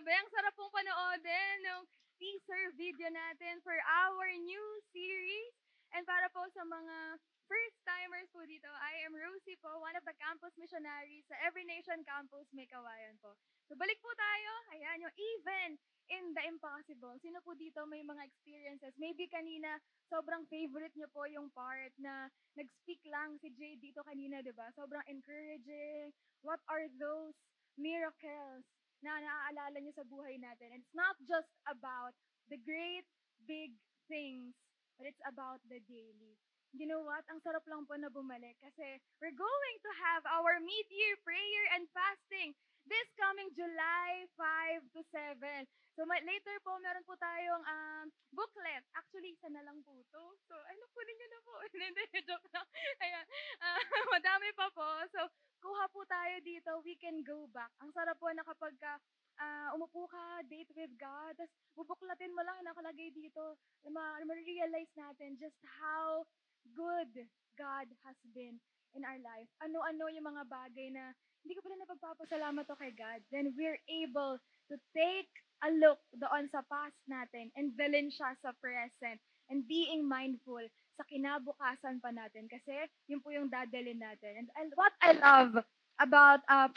Grabe, 0.00 0.16
ang 0.16 0.32
sarap 0.32 0.56
pong 0.56 0.72
panoodin 0.72 1.60
ng 1.60 1.84
teaser 2.16 2.72
video 2.72 3.12
natin 3.12 3.60
for 3.60 3.76
our 3.84 4.32
new 4.32 4.66
series. 4.96 5.52
And 5.92 6.08
para 6.08 6.24
po 6.32 6.40
sa 6.56 6.64
mga 6.64 7.20
first-timers 7.44 8.32
po 8.32 8.40
dito, 8.48 8.64
I 8.80 9.04
am 9.04 9.12
Rosie 9.12 9.60
po, 9.60 9.68
one 9.76 9.92
of 9.92 10.04
the 10.08 10.16
campus 10.16 10.56
missionaries 10.56 11.28
sa 11.28 11.36
Every 11.44 11.68
Nation 11.68 12.00
Campus, 12.08 12.48
May 12.56 12.64
Kawayan 12.64 13.20
po. 13.20 13.36
So 13.68 13.76
balik 13.76 14.00
po 14.00 14.08
tayo, 14.16 14.50
ayan 14.72 15.04
yung 15.04 15.12
even 15.20 15.76
in 16.08 16.32
the 16.32 16.48
impossible. 16.48 17.20
Sino 17.20 17.44
po 17.44 17.52
dito 17.52 17.84
may 17.84 18.00
mga 18.00 18.24
experiences? 18.24 18.96
Maybe 18.96 19.28
kanina, 19.28 19.76
sobrang 20.08 20.48
favorite 20.48 20.96
niyo 20.96 21.12
po 21.12 21.28
yung 21.28 21.52
part 21.52 21.92
na 22.00 22.32
nag-speak 22.56 23.04
lang 23.04 23.36
si 23.44 23.52
Jay 23.52 23.76
dito 23.76 24.00
kanina, 24.08 24.40
di 24.40 24.56
ba? 24.56 24.64
Sobrang 24.72 25.04
encouraging. 25.12 26.08
What 26.40 26.64
are 26.72 26.88
those 26.96 27.36
miracles 27.76 28.64
na 29.00 29.20
naaalala 29.20 29.78
niyo 29.80 29.92
sa 29.96 30.04
buhay 30.04 30.36
natin. 30.36 30.72
And 30.76 30.80
it's 30.84 30.96
not 30.96 31.16
just 31.24 31.50
about 31.68 32.12
the 32.52 32.60
great, 32.60 33.06
big 33.48 33.72
things, 34.08 34.52
but 35.00 35.08
it's 35.08 35.22
about 35.24 35.60
the 35.68 35.80
daily. 35.88 36.36
You 36.70 36.86
know 36.86 37.02
what? 37.02 37.26
Ang 37.26 37.42
sarap 37.42 37.66
lang 37.66 37.82
po 37.88 37.98
na 37.98 38.12
bumalik 38.12 38.54
kasi 38.62 39.02
we're 39.18 39.34
going 39.34 39.76
to 39.82 39.92
have 40.06 40.22
our 40.30 40.62
mid-year 40.62 41.18
prayer 41.26 41.64
and 41.74 41.90
fasting 41.90 42.54
this 42.90 43.08
coming 43.14 43.46
July 43.54 44.26
5 44.34 44.82
to 44.98 45.00
7. 45.14 45.62
So 45.94 46.02
later 46.06 46.56
po, 46.66 46.74
meron 46.82 47.06
po 47.06 47.14
tayong 47.14 47.62
um, 47.62 48.06
booklet. 48.34 48.82
Actually, 48.98 49.38
isa 49.38 49.46
na 49.46 49.62
lang 49.62 49.78
po 49.86 49.94
to. 50.10 50.24
So, 50.50 50.54
ano 50.58 50.84
po 50.90 50.98
ninyo 51.06 51.26
na 51.30 51.40
po? 51.46 51.54
Hindi, 51.70 52.04
joke 52.26 52.50
lang. 52.50 52.66
Ayan. 53.04 53.26
Uh, 53.62 53.78
madami 54.16 54.48
pa 54.58 54.66
po. 54.74 54.86
So, 55.14 55.28
kuha 55.60 55.86
po 55.92 56.02
tayo 56.08 56.40
dito, 56.42 56.82
we 56.82 56.96
can 56.96 57.22
go 57.22 57.46
back. 57.54 57.70
Ang 57.84 57.94
sarap 57.94 58.16
po 58.18 58.32
na 58.32 58.42
kapag 58.42 58.74
ka, 58.80 58.96
uh, 59.38 59.68
umupo 59.76 60.08
ka, 60.08 60.40
date 60.48 60.72
with 60.74 60.90
God, 60.96 61.36
tapos 61.36 61.52
bubuklatin 61.76 62.32
mo 62.32 62.42
lang 62.42 62.58
nakalagay 62.64 63.12
dito, 63.12 63.60
ma-realize 63.86 64.92
natin 64.96 65.36
just 65.36 65.60
how 65.78 66.24
good 66.72 67.12
God 67.60 67.88
has 68.08 68.16
been 68.32 68.56
in 68.94 69.02
our 69.06 69.20
life. 69.22 69.48
Ano-ano 69.62 70.10
yung 70.10 70.26
mga 70.26 70.44
bagay 70.46 70.88
na 70.94 71.14
hindi 71.42 71.56
ko 71.56 71.64
pala 71.64 71.76
napagpapasalamat 71.80 72.64
to 72.68 72.76
kay 72.76 72.92
God. 72.92 73.20
Then 73.32 73.54
we're 73.56 73.80
able 73.88 74.36
to 74.70 74.74
take 74.92 75.32
a 75.64 75.70
look 75.76 76.00
doon 76.16 76.48
sa 76.48 76.64
past 76.68 76.96
natin 77.04 77.52
and 77.56 77.76
dalhin 77.76 78.08
siya 78.08 78.32
sa 78.40 78.56
present 78.60 79.20
and 79.50 79.66
being 79.66 80.06
mindful 80.06 80.62
sa 80.96 81.04
kinabukasan 81.08 82.00
pa 82.00 82.12
natin 82.12 82.48
kasi 82.48 82.76
yun 83.08 83.20
po 83.20 83.32
yung 83.32 83.48
dadalhin 83.48 84.00
natin. 84.00 84.44
And, 84.44 84.48
and 84.56 84.68
what 84.76 84.92
I 85.00 85.16
love 85.16 85.64
about 86.00 86.40
uh, 86.48 86.68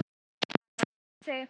kasi 1.23 1.47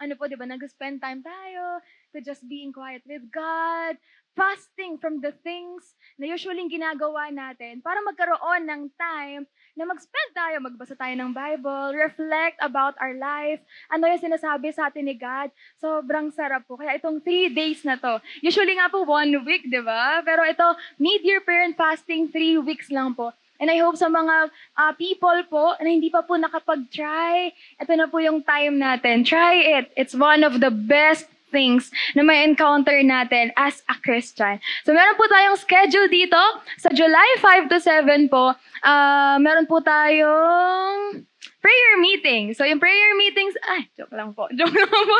ano 0.00 0.16
po, 0.16 0.30
di 0.30 0.38
ba, 0.38 0.48
nag-spend 0.48 1.02
time 1.02 1.20
tayo 1.20 1.84
to 2.16 2.24
just 2.24 2.46
being 2.48 2.72
quiet 2.72 3.04
with 3.04 3.28
God, 3.28 4.00
fasting 4.38 4.96
from 4.98 5.20
the 5.20 5.34
things 5.42 5.94
na 6.16 6.30
usually 6.30 6.62
ginagawa 6.70 7.28
natin 7.30 7.82
para 7.82 7.98
magkaroon 8.04 8.66
ng 8.66 8.82
time 8.94 9.44
na 9.78 9.86
mag-spend 9.86 10.30
tayo, 10.34 10.56
magbasa 10.60 10.94
tayo 10.98 11.14
ng 11.16 11.30
Bible, 11.32 11.96
reflect 11.96 12.58
about 12.60 12.98
our 13.00 13.16
life, 13.16 13.62
ano 13.88 14.10
yung 14.10 14.20
sinasabi 14.20 14.74
sa 14.74 14.90
atin 14.90 15.08
ni 15.08 15.16
God. 15.16 15.48
Sobrang 15.78 16.28
sarap 16.34 16.66
po. 16.66 16.76
Kaya 16.76 16.98
itong 16.98 17.22
three 17.22 17.48
days 17.48 17.80
na 17.86 17.96
to, 17.96 18.20
usually 18.44 18.76
nga 18.76 18.90
po 18.92 19.06
one 19.06 19.32
week, 19.46 19.64
di 19.66 19.80
ba? 19.80 20.20
Pero 20.20 20.44
ito, 20.44 20.66
mid-year 21.00 21.40
parent 21.40 21.78
fasting, 21.78 22.28
three 22.28 22.58
weeks 22.60 22.92
lang 22.92 23.16
po. 23.16 23.32
And 23.60 23.68
I 23.68 23.76
hope 23.84 24.00
sa 24.00 24.08
mga 24.08 24.48
uh, 24.72 24.92
people 24.96 25.36
po 25.52 25.76
na 25.76 25.88
hindi 25.92 26.08
pa 26.08 26.24
po 26.24 26.40
nakapag-try, 26.40 27.52
ito 27.76 27.92
na 27.92 28.08
po 28.08 28.16
yung 28.16 28.40
time 28.40 28.80
natin. 28.80 29.20
Try 29.20 29.80
it. 29.80 29.92
It's 30.00 30.16
one 30.16 30.40
of 30.48 30.64
the 30.64 30.72
best 30.72 31.28
things 31.50 31.90
na 32.14 32.22
may 32.22 32.46
encounter 32.46 32.96
natin 33.02 33.50
as 33.58 33.82
a 33.90 33.98
Christian. 34.00 34.62
So 34.86 34.94
meron 34.94 35.18
po 35.18 35.26
tayong 35.26 35.58
schedule 35.58 36.08
dito 36.08 36.40
sa 36.78 36.90
July 36.94 37.28
5 37.42 37.70
to 37.70 37.78
7 37.82 38.32
po. 38.32 38.54
Uh, 38.80 39.36
meron 39.42 39.68
po 39.68 39.84
tayong 39.84 41.26
prayer 41.60 41.94
meeting. 42.00 42.56
So, 42.56 42.64
yung 42.64 42.80
prayer 42.80 43.12
meetings, 43.16 43.54
ay, 43.68 43.86
joke 43.94 44.12
lang 44.16 44.32
po, 44.32 44.48
joke 44.58 44.72
lang 44.72 44.88
po. 44.88 45.16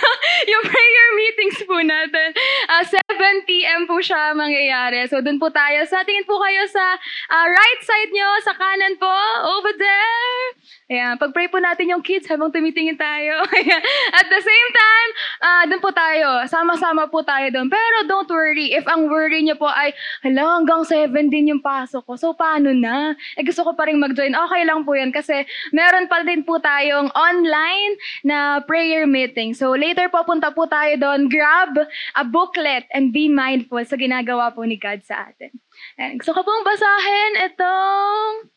yung 0.52 0.64
prayer 0.66 1.08
meetings 1.14 1.58
po 1.64 1.78
natin, 1.80 2.34
uh, 2.68 2.82
7 2.82 3.03
p.m. 3.46 3.86
po 3.86 4.00
siya 4.00 4.34
mangyayari. 4.34 5.06
So, 5.06 5.20
dun 5.20 5.38
po 5.38 5.50
tayo. 5.52 5.84
Sa, 5.86 6.02
tingin 6.02 6.26
po 6.26 6.40
kayo 6.40 6.64
sa 6.70 6.98
uh, 7.30 7.46
right 7.46 7.80
side 7.82 8.10
nyo, 8.10 8.28
sa 8.42 8.52
kanan 8.56 8.94
po, 8.98 9.16
over 9.58 9.72
there. 9.76 10.42
Ayan, 10.84 11.14
pag-pray 11.16 11.48
po 11.48 11.60
natin 11.60 11.92
yung 11.92 12.04
kids 12.04 12.28
habang 12.28 12.52
tumitingin 12.52 12.96
tayo. 12.96 13.44
At 14.18 14.26
the 14.28 14.40
same 14.40 14.70
time, 14.72 15.10
uh, 15.40 15.62
dun 15.68 15.80
po 15.80 15.92
tayo. 15.92 16.44
Sama-sama 16.48 17.08
po 17.08 17.24
tayo 17.24 17.48
dun. 17.52 17.68
Pero 17.68 17.96
don't 18.08 18.28
worry, 18.28 18.72
if 18.76 18.84
ang 18.88 19.08
worry 19.08 19.44
nyo 19.44 19.56
po 19.56 19.68
ay, 19.68 19.92
hala, 20.24 20.60
hanggang 20.60 20.82
7 20.84 21.12
din 21.32 21.56
yung 21.56 21.62
pasok 21.64 22.04
ko. 22.04 22.12
So, 22.16 22.32
paano 22.32 22.72
na? 22.72 23.16
Eh, 23.36 23.44
gusto 23.44 23.64
ko 23.64 23.76
pa 23.76 23.88
rin 23.88 24.00
mag-join. 24.00 24.32
Okay 24.32 24.62
lang 24.64 24.84
po 24.84 24.96
yan 24.96 25.12
kasi 25.12 25.44
meron 25.72 26.08
pa 26.08 26.24
din 26.24 26.44
po 26.44 26.56
tayong 26.60 27.12
online 27.12 27.92
na 28.24 28.64
prayer 28.64 29.04
meeting. 29.04 29.52
So 29.52 29.76
later 29.76 30.08
po 30.08 30.24
punta 30.24 30.48
po 30.54 30.64
tayo 30.64 30.96
doon, 30.96 31.28
grab 31.28 31.76
a 32.16 32.22
booklet 32.24 32.88
and 32.96 33.03
be 33.10 33.28
mindful 33.28 33.82
sa 33.84 33.98
ginagawa 33.98 34.54
po 34.54 34.62
ni 34.62 34.78
God 34.78 35.02
sa 35.04 35.28
atin. 35.32 35.50
And 35.98 36.22
gusto 36.22 36.32
ko 36.32 36.46
pong 36.46 36.62
basahin 36.62 37.32
itong 37.52 38.54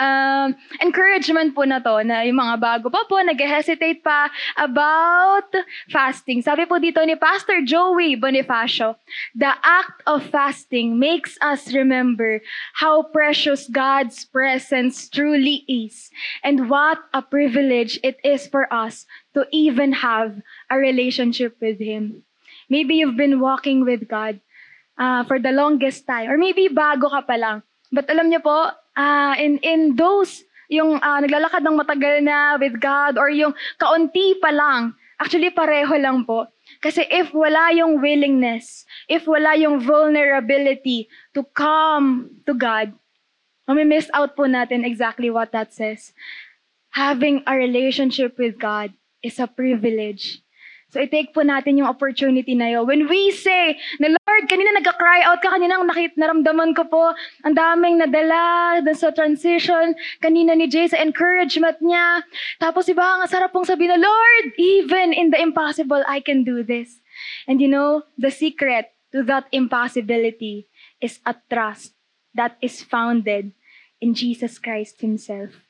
um, 0.00 0.56
encouragement 0.80 1.52
po 1.52 1.68
na 1.68 1.78
to 1.78 2.00
na 2.02 2.24
yung 2.24 2.40
mga 2.40 2.56
bago 2.56 2.88
pa 2.88 3.04
po, 3.04 3.20
nag-hesitate 3.20 4.00
pa 4.00 4.32
about 4.56 5.52
fasting. 5.92 6.40
Sabi 6.40 6.64
po 6.64 6.80
dito 6.80 7.04
ni 7.04 7.14
Pastor 7.14 7.60
Joey 7.60 8.16
Bonifacio, 8.16 8.96
the 9.36 9.52
act 9.60 10.00
of 10.08 10.24
fasting 10.32 10.96
makes 10.96 11.36
us 11.44 11.70
remember 11.76 12.40
how 12.80 13.04
precious 13.12 13.68
God's 13.68 14.24
presence 14.24 15.06
truly 15.12 15.68
is 15.68 16.08
and 16.42 16.72
what 16.72 16.98
a 17.12 17.20
privilege 17.20 18.00
it 18.00 18.16
is 18.24 18.48
for 18.48 18.66
us 18.72 19.04
to 19.36 19.44
even 19.52 19.92
have 20.00 20.40
a 20.72 20.80
relationship 20.80 21.60
with 21.60 21.78
Him. 21.78 22.24
Maybe 22.70 23.02
you've 23.02 23.18
been 23.18 23.42
walking 23.42 23.84
with 23.84 24.06
God 24.06 24.38
uh, 24.94 25.26
for 25.26 25.42
the 25.42 25.50
longest 25.50 26.06
time 26.06 26.30
or 26.30 26.38
maybe 26.38 26.70
bago 26.70 27.10
ka 27.10 27.26
pa 27.26 27.34
lang. 27.34 27.66
But 27.90 28.06
alam 28.06 28.30
niyo 28.30 28.46
po, 28.46 28.70
uh, 28.94 29.34
in, 29.36 29.58
in 29.66 29.98
those, 29.98 30.46
yung 30.70 31.02
uh, 31.02 31.18
naglalakad 31.18 31.66
ng 31.66 31.74
matagal 31.74 32.22
na 32.22 32.54
with 32.54 32.78
God 32.78 33.18
or 33.18 33.26
yung 33.26 33.52
kaunti 33.82 34.38
pa 34.38 34.54
lang, 34.54 34.94
actually 35.18 35.50
pareho 35.50 35.90
lang 35.98 36.22
po. 36.22 36.46
Kasi 36.78 37.02
if 37.10 37.34
wala 37.34 37.74
yung 37.74 37.98
willingness, 37.98 38.86
if 39.10 39.26
wala 39.26 39.58
yung 39.58 39.82
vulnerability 39.82 41.10
to 41.34 41.42
come 41.52 42.30
to 42.46 42.54
God, 42.54 42.94
mami-miss 43.66 44.06
out 44.14 44.38
po 44.38 44.46
natin 44.46 44.86
exactly 44.86 45.28
what 45.28 45.50
that 45.50 45.74
says. 45.74 46.14
Having 46.94 47.42
a 47.50 47.58
relationship 47.58 48.38
with 48.38 48.54
God 48.58 48.94
is 49.22 49.42
a 49.42 49.50
privilege. 49.50 50.42
So, 50.90 50.98
i-take 50.98 51.30
po 51.30 51.46
natin 51.46 51.78
yung 51.78 51.86
opportunity 51.86 52.58
na 52.58 52.74
yun. 52.74 52.82
When 52.82 53.06
we 53.06 53.30
say, 53.30 53.78
na 54.02 54.10
Lord, 54.10 54.50
kanina 54.50 54.74
nagka-cry 54.74 55.22
out 55.22 55.38
ka, 55.38 55.54
kanina 55.54 55.78
nakit, 55.86 56.18
naramdaman 56.18 56.74
ko 56.74 56.82
po, 56.90 57.14
ang 57.46 57.54
daming 57.54 58.02
nadala 58.02 58.82
dun 58.82 58.98
sa 58.98 59.14
transition, 59.14 59.94
kanina 60.18 60.58
ni 60.58 60.66
Jay 60.66 60.90
sa 60.90 60.98
encouragement 60.98 61.78
niya. 61.78 62.26
Tapos 62.58 62.90
iba, 62.90 63.06
ang 63.06 63.30
sarap 63.30 63.54
pong 63.54 63.70
sabihin 63.70 63.94
na, 63.94 64.02
Lord, 64.02 64.44
even 64.58 65.14
in 65.14 65.30
the 65.30 65.38
impossible, 65.38 66.02
I 66.10 66.18
can 66.18 66.42
do 66.42 66.66
this. 66.66 66.98
And 67.46 67.62
you 67.62 67.70
know, 67.70 68.10
the 68.18 68.34
secret 68.34 68.90
to 69.14 69.22
that 69.30 69.46
impossibility 69.54 70.66
is 70.98 71.22
a 71.22 71.38
trust 71.46 71.94
that 72.34 72.58
is 72.58 72.82
founded 72.82 73.54
in 74.02 74.14
Jesus 74.14 74.58
Christ 74.58 75.06
Himself. 75.06 75.69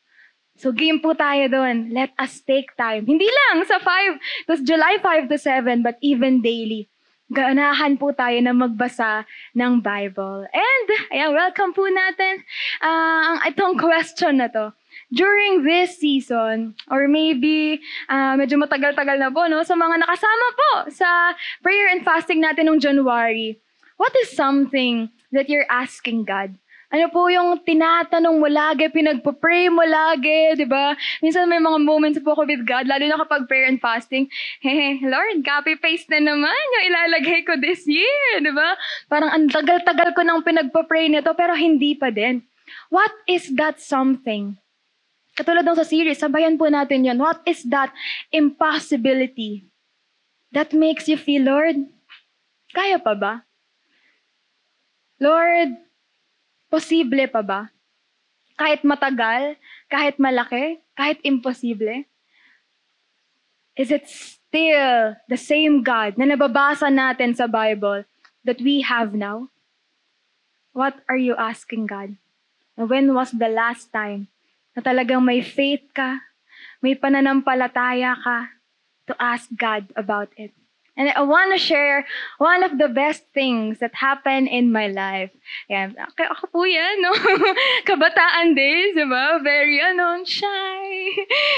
So 0.61 0.77
game 0.77 1.01
po 1.01 1.17
tayo 1.17 1.49
doon. 1.49 1.89
Let 1.89 2.13
us 2.21 2.45
take 2.45 2.77
time. 2.77 3.09
Hindi 3.09 3.25
lang 3.25 3.65
sa 3.65 3.81
5, 3.81 4.45
tapos 4.45 4.61
July 4.61 5.01
5 5.01 5.33
to 5.33 5.41
7, 5.41 5.81
but 5.81 5.97
even 6.05 6.45
daily. 6.45 6.85
Ganahan 7.33 7.97
po 7.97 8.13
tayo 8.13 8.37
na 8.45 8.53
magbasa 8.53 9.25
ng 9.57 9.81
Bible. 9.81 10.45
And, 10.53 10.87
ayan, 11.09 11.33
welcome 11.33 11.73
po 11.73 11.89
natin 11.89 12.45
uh, 12.85 13.21
ang 13.33 13.39
itong 13.49 13.81
question 13.81 14.45
na 14.45 14.53
to. 14.53 14.77
During 15.09 15.65
this 15.65 15.97
season, 15.97 16.77
or 16.91 17.09
maybe 17.09 17.81
uh, 18.11 18.37
medyo 18.37 18.61
matagal-tagal 18.61 19.17
na 19.17 19.33
po, 19.33 19.49
no, 19.49 19.65
sa 19.65 19.79
mga 19.79 19.97
nakasama 20.03 20.47
po 20.53 20.71
sa 20.93 21.33
prayer 21.65 21.89
and 21.89 22.05
fasting 22.05 22.43
natin 22.43 22.69
noong 22.69 22.83
January, 22.83 23.57
what 23.97 24.13
is 24.21 24.35
something 24.35 25.09
that 25.33 25.49
you're 25.49 25.71
asking 25.71 26.29
God 26.29 26.59
ano 26.91 27.07
po 27.15 27.31
yung 27.31 27.63
tinatanong 27.63 28.43
mo 28.43 28.51
lagi, 28.51 28.91
pinagpo-pray 28.91 29.71
mo 29.71 29.87
lagi, 29.87 30.59
di 30.59 30.67
ba? 30.67 30.99
Minsan 31.23 31.47
may 31.47 31.63
mga 31.63 31.79
moments 31.87 32.19
po 32.19 32.35
ako 32.35 32.51
with 32.51 32.67
God, 32.67 32.91
lalo 32.91 33.07
na 33.07 33.23
kapag 33.23 33.47
prayer 33.47 33.71
and 33.71 33.79
fasting. 33.79 34.27
Hey, 34.59 34.99
Lord, 34.99 35.47
copy-paste 35.47 36.11
na 36.11 36.19
naman 36.19 36.51
yung 36.51 36.85
ilalagay 36.91 37.47
ko 37.47 37.55
this 37.63 37.87
year, 37.87 38.43
di 38.43 38.51
ba? 38.51 38.75
Parang 39.07 39.31
ang 39.31 39.47
tagal-tagal 39.47 40.19
ko 40.19 40.27
nang 40.27 40.43
pinagpo-pray 40.43 41.07
nito, 41.07 41.31
pero 41.39 41.55
hindi 41.55 41.95
pa 41.95 42.11
din. 42.11 42.43
What 42.91 43.15
is 43.31 43.55
that 43.55 43.79
something? 43.79 44.59
Katulad 45.39 45.63
ng 45.63 45.79
sa 45.79 45.87
series, 45.87 46.19
sabayan 46.19 46.59
po 46.59 46.67
natin 46.67 47.07
yon. 47.07 47.23
What 47.23 47.47
is 47.47 47.63
that 47.71 47.95
impossibility 48.35 49.63
that 50.51 50.75
makes 50.75 51.07
you 51.07 51.15
feel, 51.15 51.47
Lord, 51.47 51.87
kaya 52.75 52.99
pa 52.99 53.15
ba? 53.15 53.47
Lord, 55.23 55.90
posible 56.71 57.27
pa 57.27 57.43
ba? 57.43 57.61
Kahit 58.55 58.87
matagal, 58.87 59.59
kahit 59.91 60.17
malaki, 60.23 60.79
kahit 60.95 61.19
imposible? 61.27 62.07
Is 63.75 63.91
it 63.91 64.07
still 64.07 65.19
the 65.27 65.41
same 65.41 65.83
God 65.83 66.15
na 66.15 66.31
nababasa 66.31 66.87
natin 66.93 67.35
sa 67.35 67.51
Bible 67.51 68.07
that 68.47 68.63
we 68.63 68.87
have 68.87 69.13
now? 69.13 69.51
What 70.71 71.03
are 71.11 71.19
you 71.19 71.35
asking 71.35 71.91
God? 71.91 72.15
When 72.79 73.13
was 73.13 73.35
the 73.35 73.51
last 73.51 73.91
time 73.91 74.31
na 74.77 74.81
talagang 74.81 75.27
may 75.27 75.43
faith 75.43 75.85
ka, 75.91 76.23
may 76.79 76.95
pananampalataya 76.95 78.15
ka 78.21 78.55
to 79.11 79.13
ask 79.19 79.51
God 79.51 79.91
about 79.99 80.31
it? 80.39 80.55
And 81.01 81.09
I 81.17 81.25
want 81.25 81.57
to 81.57 81.57
share 81.57 82.05
one 82.37 82.61
of 82.61 82.77
the 82.77 82.85
best 82.93 83.25
things 83.33 83.81
that 83.81 83.97
happened 83.97 84.53
in 84.53 84.69
my 84.69 84.93
life. 84.93 85.33
Yan. 85.73 85.97
Ako, 85.97 86.53
po 86.53 86.69
yan, 86.69 87.01
no? 87.01 87.17
Kabataan 87.89 88.53
days, 88.53 88.93
di 88.93 89.09
ba? 89.09 89.41
Very, 89.41 89.81
ano, 89.81 90.21
shy. 90.29 90.93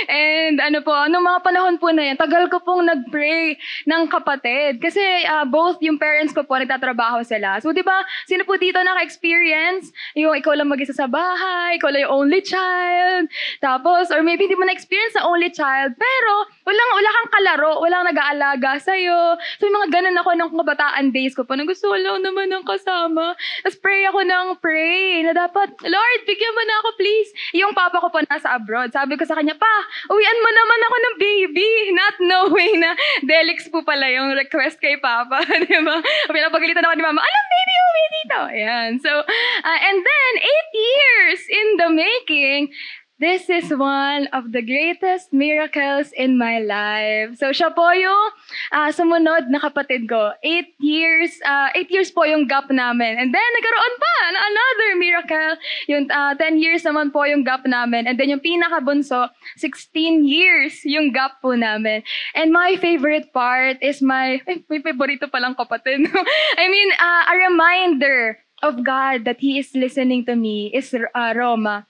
And 0.07 0.63
ano 0.63 0.79
po, 0.87 0.95
nung 1.11 1.27
mga 1.27 1.43
panahon 1.43 1.83
po 1.83 1.91
na 1.91 2.07
yan, 2.07 2.23
tagal 2.23 2.47
ko 2.55 2.63
pong 2.63 2.87
nag-pray 2.87 3.59
ng 3.91 4.07
kapatid. 4.07 4.79
Kasi 4.79 5.03
uh, 5.27 5.43
both 5.43 5.83
yung 5.83 5.99
parents 5.99 6.31
ko 6.31 6.47
po, 6.47 6.63
nagtatrabaho 6.63 7.27
sila. 7.27 7.59
So, 7.59 7.75
di 7.75 7.83
ba, 7.83 8.07
sino 8.31 8.47
po 8.47 8.55
dito 8.55 8.79
naka-experience? 8.79 9.91
Yung 10.15 10.39
ikaw 10.39 10.55
lang 10.55 10.71
mag-isa 10.71 10.95
sa 10.95 11.11
bahay, 11.11 11.83
ikaw 11.83 11.91
lang 11.91 12.07
yung 12.07 12.31
only 12.31 12.47
child. 12.47 13.27
Tapos, 13.59 14.15
or 14.15 14.23
maybe 14.23 14.47
hindi 14.47 14.55
mo 14.55 14.71
na-experience 14.71 15.19
na 15.19 15.27
only 15.27 15.51
child. 15.51 15.99
Pero, 15.99 16.33
walang, 16.63 16.91
wala 16.95 17.11
kang 17.11 17.31
kalaro, 17.35 17.73
walang 17.83 18.07
nag-aalaga 18.07 18.79
sa'yo 18.79 19.32
So, 19.59 19.69
yung 19.69 19.77
mga 19.79 19.89
ganun 20.01 20.17
ako 20.21 20.31
ng 20.37 20.51
kabataan 20.53 21.07
days 21.13 21.35
ko 21.37 21.43
po, 21.47 21.55
na 21.55 21.69
gusto 21.69 21.91
ko 21.91 21.97
lang 21.97 22.23
naman 22.23 22.49
ng 22.49 22.65
kasama. 22.65 23.35
Tapos 23.63 23.79
pray 23.79 24.07
ako 24.09 24.21
ng 24.25 24.47
pray, 24.59 25.23
na 25.27 25.33
dapat, 25.37 25.69
Lord, 25.85 26.21
bigyan 26.25 26.57
mo 26.57 26.63
na 26.65 26.75
ako 26.83 26.89
please. 26.99 27.31
Yung 27.57 27.73
papa 27.77 28.01
ko 28.01 28.09
po 28.09 28.21
nasa 28.25 28.57
abroad. 28.57 28.91
Sabi 28.93 29.17
ko 29.17 29.25
sa 29.27 29.37
kanya, 29.37 29.57
pa, 29.59 29.75
uwian 30.11 30.39
mo 30.41 30.51
naman 30.51 30.81
ako 30.87 30.97
ng 30.97 31.17
baby. 31.19 31.71
Not 31.93 32.17
knowing 32.23 32.75
na 32.81 32.91
Delix 33.23 33.69
po 33.69 33.85
pala 33.85 34.09
yung 34.09 34.35
request 34.37 34.81
kay 34.81 34.97
papa. 34.99 35.45
di 35.69 35.79
ba? 35.83 35.97
Pinapagalitan 36.31 36.85
ako 36.85 36.95
ni 36.97 37.05
mama, 37.05 37.21
alam 37.21 37.45
baby, 37.53 37.75
uwi 37.77 38.05
dito. 38.13 38.41
Ayan. 38.53 38.91
So, 39.03 39.11
uh, 39.23 39.79
and 39.83 39.99
then, 40.01 40.33
eight 40.41 40.71
years 40.73 41.41
in 41.49 41.67
the 41.79 41.89
making, 41.93 42.73
This 43.23 43.47
is 43.47 43.71
one 43.71 44.27
of 44.35 44.51
the 44.51 44.67
greatest 44.67 45.31
miracles 45.31 46.11
in 46.11 46.35
my 46.35 46.59
life. 46.59 47.39
So 47.39 47.55
siya 47.55 47.71
po 47.71 47.95
yung 47.95 48.35
uh, 48.75 48.91
sumunod 48.91 49.47
na 49.47 49.63
kapatid 49.63 50.11
ko. 50.11 50.35
Eight 50.43 50.75
years, 50.83 51.39
uh, 51.47 51.71
eight 51.79 51.87
years 51.95 52.11
po 52.11 52.27
yung 52.27 52.51
gap 52.51 52.67
namin. 52.67 53.23
And 53.23 53.31
then 53.31 53.47
nagkaroon 53.47 53.95
pa 53.95 54.13
another 54.27 54.91
miracle. 54.99 55.55
Yung 55.87 56.11
uh, 56.11 56.35
10 56.35 56.59
years 56.59 56.83
naman 56.83 57.15
po 57.15 57.23
yung 57.23 57.47
gap 57.47 57.63
namin. 57.63 58.11
And 58.11 58.19
then 58.19 58.27
yung 58.27 58.43
pinakabunso, 58.43 59.31
16 59.55 60.27
years 60.27 60.83
yung 60.83 61.15
gap 61.15 61.39
po 61.39 61.55
namin. 61.55 62.03
And 62.35 62.51
my 62.51 62.75
favorite 62.75 63.31
part 63.31 63.79
is 63.87 64.03
my, 64.03 64.43
ay, 64.51 64.67
may 64.67 64.83
favorito 64.83 65.31
palang 65.31 65.55
kapatid. 65.55 66.11
I 66.59 66.67
mean, 66.67 66.91
uh, 66.99 67.23
a 67.31 67.35
reminder 67.39 68.43
of 68.67 68.83
God 68.83 69.31
that 69.31 69.39
He 69.39 69.63
is 69.63 69.71
listening 69.79 70.27
to 70.27 70.35
me 70.35 70.75
is 70.75 70.91
uh, 70.91 71.33
Roma. 71.39 71.87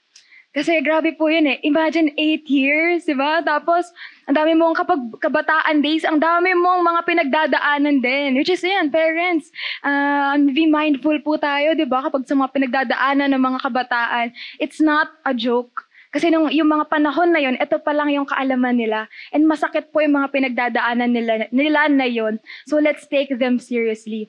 Kasi 0.53 0.85
grabe 0.85 1.17
po 1.17 1.33
yun 1.33 1.49
eh. 1.49 1.57
Imagine 1.65 2.13
8 2.13 2.45
years, 2.45 3.09
di 3.09 3.17
ba? 3.17 3.41
Tapos, 3.41 3.89
ang 4.29 4.37
dami 4.37 4.53
mong 4.53 4.77
kapag 4.85 5.01
kabataan 5.17 5.81
days, 5.81 6.05
ang 6.05 6.21
dami 6.21 6.53
mong 6.53 6.85
mga 6.85 7.01
pinagdadaanan 7.09 8.05
din. 8.05 8.37
Which 8.37 8.53
is 8.53 8.61
yan, 8.61 8.93
parents, 8.93 9.49
uh, 9.81 10.37
be 10.53 10.69
mindful 10.69 11.17
po 11.25 11.41
tayo, 11.41 11.73
di 11.73 11.89
ba? 11.89 12.05
Kapag 12.05 12.29
sa 12.29 12.37
mga 12.37 12.53
pinagdadaanan 12.53 13.33
ng 13.33 13.43
mga 13.43 13.59
kabataan, 13.65 14.27
it's 14.61 14.77
not 14.77 15.09
a 15.25 15.33
joke. 15.33 15.89
Kasi 16.13 16.29
nung, 16.29 16.53
yung 16.53 16.69
mga 16.69 16.93
panahon 16.93 17.33
na 17.33 17.41
yon, 17.41 17.57
ito 17.57 17.81
pa 17.81 17.97
lang 17.97 18.13
yung 18.13 18.29
kaalaman 18.29 18.77
nila. 18.77 19.09
And 19.33 19.49
masakit 19.49 19.89
po 19.89 20.05
yung 20.05 20.21
mga 20.21 20.29
pinagdadaanan 20.37 21.09
nila, 21.09 21.49
nila 21.49 21.89
na 21.89 22.05
yon. 22.05 22.37
So 22.69 22.77
let's 22.77 23.09
take 23.09 23.33
them 23.41 23.57
seriously. 23.57 24.29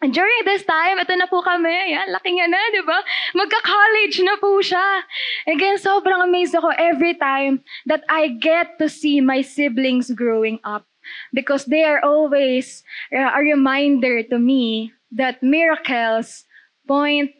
And 0.00 0.16
during 0.16 0.48
this 0.48 0.64
time, 0.64 0.96
ito 0.96 1.12
na 1.12 1.28
po 1.28 1.44
kami. 1.44 1.92
Yan, 1.92 2.08
laki 2.08 2.32
nga 2.40 2.48
na, 2.48 2.60
di 2.72 2.80
ba? 2.88 3.04
Magka-college 3.36 4.24
na 4.24 4.40
po 4.40 4.56
siya. 4.64 5.04
Again, 5.44 5.76
sobrang 5.76 6.24
amazed 6.24 6.56
ako 6.56 6.72
every 6.80 7.20
time 7.20 7.60
that 7.84 8.00
I 8.08 8.32
get 8.32 8.80
to 8.80 8.88
see 8.88 9.20
my 9.20 9.44
siblings 9.44 10.08
growing 10.08 10.56
up. 10.64 10.88
Because 11.32 11.68
they 11.68 11.84
are 11.84 12.00
always 12.00 12.84
a 13.12 13.40
reminder 13.40 14.24
to 14.32 14.40
me 14.40 14.92
that 15.12 15.42
miracles 15.44 16.44
point 16.88 17.32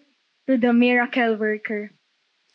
to 0.49 0.57
the 0.57 0.73
miracle 0.73 1.37
worker 1.37 1.93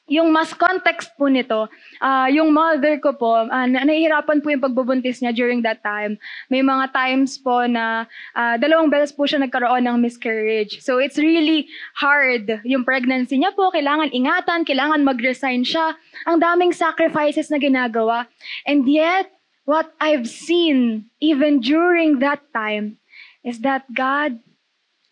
yung 0.05 0.29
mas 0.29 0.53
context 0.53 1.17
po 1.17 1.25
nito, 1.25 1.65
uh, 1.97 2.27
yung 2.29 2.53
mother 2.53 3.01
ko 3.01 3.17
po, 3.17 3.49
uh, 3.49 3.65
nahihirapan 3.65 4.37
po 4.37 4.53
yung 4.53 4.61
pagbubuntis 4.61 5.17
niya 5.17 5.33
during 5.33 5.65
that 5.65 5.81
time. 5.81 6.21
May 6.53 6.61
mga 6.61 6.93
times 6.93 7.41
po 7.41 7.65
na 7.65 8.05
uh, 8.37 8.55
dalawang 8.61 8.93
beses 8.93 9.09
po 9.09 9.25
siya 9.25 9.41
nagkaroon 9.41 9.89
ng 9.89 9.97
miscarriage. 9.97 10.77
So 10.85 11.01
it's 11.01 11.17
really 11.17 11.65
hard. 11.97 12.61
Yung 12.69 12.85
pregnancy 12.85 13.41
niya 13.41 13.57
po, 13.57 13.73
kailangan 13.73 14.13
ingatan, 14.13 14.61
kailangan 14.61 15.01
mag-resign 15.01 15.65
siya. 15.65 15.97
Ang 16.29 16.37
daming 16.37 16.69
sacrifices 16.69 17.49
na 17.49 17.57
ginagawa. 17.57 18.29
And 18.69 18.85
yet, 18.85 19.33
what 19.65 19.89
I've 19.97 20.29
seen 20.29 21.09
even 21.17 21.65
during 21.65 22.21
that 22.21 22.45
time 22.53 23.01
is 23.41 23.65
that 23.65 23.89
God, 23.89 24.37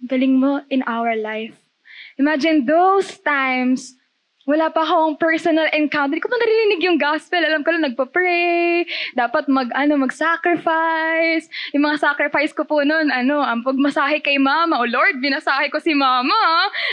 galing 0.06 0.38
mo 0.38 0.62
in 0.70 0.86
our 0.86 1.18
life. 1.18 1.58
Imagine 2.22 2.70
those 2.70 3.18
times 3.26 3.98
wala 4.44 4.68
pa 4.68 4.84
akong 4.84 5.16
personal 5.16 5.72
encounter. 5.72 6.20
Hindi 6.20 6.24
ko 6.24 6.32
pa 6.32 6.36
naririnig 6.36 6.82
yung 6.84 7.00
gospel. 7.00 7.44
Alam 7.48 7.64
ko 7.64 7.72
lang, 7.72 7.88
nagpa-pray. 7.88 8.84
Dapat 9.16 9.48
mag, 9.48 9.72
ano, 9.72 9.96
mag-sacrifice. 10.04 11.48
Yung 11.72 11.88
mga 11.88 12.04
sacrifice 12.04 12.52
ko 12.52 12.68
po 12.68 12.84
noon, 12.84 13.08
ano, 13.08 13.40
ang 13.40 13.64
pagmasahe 13.64 14.20
kay 14.20 14.36
mama. 14.36 14.84
Oh 14.84 14.90
Lord, 14.90 15.24
binasahe 15.24 15.72
ko 15.72 15.80
si 15.80 15.96
mama. 15.96 16.36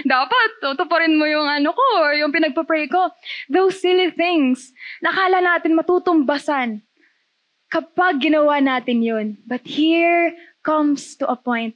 Dapat, 0.06 0.62
tutuparin 0.62 1.19
mo 1.19 1.26
yung 1.26 1.47
ano 1.47 1.75
ko, 1.75 1.87
yung 2.14 2.31
pinagpa-pray 2.31 2.87
ko. 2.87 3.11
Those 3.50 3.82
silly 3.82 4.14
things. 4.14 4.70
Nakala 5.03 5.43
natin 5.43 5.75
matutumbasan 5.75 6.87
kapag 7.70 8.23
ginawa 8.23 8.62
natin 8.62 9.03
yun. 9.03 9.26
But 9.43 9.67
here 9.67 10.39
comes 10.63 11.19
to 11.19 11.27
a 11.27 11.34
point. 11.34 11.74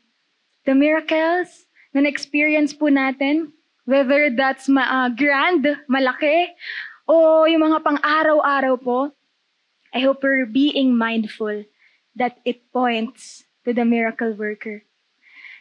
The 0.67 0.75
miracles 0.79 1.67
na 1.95 2.03
na-experience 2.03 2.75
po 2.75 2.91
natin, 2.91 3.54
Whether 3.85 4.33
that's 4.33 4.69
ma- 4.69 4.89
uh, 4.89 5.09
grand, 5.13 5.69
malaki, 5.89 6.57
o 7.05 7.45
yung 7.45 7.69
mga 7.69 7.85
pang-araw-araw 7.85 8.75
po, 8.81 9.13
I 9.93 10.01
hope 10.01 10.25
we're 10.25 10.49
being 10.49 10.97
mindful 10.97 11.69
that 12.17 12.41
it 12.45 12.73
points 12.73 13.45
to 13.65 13.77
the 13.77 13.85
miracle 13.85 14.33
worker. 14.33 14.83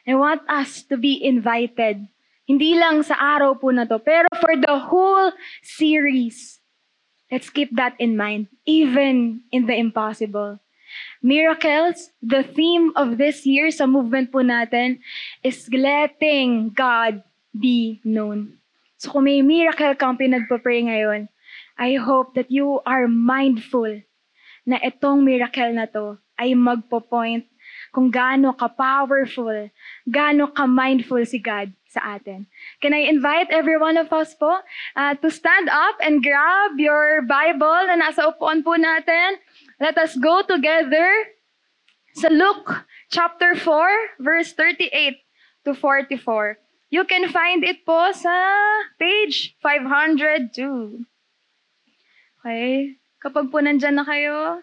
I 0.07 0.15
want 0.15 0.41
us 0.47 0.83
to 0.91 0.97
be 0.97 1.19
invited, 1.19 2.07
hindi 2.43 2.75
lang 2.75 3.03
sa 3.03 3.15
araw 3.15 3.55
po 3.55 3.71
na 3.71 3.87
to, 3.87 3.99
pero 3.99 4.27
for 4.39 4.55
the 4.59 4.75
whole 4.91 5.31
series. 5.63 6.59
Let's 7.31 7.49
keep 7.49 7.75
that 7.79 7.95
in 7.97 8.19
mind, 8.19 8.51
even 8.67 9.47
in 9.51 9.65
the 9.65 9.75
impossible. 9.75 10.59
Miracles, 11.23 12.11
the 12.21 12.43
theme 12.43 12.91
of 12.93 13.17
this 13.17 13.47
year 13.47 13.71
sa 13.71 13.87
movement 13.89 14.29
po 14.29 14.45
natin 14.45 15.01
is 15.41 15.65
letting 15.71 16.69
God 16.75 17.23
be 17.53 18.01
known. 18.03 18.59
So 18.97 19.13
kung 19.13 19.29
may 19.29 19.41
miracle 19.45 19.93
kang 19.95 20.17
pinagpa-pray 20.17 20.89
ngayon, 20.89 21.29
I 21.77 21.95
hope 21.97 22.33
that 22.35 22.49
you 22.49 22.81
are 22.85 23.07
mindful 23.07 24.01
na 24.65 24.77
itong 24.81 25.25
miracle 25.25 25.73
na 25.73 25.85
to 25.89 26.17
ay 26.37 26.57
magpo-point 26.57 27.45
kung 27.93 28.09
gaano 28.09 28.57
ka-powerful, 28.57 29.69
gaano 30.09 30.49
ka-mindful 30.49 31.21
si 31.29 31.37
God 31.37 31.69
sa 31.85 32.17
atin. 32.17 32.49
Can 32.81 32.93
I 32.97 33.05
invite 33.05 33.53
every 33.53 33.77
one 33.77 34.01
of 34.01 34.09
us 34.09 34.33
po 34.33 34.49
uh, 34.97 35.13
to 35.21 35.29
stand 35.29 35.69
up 35.69 36.01
and 36.01 36.25
grab 36.25 36.73
your 36.81 37.21
Bible 37.21 37.85
na 37.85 38.01
nasa 38.01 38.33
upuan 38.33 38.65
po 38.65 38.73
natin. 38.73 39.37
Let 39.77 40.01
us 40.01 40.17
go 40.17 40.41
together 40.41 41.05
sa 42.17 42.33
Luke 42.33 42.87
chapter 43.13 43.53
4, 43.53 44.17
verse 44.25 44.57
38 44.57 45.21
to 45.69 45.77
44. 45.77 46.62
You 46.93 47.09
can 47.09 47.25
find 47.33 47.65
it 47.65 47.89
po 47.89 48.13
sa 48.13 48.29
page 49.01 49.57
502. 49.65 51.01
Okay? 52.37 53.01
Kapag 53.17 53.49
po 53.49 53.65
nandyan 53.65 53.97
na 53.97 54.05
kayo, 54.05 54.61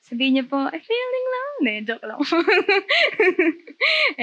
sabihin 0.00 0.40
niyo 0.40 0.48
po, 0.48 0.56
I 0.56 0.80
feeling 0.80 1.26
lang. 1.28 1.50
Hindi, 1.60 1.84
joke 1.84 2.08
lang. 2.08 2.16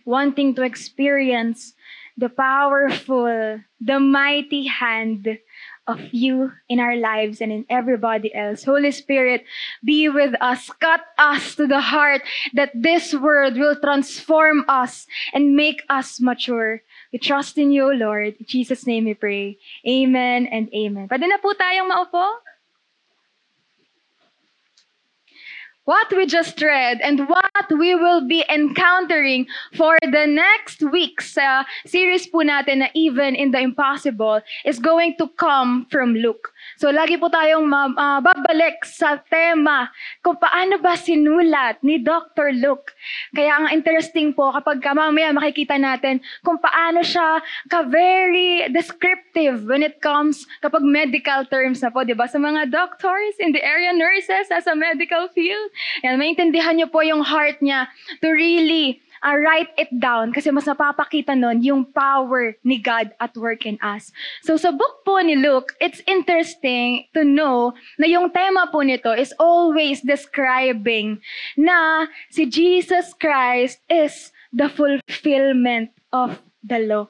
wanting 0.06 0.54
to 0.54 0.62
experience 0.62 1.74
the 2.16 2.28
powerful, 2.28 3.58
the 3.80 3.98
mighty 3.98 4.66
hand 4.66 5.38
of 5.86 5.98
you 6.12 6.52
in 6.68 6.78
our 6.78 6.96
lives 6.96 7.40
and 7.40 7.50
in 7.50 7.64
everybody 7.68 8.32
else. 8.32 8.62
Holy 8.62 8.92
Spirit, 8.92 9.44
be 9.84 10.08
with 10.08 10.34
us, 10.40 10.70
cut 10.80 11.00
us 11.18 11.56
to 11.56 11.66
the 11.66 11.80
heart 11.80 12.22
that 12.54 12.70
this 12.74 13.12
word 13.12 13.54
will 13.54 13.74
transform 13.74 14.64
us 14.68 15.06
and 15.34 15.56
make 15.56 15.82
us 15.88 16.20
mature. 16.20 16.82
We 17.12 17.18
trust 17.18 17.58
in 17.58 17.72
you, 17.72 17.90
Lord. 17.92 18.38
In 18.38 18.46
Jesus' 18.46 18.86
name 18.86 19.04
we 19.04 19.14
pray. 19.14 19.58
Amen 19.86 20.46
and 20.46 20.70
amen. 20.70 21.10
Pwede 21.10 21.26
na 21.26 21.42
po 21.42 21.50
tayong 21.54 21.90
maupo? 21.90 22.22
What 25.90 26.06
we 26.14 26.22
just 26.22 26.54
read 26.62 27.02
and 27.02 27.26
what 27.26 27.66
we 27.74 27.98
will 27.98 28.22
be 28.22 28.46
encountering 28.46 29.42
for 29.74 29.98
the 30.06 30.22
next 30.22 30.86
week's 30.94 31.34
uh, 31.34 31.66
series 31.82 32.30
po 32.30 32.46
natin 32.46 32.86
na 32.86 32.88
Even 32.94 33.34
in 33.34 33.50
the 33.50 33.58
Impossible 33.58 34.38
is 34.62 34.78
going 34.78 35.18
to 35.18 35.26
come 35.34 35.90
from 35.90 36.14
Luke. 36.14 36.54
So 36.78 36.94
lagi 36.94 37.18
po 37.18 37.26
tayong 37.26 37.66
babalik 38.22 38.86
sa 38.86 39.18
tema 39.26 39.90
kung 40.22 40.38
paano 40.38 40.78
ba 40.78 40.94
sinulat 40.94 41.82
ni 41.82 41.98
Dr. 41.98 42.54
Luke. 42.54 42.94
Kaya 43.34 43.58
ang 43.58 43.74
interesting 43.74 44.30
po 44.30 44.54
kapag 44.54 44.78
ka 44.78 44.94
mamaya 44.94 45.34
makikita 45.34 45.74
natin 45.74 46.22
kung 46.46 46.62
paano 46.62 47.02
siya 47.02 47.42
ka-very 47.66 48.70
descriptive 48.70 49.66
when 49.66 49.82
it 49.82 49.98
comes 49.98 50.46
kapag 50.62 50.86
medical 50.86 51.42
terms 51.50 51.82
na 51.82 51.90
po, 51.90 52.06
di 52.06 52.14
ba? 52.14 52.30
Sa 52.30 52.38
mga 52.38 52.70
doctors 52.70 53.34
in 53.42 53.50
the 53.50 53.62
area, 53.64 53.90
nurses, 53.90 54.46
as 54.54 54.70
a 54.70 54.76
medical 54.78 55.26
field, 55.34 55.72
yan, 56.02 56.16
maintindihan 56.16 56.76
niyo 56.76 56.88
po 56.88 57.04
yung 57.04 57.22
heart 57.24 57.60
niya 57.60 57.88
to 58.20 58.28
really 58.32 59.00
uh, 59.22 59.36
write 59.36 59.70
it 59.76 59.88
down 60.00 60.32
kasi 60.32 60.48
mas 60.50 60.66
napapakita 60.66 61.36
nun 61.36 61.60
yung 61.62 61.84
power 61.84 62.56
ni 62.64 62.80
God 62.80 63.12
at 63.20 63.36
work 63.36 63.64
in 63.64 63.76
us. 63.84 64.12
So 64.44 64.56
sa 64.56 64.72
book 64.72 65.04
po 65.04 65.20
ni 65.20 65.36
Luke, 65.36 65.76
it's 65.80 66.02
interesting 66.08 67.06
to 67.12 67.24
know 67.24 67.72
na 68.00 68.08
yung 68.08 68.32
tema 68.32 68.68
po 68.72 68.80
nito 68.82 69.12
is 69.12 69.32
always 69.36 70.00
describing 70.00 71.20
na 71.56 72.08
si 72.32 72.48
Jesus 72.48 73.12
Christ 73.16 73.84
is 73.88 74.32
the 74.50 74.68
fulfillment 74.68 75.94
of 76.10 76.42
the 76.64 76.80
law. 76.82 77.06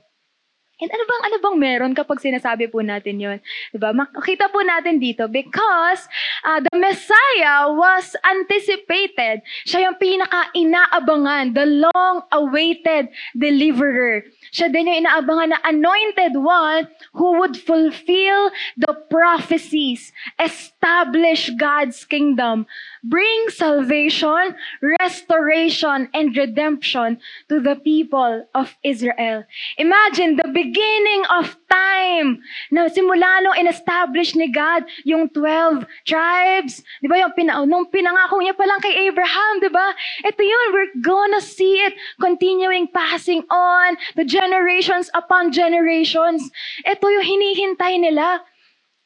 And 0.80 0.88
ano 0.88 1.04
bang, 1.04 1.22
ano 1.28 1.36
bang 1.44 1.56
meron 1.60 1.92
kapag 1.92 2.24
sinasabi 2.24 2.72
po 2.72 2.80
natin 2.80 3.20
yon? 3.20 3.38
Diba? 3.68 3.92
Makita 3.92 4.48
po 4.48 4.64
natin 4.64 4.96
dito 4.96 5.28
because 5.28 6.08
uh, 6.48 6.64
the 6.64 6.72
Messiah 6.80 7.68
was 7.68 8.16
anticipated. 8.24 9.44
Siya 9.68 9.92
yung 9.92 10.00
pinaka-inaabangan, 10.00 11.52
the 11.52 11.68
long-awaited 11.84 13.12
deliverer. 13.36 14.24
Siya 14.50 14.72
din 14.72 14.88
yung 14.88 15.04
inaabangan 15.04 15.52
na 15.52 15.60
anointed 15.68 16.40
one 16.40 16.88
who 17.12 17.36
would 17.38 17.60
fulfill 17.60 18.48
the 18.80 18.96
prophecies, 19.12 20.16
establish 20.40 21.52
God's 21.60 22.08
kingdom, 22.08 22.64
bring 23.04 23.52
salvation, 23.52 24.56
restoration, 24.80 26.08
and 26.16 26.32
redemption 26.32 27.20
to 27.52 27.60
the 27.60 27.76
people 27.76 28.48
of 28.56 28.72
Israel. 28.82 29.44
Imagine 29.76 30.40
the 30.40 30.48
big 30.48 30.69
beginning 30.70 31.26
of 31.34 31.50
time 31.66 32.38
na 32.70 32.86
simula 32.86 33.42
nung 33.42 33.58
in-establish 33.58 34.38
ni 34.38 34.46
God 34.54 34.86
yung 35.02 35.26
12 35.34 35.82
tribes. 36.06 36.86
Di 37.02 37.10
ba 37.10 37.18
yung 37.18 37.34
pina, 37.34 37.66
nung 37.66 37.90
pinangako 37.90 38.38
niya 38.38 38.54
pa 38.54 38.70
lang 38.70 38.78
kay 38.78 39.10
Abraham, 39.10 39.58
di 39.58 39.66
ba? 39.66 39.90
Ito 40.22 40.38
yun, 40.38 40.66
we're 40.70 40.94
gonna 41.02 41.42
see 41.42 41.82
it 41.82 41.98
continuing 42.22 42.86
passing 42.94 43.42
on 43.50 43.98
to 44.14 44.22
generations 44.22 45.10
upon 45.18 45.50
generations. 45.50 46.46
Ito 46.86 47.02
yung 47.02 47.26
hinihintay 47.26 47.98
nila. 47.98 48.46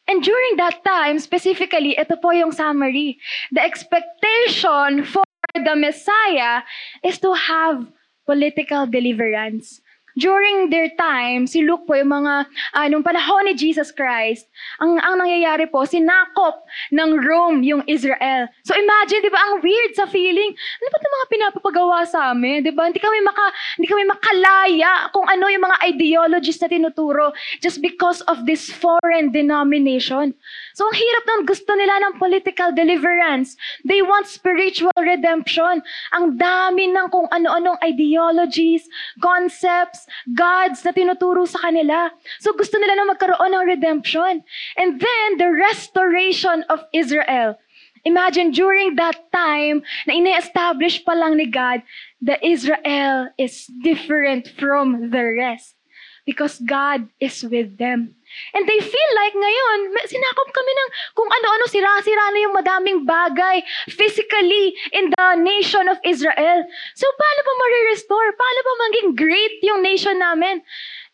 And 0.04 0.20
during 0.20 0.60
that 0.60 0.84
time, 0.84 1.16
specifically, 1.16 1.96
ito 1.96 2.20
po 2.20 2.36
yung 2.36 2.52
summary. 2.52 3.16
The 3.56 3.64
expectation 3.64 5.08
for 5.08 5.24
the 5.56 5.72
Messiah 5.72 6.60
is 7.00 7.16
to 7.24 7.32
have 7.32 7.88
political 8.28 8.84
deliverance 8.84 9.80
during 10.14 10.70
their 10.70 10.90
time, 10.94 11.46
si 11.46 11.62
Luke 11.62 11.86
po, 11.86 11.98
yung 11.98 12.10
mga, 12.10 12.46
uh, 12.74 12.86
nung 12.90 13.02
panahon 13.02 13.50
ni 13.50 13.54
Jesus 13.54 13.90
Christ, 13.90 14.46
ang, 14.78 14.98
ang 15.02 15.18
nangyayari 15.18 15.66
po, 15.70 15.82
sinakop 15.86 16.62
ng 16.94 17.10
Rome 17.22 17.66
yung 17.66 17.82
Israel. 17.90 18.46
So 18.62 18.74
imagine, 18.74 19.26
di 19.26 19.30
ba, 19.30 19.42
ang 19.42 19.62
weird 19.62 19.92
sa 19.98 20.06
feeling, 20.06 20.54
ano 20.54 20.86
ba 20.90 20.96
itong 20.98 21.14
mga 21.14 21.28
pinapapagawa 21.30 21.98
sa 22.06 22.20
amin? 22.30 22.62
Di 22.62 22.70
ba? 22.70 22.86
Hindi 22.86 23.02
kami, 23.02 23.18
maka, 23.26 23.44
hindi 23.78 23.88
kami 23.90 24.04
makalaya 24.06 25.10
kung 25.10 25.26
ano 25.26 25.50
yung 25.50 25.66
mga 25.66 25.78
ideologies 25.82 26.58
na 26.62 26.70
tinuturo 26.70 27.34
just 27.58 27.82
because 27.82 28.22
of 28.30 28.46
this 28.46 28.70
foreign 28.70 29.34
denomination. 29.34 30.34
So 30.74 30.86
ang 30.90 30.96
hirap 30.98 31.24
nun, 31.26 31.42
gusto 31.46 31.70
nila 31.78 31.94
ng 32.02 32.14
political 32.18 32.74
deliverance. 32.74 33.54
They 33.86 34.02
want 34.02 34.26
spiritual 34.26 34.94
redemption. 34.98 35.86
Ang 36.10 36.34
dami 36.34 36.90
ng 36.90 37.14
kung 37.14 37.30
ano-anong 37.30 37.78
ideologies, 37.78 38.82
concepts, 39.22 40.03
gods 40.34 40.84
na 40.84 40.92
tinuturo 40.92 41.46
sa 41.48 41.70
kanila. 41.70 42.10
So 42.40 42.52
gusto 42.52 42.78
nila 42.78 42.94
na 42.96 43.10
magkaroon 43.12 43.52
ng 43.52 43.64
redemption. 43.66 44.42
And 44.76 45.00
then, 45.00 45.28
the 45.38 45.50
restoration 45.50 46.64
of 46.68 46.84
Israel. 46.92 47.56
Imagine 48.04 48.52
during 48.52 49.00
that 49.00 49.16
time 49.32 49.80
na 50.04 50.12
ina-establish 50.12 51.08
pa 51.08 51.16
lang 51.16 51.40
ni 51.40 51.48
God, 51.48 51.80
the 52.20 52.36
Israel 52.44 53.32
is 53.40 53.64
different 53.80 54.52
from 54.60 55.08
the 55.08 55.24
rest. 55.40 55.74
because 56.24 56.58
God 56.58 57.08
is 57.20 57.44
with 57.44 57.76
them. 57.78 58.16
And 58.54 58.66
they 58.66 58.80
feel 58.80 59.10
like 59.18 59.34
ngayon, 59.34 59.78
sinakop 60.06 60.48
kami 60.54 60.72
ng 60.72 60.90
kung 61.14 61.30
ano-ano, 61.30 61.64
sira-sira 61.66 62.24
na 62.30 62.40
yung 62.42 62.54
madaming 62.54 63.00
bagay 63.06 63.62
physically 63.90 64.74
in 64.94 65.10
the 65.10 65.26
nation 65.42 65.86
of 65.90 65.98
Israel. 66.06 66.60
So 66.94 67.06
paano 67.06 67.40
ba 67.42 67.52
ma-restore? 67.58 68.28
Paano 68.34 68.60
ba 68.62 68.72
maging 68.88 69.08
great 69.18 69.54
yung 69.62 69.82
nation 69.82 70.18
namin? 70.18 70.62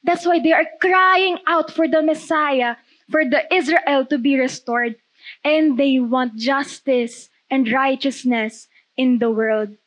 That's 0.04 0.24
why 0.24 0.40
they 0.40 0.52
are 0.52 0.68
crying 0.80 1.38
out 1.48 1.70
for 1.70 1.88
the 1.88 2.00
Messiah, 2.00 2.76
for 3.12 3.24
the 3.24 3.44
Israel 3.52 4.04
to 4.08 4.16
be 4.16 4.36
restored. 4.36 4.96
And 5.44 5.76
they 5.76 6.00
want 6.00 6.36
justice 6.36 7.28
and 7.50 7.68
righteousness 7.68 8.68
in 8.96 9.18
the 9.18 9.30
world. 9.30 9.79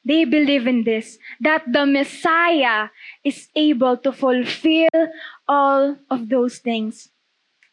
They 0.00 0.24
believe 0.24 0.64
in 0.64 0.84
this, 0.88 1.20
that 1.44 1.68
the 1.68 1.84
Messiah 1.84 2.88
is 3.20 3.52
able 3.52 4.00
to 4.00 4.12
fulfill 4.16 5.00
all 5.44 6.00
of 6.08 6.32
those 6.32 6.56
things. 6.56 7.12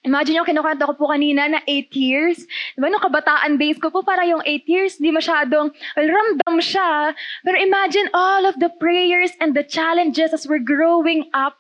Imagine 0.08 0.40
yung 0.40 0.48
kinukwento 0.48 0.88
ko 0.88 0.94
po 0.96 1.06
kanina 1.12 1.52
na 1.52 1.60
8 1.68 1.92
years. 1.96 2.40
Diba, 2.76 2.88
nung 2.88 3.04
kabataan 3.04 3.60
days 3.60 3.76
ko 3.76 3.92
po, 3.92 4.08
para 4.08 4.24
yung 4.24 4.40
8 4.40 4.64
years, 4.64 4.96
di 4.96 5.12
masyadong, 5.12 5.72
well, 6.00 6.08
ramdam 6.08 6.64
siya. 6.64 7.12
Pero 7.44 7.58
imagine 7.60 8.08
all 8.16 8.48
of 8.48 8.56
the 8.60 8.72
prayers 8.80 9.36
and 9.44 9.52
the 9.52 9.68
challenges 9.68 10.32
as 10.32 10.48
we're 10.48 10.64
growing 10.64 11.28
up. 11.36 11.60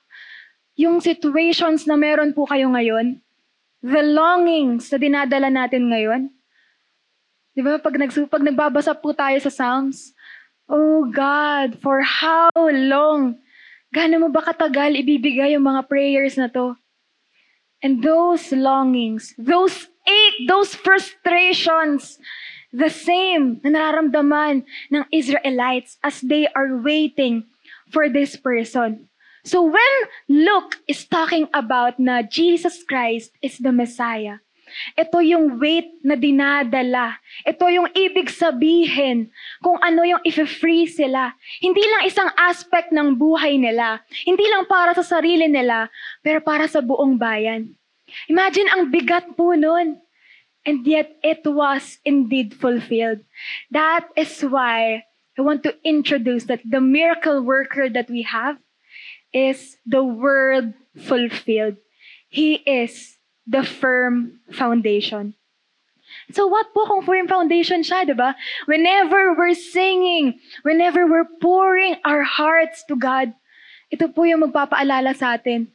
Yung 0.79 1.03
situations 1.03 1.83
na 1.89 1.99
meron 1.99 2.31
po 2.31 2.47
kayo 2.47 2.71
ngayon. 2.71 3.19
The 3.83 4.03
longings 4.15 4.95
na 4.95 4.97
dinadala 5.01 5.51
natin 5.51 5.91
ngayon. 5.91 6.31
Di 7.57 7.65
ba, 7.65 7.81
pag, 7.81 7.97
nag, 7.99 8.13
pag 8.29 8.43
nagbabasa 8.45 8.93
po 8.95 9.11
tayo 9.11 9.35
sa 9.43 9.49
Psalms, 9.49 10.13
Oh 10.67 11.07
God, 11.07 11.79
for 11.79 12.03
how 12.03 12.51
long? 12.55 13.39
Gaano 13.95 14.27
mo 14.27 14.29
ba 14.29 14.43
katagal 14.43 14.99
ibibigay 14.99 15.55
yung 15.55 15.63
mga 15.63 15.87
prayers 15.87 16.35
na 16.35 16.51
to? 16.51 16.75
And 17.79 18.03
those 18.03 18.51
longings, 18.51 19.31
those 19.39 19.87
ache, 20.03 20.39
those 20.47 20.75
frustrations, 20.75 22.19
the 22.75 22.91
same 22.91 23.63
na 23.63 23.71
nararamdaman 23.71 24.67
ng 24.91 25.03
Israelites 25.15 25.95
as 26.03 26.19
they 26.19 26.51
are 26.51 26.83
waiting 26.83 27.47
for 27.91 28.11
this 28.11 28.35
person. 28.35 29.07
So 29.47 29.63
when 29.63 29.95
Luke 30.27 30.83
is 30.91 31.07
talking 31.07 31.47
about 31.55 31.95
na 31.95 32.27
Jesus 32.27 32.83
Christ 32.83 33.31
is 33.39 33.55
the 33.63 33.71
Messiah, 33.71 34.43
ito 34.95 35.17
yung 35.23 35.57
weight 35.57 36.03
na 36.03 36.15
dinadala. 36.15 37.17
Ito 37.43 37.67
yung 37.71 37.89
ibig 37.95 38.29
sabihin 38.31 39.31
kung 39.63 39.79
ano 39.79 40.03
yung 40.03 40.21
if-free 40.23 40.87
sila. 40.87 41.33
Hindi 41.59 41.81
lang 41.81 42.07
isang 42.07 42.31
aspect 42.35 42.91
ng 42.91 43.15
buhay 43.15 43.57
nila. 43.57 44.01
Hindi 44.23 44.45
lang 44.47 44.65
para 44.69 44.93
sa 44.93 45.03
sarili 45.03 45.47
nila, 45.47 45.91
pero 46.21 46.43
para 46.43 46.67
sa 46.67 46.83
buong 46.83 47.15
bayan. 47.15 47.73
Imagine 48.31 48.71
ang 48.71 48.87
bigat 48.91 49.35
po 49.35 49.53
nun. 49.53 49.99
And 50.67 50.83
yet 50.83 51.15
it 51.23 51.47
was 51.47 51.99
indeed 52.03 52.51
fulfilled. 52.51 53.23
That 53.71 54.11
is 54.19 54.43
why 54.43 55.07
I 55.37 55.41
want 55.41 55.63
to 55.63 55.77
introduce 55.85 56.49
that 56.51 56.59
the 56.65 56.81
miracle 56.81 57.39
worker 57.39 57.87
that 57.87 58.09
we 58.09 58.27
have 58.27 58.59
is 59.31 59.77
the 59.85 60.03
word 60.03 60.73
fulfilled. 60.97 61.77
He 62.27 62.59
is 62.65 63.16
the 63.47 63.63
firm 63.63 64.39
foundation. 64.51 65.33
So 66.31 66.47
what 66.47 66.71
po 66.75 66.85
kung 66.87 67.03
firm 67.07 67.27
foundation 67.27 67.83
siya, 67.83 68.03
di 68.03 68.15
ba? 68.15 68.35
Whenever 68.67 69.35
we're 69.35 69.55
singing, 69.55 70.39
whenever 70.63 71.07
we're 71.07 71.27
pouring 71.39 71.95
our 72.03 72.23
hearts 72.23 72.83
to 72.91 72.95
God, 72.99 73.31
ito 73.87 74.11
po 74.11 74.27
yung 74.27 74.43
magpapaalala 74.43 75.15
sa 75.15 75.39
atin. 75.39 75.71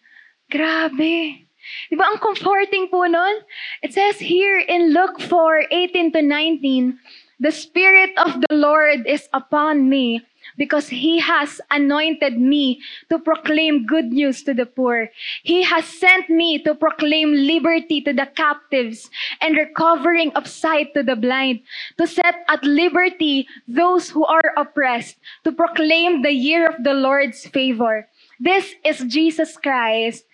Grabe. 0.53 1.49
Di 1.89 1.97
ba 1.97 2.13
ang 2.13 2.21
comforting 2.21 2.93
po 2.93 3.09
nun? 3.09 3.41
It 3.81 3.97
says 3.97 4.21
here 4.21 4.61
in 4.61 4.93
Luke 4.93 5.17
4, 5.21 5.73
18 5.73 6.13
to 6.13 6.21
19, 6.21 7.01
The 7.41 7.55
Spirit 7.55 8.13
of 8.21 8.45
the 8.45 8.55
Lord 8.55 9.09
is 9.09 9.33
upon 9.33 9.89
me 9.89 10.21
because 10.57 10.89
he 10.89 11.19
has 11.21 11.61
anointed 11.71 12.39
me 12.39 12.81
to 13.11 13.19
proclaim 13.19 13.87
good 13.87 14.13
news 14.13 14.43
to 14.45 14.55
the 14.55 14.67
poor. 14.67 15.09
He 15.43 15.63
has 15.63 15.85
sent 15.85 16.29
me 16.29 16.59
to 16.65 16.75
proclaim 16.75 17.33
liberty 17.33 18.01
to 18.03 18.13
the 18.13 18.27
captives 18.27 19.11
and 19.41 19.57
recovering 19.57 20.33
of 20.35 20.47
sight 20.47 20.95
to 20.95 21.03
the 21.03 21.17
blind, 21.17 21.61
to 21.99 22.07
set 22.07 22.45
at 22.49 22.65
liberty 22.65 23.47
those 23.69 24.09
who 24.11 24.25
are 24.25 24.53
oppressed, 24.57 25.17
to 25.45 25.53
proclaim 25.53 26.23
the 26.23 26.33
year 26.33 26.69
of 26.69 26.83
the 26.85 26.95
Lord's 26.95 27.47
favor. 27.47 28.09
This 28.41 28.75
is 28.85 29.05
Jesus 29.07 29.57
Christ 29.57 30.25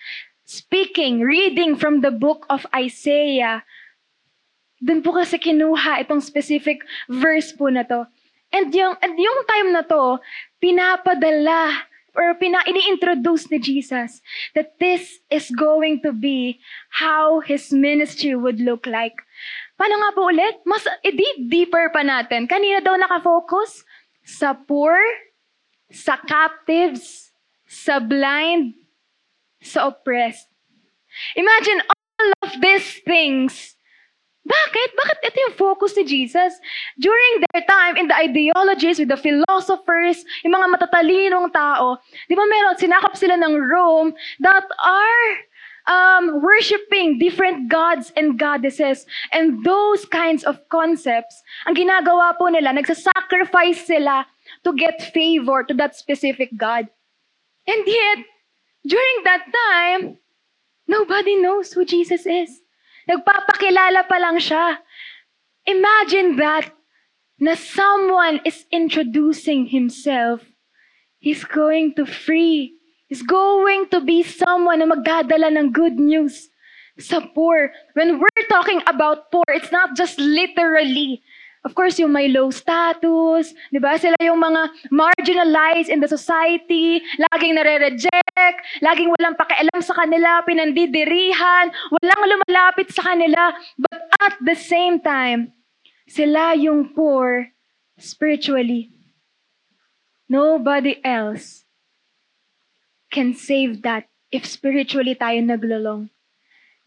speaking, 0.48 1.20
reading 1.20 1.76
from 1.76 2.00
the 2.00 2.10
book 2.10 2.46
of 2.48 2.64
Isaiah. 2.74 3.62
Doon 4.80 5.04
po 5.04 5.12
kasi 5.12 5.36
kinuha 5.36 6.00
itong 6.00 6.24
specific 6.24 6.80
verse 7.12 7.52
po 7.52 7.68
na 7.68 7.84
to. 7.84 8.08
And 8.52 8.72
yung, 8.72 8.96
and 9.04 9.14
yung 9.18 9.40
time 9.44 9.68
na 9.72 9.82
to, 9.84 10.18
pinapadala 10.62 11.84
or 12.16 12.34
pina, 12.34 12.64
ini-introduce 12.66 13.46
ni 13.52 13.62
Jesus 13.62 14.20
that 14.58 14.74
this 14.82 15.22
is 15.30 15.52
going 15.54 16.02
to 16.02 16.10
be 16.10 16.58
how 16.90 17.40
His 17.40 17.70
ministry 17.70 18.34
would 18.34 18.58
look 18.58 18.88
like. 18.90 19.14
Paano 19.78 19.94
nga 20.02 20.10
po 20.10 20.26
ulit? 20.26 20.58
Mas 20.66 20.82
i-deep 21.06 21.46
deeper 21.46 21.94
pa 21.94 22.02
natin. 22.02 22.50
Kanina 22.50 22.82
daw 22.82 22.98
nakafocus 22.98 23.86
sa 24.26 24.58
poor, 24.58 24.98
sa 25.94 26.18
captives, 26.18 27.30
sa 27.70 28.02
blind, 28.02 28.74
sa 29.62 29.94
oppressed. 29.94 30.50
Imagine 31.38 31.86
all 31.86 32.28
of 32.42 32.52
these 32.58 32.98
things 33.06 33.77
Bakit? 34.48 34.88
Bakit 34.96 35.18
ito 35.28 35.38
yung 35.44 35.56
focus 35.60 35.92
ni 36.00 36.08
Jesus? 36.08 36.56
During 36.96 37.44
their 37.52 37.68
time, 37.68 38.00
in 38.00 38.08
the 38.08 38.16
ideologies, 38.16 38.96
with 38.96 39.12
the 39.12 39.20
philosophers, 39.20 40.24
yung 40.40 40.56
mga 40.56 40.72
matatalinong 40.72 41.52
tao, 41.52 42.00
di 42.26 42.34
ba 42.34 42.48
meron, 42.48 42.80
sinakop 42.80 43.12
sila 43.12 43.36
ng 43.36 43.60
Rome 43.60 44.16
that 44.40 44.64
are 44.80 45.28
um, 45.88 46.40
worshiping 46.40 47.18
different 47.18 47.68
gods 47.68 48.12
and 48.16 48.38
goddesses. 48.38 49.04
And 49.32 49.64
those 49.64 50.04
kinds 50.08 50.44
of 50.44 50.60
concepts, 50.68 51.42
ang 51.68 51.76
ginagawa 51.76 52.36
po 52.40 52.48
nila, 52.48 52.72
nagsasacrifice 52.72 53.84
sila 53.84 54.24
to 54.64 54.72
get 54.72 55.00
favor 55.12 55.64
to 55.64 55.74
that 55.76 55.96
specific 55.96 56.56
God. 56.56 56.88
And 57.68 57.82
yet, 57.84 58.24
during 58.86 59.16
that 59.24 59.44
time, 59.44 60.16
nobody 60.86 61.36
knows 61.36 61.72
who 61.72 61.84
Jesus 61.84 62.24
is. 62.24 62.64
Nagpapakilala 63.08 64.04
pa 64.04 64.16
lang 64.20 64.36
siya. 64.36 64.84
Imagine 65.64 66.36
that 66.36 66.68
na 67.40 67.56
someone 67.56 68.44
is 68.44 68.68
introducing 68.68 69.72
himself. 69.72 70.44
He's 71.18 71.42
going 71.48 71.94
to 71.96 72.04
free. 72.04 72.76
He's 73.08 73.24
going 73.24 73.88
to 73.90 74.04
be 74.04 74.20
someone 74.22 74.84
na 74.84 74.88
magdadala 74.90 75.48
ng 75.56 75.72
good 75.72 75.96
news 75.96 76.52
sa 77.00 77.24
poor. 77.24 77.72
When 77.96 78.20
we're 78.20 78.46
talking 78.52 78.84
about 78.84 79.32
poor, 79.32 79.46
it's 79.48 79.72
not 79.72 79.96
just 79.96 80.20
literally 80.20 81.24
Of 81.66 81.74
course, 81.74 81.98
yung 81.98 82.14
may 82.14 82.30
low 82.30 82.54
status, 82.54 83.50
di 83.74 83.82
ba? 83.82 83.98
Sila 83.98 84.14
yung 84.22 84.38
mga 84.38 84.70
marginalized 84.94 85.90
in 85.90 85.98
the 85.98 86.06
society, 86.06 87.02
laging 87.18 87.58
nare-reject, 87.58 88.27
laging 88.82 89.10
walang 89.14 89.36
pakialam 89.38 89.80
sa 89.80 89.94
kanila, 89.94 90.42
pinandidirihan, 90.44 91.70
walang 91.94 92.22
lumalapit 92.26 92.90
sa 92.90 93.12
kanila. 93.12 93.54
But 93.78 94.00
at 94.22 94.34
the 94.42 94.56
same 94.56 95.00
time, 95.00 95.52
sila 96.08 96.56
yung 96.56 96.94
poor 96.96 97.52
spiritually. 97.98 98.90
Nobody 100.28 101.00
else 101.04 101.64
can 103.08 103.32
save 103.32 103.80
that 103.82 104.08
if 104.28 104.44
spiritually 104.44 105.16
tayo 105.16 105.40
naglulong. 105.40 106.12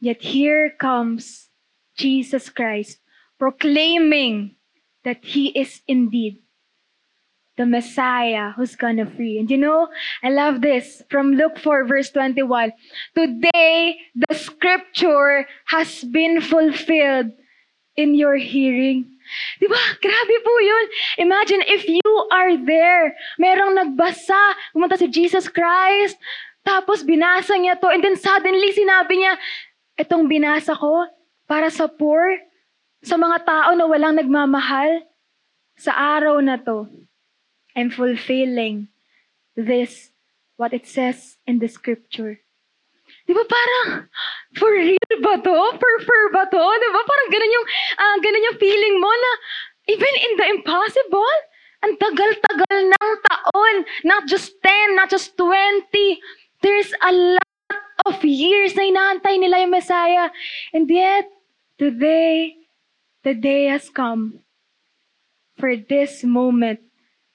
Yet 0.02 0.22
here 0.22 0.74
comes 0.78 1.50
Jesus 1.98 2.50
Christ 2.50 3.02
proclaiming 3.38 4.58
that 5.04 5.26
He 5.26 5.50
is 5.58 5.82
indeed 5.90 6.42
the 7.62 7.70
Messiah 7.70 8.58
who's 8.58 8.74
gonna 8.74 9.06
free. 9.06 9.38
And 9.38 9.46
you 9.54 9.62
know, 9.62 9.86
I 10.26 10.34
love 10.34 10.66
this 10.66 11.06
from 11.14 11.38
Luke 11.38 11.62
4, 11.62 11.86
verse 11.86 12.10
21. 12.10 12.74
Today, 13.14 14.02
the 14.18 14.34
scripture 14.34 15.46
has 15.70 16.02
been 16.10 16.42
fulfilled 16.42 17.38
in 17.94 18.18
your 18.18 18.34
hearing. 18.42 19.06
Di 19.62 19.70
ba? 19.70 19.78
Grabe 20.02 20.38
po 20.42 20.54
yun. 20.58 20.86
Imagine 21.22 21.62
if 21.70 21.86
you 21.86 22.10
are 22.34 22.58
there, 22.58 23.14
merong 23.38 23.78
nagbasa, 23.78 24.58
pumunta 24.74 24.98
si 24.98 25.06
Jesus 25.06 25.46
Christ, 25.46 26.18
tapos 26.66 27.06
binasa 27.06 27.54
niya 27.62 27.78
to, 27.78 27.94
and 27.94 28.02
then 28.02 28.18
suddenly 28.18 28.74
sinabi 28.74 29.22
niya, 29.22 29.38
itong 30.02 30.26
binasa 30.26 30.74
ko 30.74 31.06
para 31.46 31.70
sa 31.70 31.86
poor, 31.86 32.42
sa 33.06 33.22
mga 33.22 33.46
tao 33.46 33.72
na 33.78 33.86
walang 33.86 34.18
nagmamahal, 34.18 35.06
sa 35.78 35.94
araw 35.94 36.42
na 36.42 36.58
to, 36.58 36.90
I'm 37.76 37.90
fulfilling 37.90 38.90
this 39.56 40.12
what 40.58 40.74
it 40.74 40.88
says 40.88 41.38
in 41.48 41.60
the 41.60 41.68
scripture. 41.68 42.40
Di 43.28 43.34
ba 43.34 43.44
parang, 43.44 44.08
for 44.56 44.72
real 44.72 45.16
ba 45.20 45.36
to? 45.40 45.58
For 45.76 45.94
for 46.04 46.22
ba 46.32 46.48
to? 46.48 46.64
Di 46.64 46.90
ba 46.92 47.02
parang 47.04 47.30
ganun 47.32 47.56
yung, 47.56 47.68
uh, 47.98 48.18
ganun 48.24 48.48
yung 48.52 48.60
feeling 48.62 48.96
mo 49.00 49.12
na 49.12 49.32
even 49.92 50.14
in 50.30 50.34
the 50.38 50.48
impossible, 50.60 51.36
ang 51.82 51.98
tagal-tagal 51.98 52.78
ng 52.94 53.12
taon, 53.26 53.76
not 54.06 54.30
just 54.30 54.54
10, 54.62 54.96
not 54.96 55.10
just 55.10 55.34
20, 55.34 55.90
there's 56.62 56.94
a 57.02 57.12
lot 57.12 57.82
of 58.06 58.22
years 58.22 58.78
na 58.78 58.86
inaantay 58.86 59.42
nila 59.42 59.66
yung 59.66 59.74
Messiah. 59.74 60.30
And 60.74 60.86
yet, 60.86 61.26
today, 61.82 62.62
the 63.26 63.34
day 63.34 63.66
has 63.74 63.90
come 63.90 64.46
for 65.58 65.74
this 65.74 66.22
moment 66.22 66.86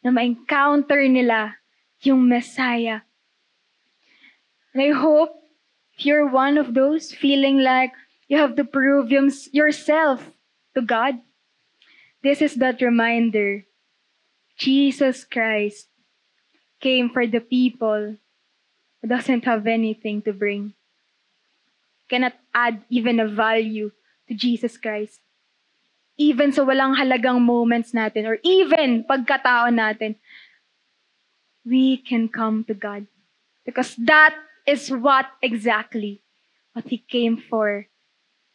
na 0.07 0.15
ma-encounter 0.15 1.03
nila 1.11 1.59
yung 2.07 2.31
Messiah. 2.31 3.03
And 4.71 4.79
I 4.79 4.95
hope 4.95 5.35
you're 5.99 6.31
one 6.31 6.55
of 6.55 6.79
those 6.79 7.11
feeling 7.11 7.59
like 7.59 7.91
you 8.31 8.39
have 8.39 8.55
to 8.55 8.63
prove 8.63 9.11
yourself 9.11 10.31
to 10.79 10.83
God, 10.87 11.19
this 12.23 12.39
is 12.39 12.55
that 12.63 12.79
reminder. 12.79 13.67
Jesus 14.55 15.27
Christ 15.27 15.91
came 16.79 17.11
for 17.11 17.27
the 17.27 17.43
people 17.43 18.15
who 19.03 19.09
doesn't 19.11 19.43
have 19.43 19.67
anything 19.67 20.23
to 20.23 20.33
bring. 20.33 20.79
Cannot 22.07 22.39
add 22.55 22.87
even 22.95 23.19
a 23.19 23.27
value 23.27 23.91
to 24.31 24.39
Jesus 24.39 24.79
Christ 24.79 25.19
even 26.17 26.53
sa 26.53 26.65
walang 26.65 26.97
halagang 26.97 27.41
moments 27.41 27.93
natin 27.93 28.25
or 28.25 28.41
even 28.41 29.05
pagkatao 29.05 29.69
natin, 29.69 30.17
we 31.65 32.01
can 32.01 32.29
come 32.29 32.65
to 32.65 32.73
God. 32.73 33.05
Because 33.65 33.97
that 34.01 34.33
is 34.65 34.89
what 34.89 35.29
exactly 35.45 36.25
what 36.73 36.89
He 36.89 36.99
came 36.99 37.37
for 37.37 37.89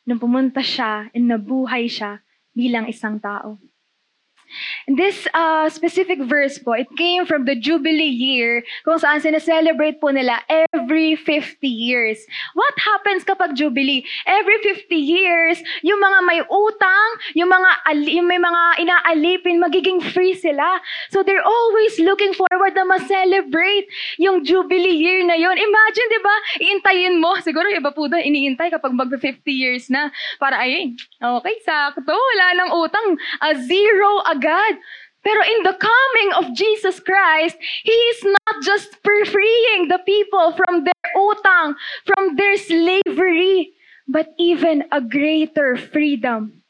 nung 0.05 0.17
pumunta 0.17 0.65
siya 0.65 1.13
and 1.13 1.29
nabuhay 1.29 1.85
siya 1.85 2.25
bilang 2.57 2.89
isang 2.89 3.21
tao. 3.21 3.61
This 4.87 5.27
uh, 5.33 5.69
specific 5.69 6.21
verse 6.23 6.59
po, 6.59 6.73
it 6.73 6.89
came 6.97 7.25
from 7.25 7.45
the 7.45 7.55
Jubilee 7.55 8.11
year 8.11 8.63
kung 8.83 8.97
saan 8.97 9.21
sineselebrate 9.21 10.01
po 10.01 10.09
nila 10.09 10.41
every 10.49 11.15
50 11.15 11.63
years. 11.67 12.19
What 12.53 12.75
happens 12.79 13.23
kapag 13.23 13.55
Jubilee? 13.55 14.03
Every 14.25 14.57
50 14.63 14.95
years, 14.95 15.57
yung 15.81 16.01
mga 16.01 16.19
may 16.25 16.41
utang, 16.45 17.09
yung 17.37 17.49
mga 17.49 17.69
yung 18.11 18.27
may 18.27 18.41
mga 18.41 18.61
inaalipin, 18.81 19.61
magiging 19.61 19.99
free 20.01 20.33
sila. 20.33 20.81
So 21.09 21.23
they're 21.23 21.43
always 21.43 21.99
looking 21.99 22.33
forward 22.33 22.73
na 22.75 22.85
ma-celebrate 22.87 23.87
yung 24.17 24.43
Jubilee 24.43 24.97
year 24.97 25.23
na 25.25 25.37
yon. 25.37 25.55
Imagine, 25.55 26.07
di 26.09 26.21
ba? 26.21 26.35
Iintayin 26.61 27.15
mo. 27.21 27.37
Siguro 27.39 27.67
iba 27.69 27.93
po 27.93 28.07
doon, 28.09 28.21
iniintay 28.21 28.73
kapag 28.73 28.93
mag 28.93 29.09
50 29.09 29.45
years 29.51 29.87
na. 29.91 30.09
Para 30.41 30.61
ay, 30.63 30.95
okay, 31.19 31.55
sakto. 31.63 32.13
Wala 32.13 32.45
nang 32.57 32.71
utang. 32.75 33.07
A 33.41 33.53
zero 33.57 34.23
agad. 34.41 34.81
Pero 35.21 35.37
in 35.45 35.61
the 35.61 35.77
coming 35.77 36.29
of 36.33 36.57
Jesus 36.57 36.97
Christ, 36.97 37.53
He 37.85 37.93
is 37.93 38.25
not 38.25 38.55
just 38.65 38.97
freeing 39.05 39.85
the 39.85 40.01
people 40.01 40.57
from 40.57 40.81
their 40.81 41.09
utang, 41.13 41.77
from 42.09 42.35
their 42.35 42.57
slavery, 42.57 43.77
but 44.09 44.33
even 44.41 44.89
a 44.89 44.97
greater 44.97 45.77
freedom. 45.77 46.65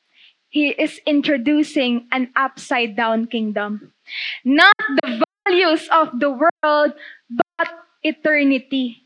He 0.52 0.76
is 0.76 1.00
introducing 1.08 2.12
an 2.12 2.36
upside 2.36 3.00
down 3.00 3.32
kingdom. 3.32 3.96
Not 4.44 4.76
the 5.00 5.24
values 5.48 5.88
of 5.88 6.20
the 6.20 6.36
world, 6.36 6.92
but 7.32 7.72
eternity. 8.04 9.00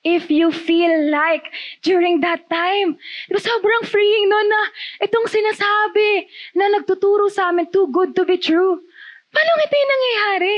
If 0.00 0.32
you 0.32 0.48
feel 0.48 1.12
like 1.12 1.52
during 1.84 2.24
that 2.24 2.48
time, 2.48 2.96
di 3.28 3.32
ba 3.36 3.40
sobrang 3.40 3.84
freeing 3.84 4.32
no 4.32 4.40
na 4.40 4.62
itong 5.04 5.28
sinasabi 5.28 6.24
na 6.56 6.72
nagtuturo 6.72 7.28
sa 7.28 7.52
amin 7.52 7.68
too 7.68 7.92
good 7.92 8.16
to 8.16 8.24
be 8.24 8.40
true. 8.40 8.80
Paano 9.28 9.50
ito 9.60 9.76
yung 9.76 9.92
nangyayari? 9.92 10.56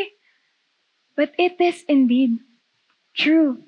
But 1.18 1.34
it 1.42 1.58
is 1.58 1.82
indeed 1.90 2.38
true. 3.18 3.66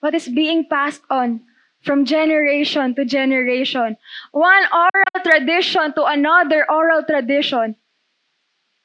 What 0.00 0.16
is 0.16 0.26
being 0.26 0.64
passed 0.64 1.04
on 1.12 1.44
from 1.84 2.08
generation 2.08 2.96
to 2.96 3.04
generation, 3.04 3.96
one 4.32 4.64
oral 4.72 5.16
tradition 5.20 5.92
to 5.96 6.02
another 6.08 6.64
oral 6.68 7.04
tradition, 7.04 7.76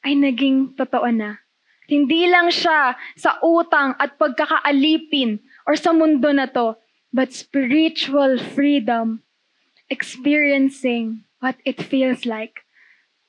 ay 0.04 0.14
naging 0.16 0.76
totoo 0.76 1.08
na. 1.16 1.40
Hindi 1.86 2.26
lang 2.28 2.50
siya 2.50 2.98
sa 3.16 3.38
utang 3.46 3.94
at 4.02 4.18
pagkakaalipin 4.18 5.38
or 5.66 5.76
sa 5.76 5.92
mundo 5.92 6.32
na 6.32 6.46
to, 6.46 6.78
but 7.12 7.34
spiritual 7.34 8.38
freedom, 8.38 9.22
experiencing 9.90 11.26
what 11.42 11.58
it 11.66 11.82
feels 11.82 12.26
like, 12.26 12.66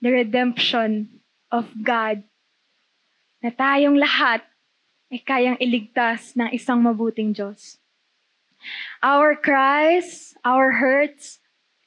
the 0.01 0.13
redemption 0.13 1.21
of 1.51 1.69
God 1.83 2.23
na 3.47 3.55
tayong 3.55 3.97
lahat 3.97 4.43
ay 5.13 5.23
kayang 5.23 5.59
iligtas 5.63 6.35
ng 6.35 6.51
isang 6.51 6.83
mabuting 6.83 7.31
Diyos. 7.31 7.79
Our 9.05 9.39
cries, 9.39 10.35
our 10.43 10.83
hurts 10.83 11.39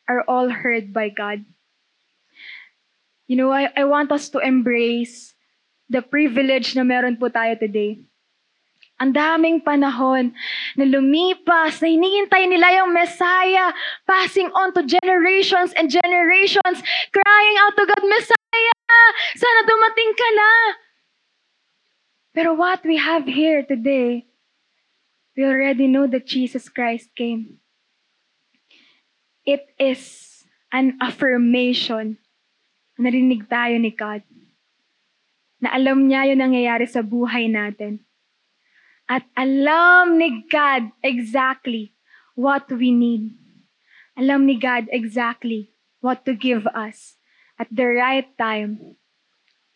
are 0.07 0.23
all 0.23 0.47
heard 0.47 0.95
by 0.95 1.11
God. 1.11 1.43
You 3.27 3.35
know, 3.35 3.51
I, 3.51 3.69
I 3.75 3.83
want 3.85 4.15
us 4.15 4.31
to 4.33 4.39
embrace 4.39 5.35
the 5.91 6.01
privilege 6.01 6.73
na 6.73 6.87
meron 6.87 7.19
po 7.19 7.27
tayo 7.27 7.59
today. 7.59 7.99
Ang 8.99 9.15
daming 9.15 9.63
panahon 9.63 10.35
na 10.75 10.83
lumipas, 10.83 11.79
na 11.79 11.87
hinihintay 11.87 12.51
nila 12.51 12.83
yung 12.83 12.91
Messiah, 12.91 13.71
passing 14.03 14.51
on 14.51 14.75
to 14.75 14.83
generations 14.83 15.71
and 15.79 15.87
generations, 15.87 16.83
crying 17.15 17.55
out 17.63 17.79
to 17.79 17.87
God, 17.87 18.03
Messiah, 18.03 19.07
sana 19.39 19.59
dumating 19.63 20.11
ka 20.19 20.29
na. 20.35 20.51
Pero 22.35 22.49
what 22.59 22.83
we 22.83 22.99
have 22.99 23.23
here 23.23 23.63
today, 23.63 24.27
we 25.39 25.47
already 25.47 25.87
know 25.87 26.03
that 26.03 26.27
Jesus 26.27 26.67
Christ 26.67 27.15
came. 27.15 27.63
It 29.47 29.63
is 29.79 30.43
an 30.75 30.99
affirmation. 30.99 32.19
Narinig 32.99 33.47
tayo 33.47 33.79
ni 33.79 33.95
God. 33.95 34.27
Na 35.63 35.71
alam 35.71 36.11
niya 36.11 36.35
yung 36.35 36.43
nangyayari 36.43 36.83
sa 36.83 36.99
buhay 36.99 37.47
natin 37.47 38.03
at 39.09 39.25
alam 39.33 40.21
ni 40.21 40.45
God 40.45 40.93
exactly 41.01 41.97
what 42.37 42.69
we 42.69 42.93
need. 42.93 43.33
Alam 44.13 44.45
ni 44.45 44.55
God 44.55 44.85
exactly 44.93 45.73
what 45.99 46.23
to 46.29 46.37
give 46.37 46.69
us 46.69 47.17
at 47.57 47.67
the 47.73 47.89
right 47.89 48.29
time 48.37 48.95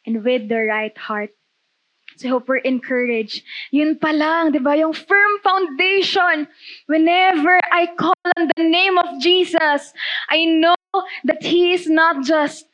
and 0.06 0.24
with 0.24 0.48
the 0.48 0.62
right 0.62 0.96
heart. 0.96 1.34
So 2.18 2.28
I 2.28 2.32
hope 2.32 2.48
we're 2.48 2.62
encouraged. 2.62 3.42
Yun 3.72 3.98
pa 3.98 4.14
lang, 4.14 4.54
di 4.54 4.62
ba? 4.62 4.78
Yung 4.78 4.94
firm 4.94 5.34
foundation. 5.42 6.46
Whenever 6.86 7.58
I 7.74 7.90
call 7.98 8.14
on 8.38 8.54
the 8.54 8.64
name 8.64 9.02
of 9.02 9.18
Jesus, 9.18 9.94
I 10.30 10.46
know 10.46 10.78
that 11.26 11.42
He 11.42 11.74
is 11.74 11.90
not 11.90 12.22
just 12.22 12.70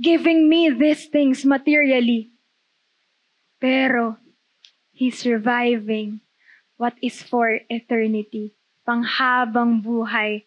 giving 0.00 0.48
me 0.48 0.70
these 0.72 1.06
things 1.12 1.44
materially. 1.44 2.32
Pero 3.60 4.16
He's 4.98 5.22
reviving 5.22 6.26
what 6.74 6.98
is 6.98 7.22
for 7.22 7.62
eternity, 7.70 8.58
panghabang 8.82 9.78
buhay. 9.78 10.42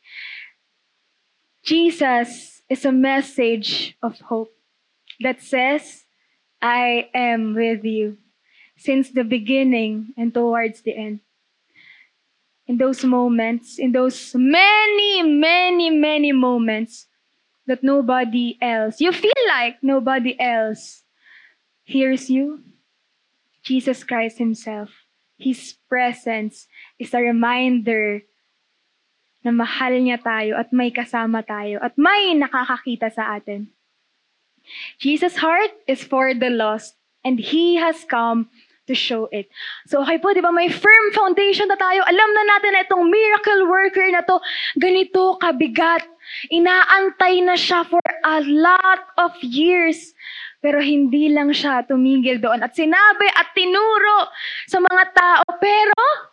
Jesus 1.63 2.59
is 2.67 2.83
a 2.83 2.91
message 2.91 3.95
of 4.03 4.19
hope 4.27 4.51
that 5.23 5.39
says, 5.39 6.03
I 6.59 7.07
am 7.15 7.55
with 7.55 7.87
you 7.87 8.19
since 8.75 9.07
the 9.15 9.23
beginning 9.23 10.11
and 10.19 10.33
towards 10.35 10.83
the 10.83 10.99
end. 10.99 11.23
In 12.67 12.75
those 12.75 13.07
moments, 13.07 13.79
in 13.79 13.95
those 13.95 14.35
many, 14.35 15.23
many, 15.23 15.89
many 15.95 16.35
moments 16.35 17.07
that 17.67 17.87
nobody 17.87 18.59
else, 18.59 18.99
you 18.99 19.13
feel 19.15 19.43
like 19.47 19.79
nobody 19.81 20.35
else 20.35 21.03
hears 21.87 22.29
you, 22.29 22.59
Jesus 23.63 24.03
Christ 24.03 24.37
Himself. 24.37 24.89
His 25.37 25.77
presence 25.89 26.67
is 27.01 27.13
a 27.13 27.21
reminder 27.21 28.21
na 29.41 29.49
mahal 29.49 29.97
niya 29.97 30.21
tayo 30.21 30.53
at 30.53 30.69
may 30.69 30.93
kasama 30.93 31.41
tayo 31.41 31.81
at 31.81 31.97
may 31.97 32.37
nakakakita 32.37 33.09
sa 33.09 33.41
atin. 33.41 33.73
Jesus' 35.01 35.41
heart 35.41 35.73
is 35.89 36.05
for 36.05 36.37
the 36.37 36.53
lost 36.53 36.93
and 37.25 37.41
He 37.41 37.81
has 37.81 38.05
come 38.05 38.53
to 38.85 38.93
show 38.93 39.29
it. 39.31 39.49
So 39.87 40.01
okay 40.05 40.21
po, 40.21 40.33
di 40.33 40.41
ba 40.45 40.53
may 40.53 40.69
firm 40.69 41.05
foundation 41.13 41.69
na 41.69 41.77
tayo. 41.77 42.05
Alam 42.05 42.29
na 42.33 42.43
natin 42.53 42.71
na 42.75 42.83
itong 42.85 43.05
miracle 43.09 43.61
worker 43.65 44.07
na 44.13 44.21
to, 44.25 44.37
ganito 44.77 45.41
kabigat. 45.41 46.05
Inaantay 46.53 47.41
na 47.41 47.57
siya 47.57 47.81
for 47.85 48.01
a 48.03 48.45
lot 48.45 49.09
of 49.17 49.33
years 49.41 50.13
Pero 50.61 50.77
hindi 50.77 51.33
lang 51.33 51.49
siya 51.51 51.81
tumigil 51.89 52.37
doon 52.37 52.61
at 52.61 52.77
sinabi 52.77 53.27
at 53.33 53.49
tinuro 53.57 54.29
sa 54.69 54.77
mga 54.77 55.03
tao, 55.11 55.45
pero 55.57 56.30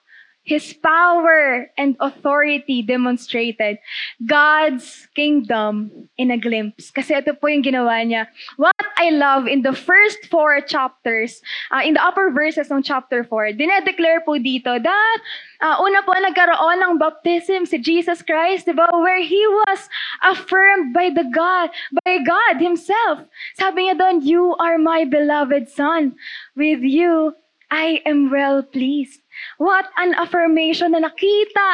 his 0.48 0.72
power 0.72 1.68
and 1.76 1.94
authority 2.00 2.80
demonstrated 2.80 3.76
God's 4.24 5.06
kingdom 5.12 6.08
in 6.16 6.32
a 6.32 6.40
glimpse. 6.40 6.88
Kasi 6.88 7.12
ito 7.12 7.36
po 7.36 7.52
yung 7.52 7.60
ginawa 7.60 8.00
niya. 8.00 8.32
What 8.56 8.72
I 8.96 9.12
love 9.12 9.44
in 9.44 9.60
the 9.60 9.76
first 9.76 10.32
four 10.32 10.64
chapters, 10.64 11.44
uh, 11.68 11.84
in 11.84 11.92
the 11.92 12.02
upper 12.02 12.32
verses 12.32 12.72
ng 12.72 12.80
chapter 12.80 13.28
4, 13.28 13.60
dinedeclare 13.60 14.24
po 14.24 14.40
dito 14.40 14.80
that 14.80 15.18
uh, 15.60 15.76
una 15.84 16.00
po 16.00 16.16
nagkaroon 16.16 16.80
ng 16.80 16.94
baptism 16.96 17.68
si 17.68 17.76
Jesus 17.76 18.24
Christ, 18.24 18.64
di 18.64 18.72
ba? 18.72 18.88
Where 18.88 19.20
He 19.20 19.44
was 19.68 19.84
affirmed 20.24 20.96
by 20.96 21.12
the 21.12 21.28
God, 21.28 21.68
by 22.08 22.24
God 22.24 22.56
Himself. 22.56 23.28
Sabi 23.60 23.92
niya 23.92 24.00
doon, 24.00 24.24
You 24.24 24.56
are 24.56 24.80
my 24.80 25.04
beloved 25.04 25.68
Son. 25.68 26.16
With 26.56 26.80
you, 26.80 27.36
I 27.70 28.00
am 28.06 28.30
well 28.30 28.62
pleased. 28.62 29.20
What 29.58 29.86
an 29.96 30.14
affirmation 30.16 30.92
na 30.92 31.04
nakita 31.04 31.70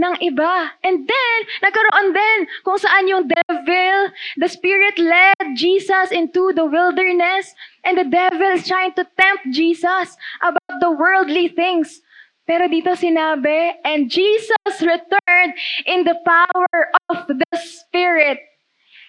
ng 0.00 0.14
iba. 0.24 0.72
And 0.82 1.04
then, 1.04 1.38
nagkaroon 1.62 2.16
din 2.16 2.38
kung 2.64 2.78
saan 2.80 3.06
yung 3.06 3.28
devil, 3.28 4.10
the 4.40 4.48
spirit 4.48 4.98
led 4.98 5.54
Jesus 5.54 6.10
into 6.10 6.56
the 6.56 6.64
wilderness 6.64 7.52
and 7.84 7.98
the 7.98 8.08
devil 8.08 8.56
is 8.56 8.66
trying 8.66 8.96
to 8.96 9.06
tempt 9.20 9.52
Jesus 9.52 10.16
about 10.40 10.80
the 10.80 10.90
worldly 10.90 11.52
things. 11.52 12.00
Pero 12.44 12.68
dito 12.68 12.92
sinabi, 12.92 13.72
and 13.84 14.12
Jesus 14.12 14.76
returned 14.80 15.56
in 15.88 16.04
the 16.04 16.16
power 16.28 16.92
of 17.08 17.24
the 17.24 17.56
Spirit. 17.56 18.36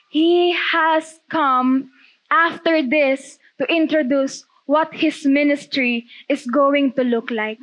He 0.07 0.55
has 0.55 1.19
come 1.27 1.91
after 2.31 2.79
this 2.79 3.35
to 3.59 3.67
introduce 3.67 4.47
what 4.65 4.93
his 4.93 5.25
ministry 5.25 6.06
is 6.30 6.45
going 6.45 6.93
to 6.93 7.04
look 7.04 7.30
like. 7.30 7.62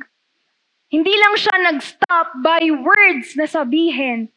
Hindi 0.87 1.11
lang 1.11 1.35
siya 1.35 1.55
nag-stop 1.63 2.27
by 2.43 2.69
words 2.69 3.35
na 3.35 3.47
sabihin, 3.49 4.29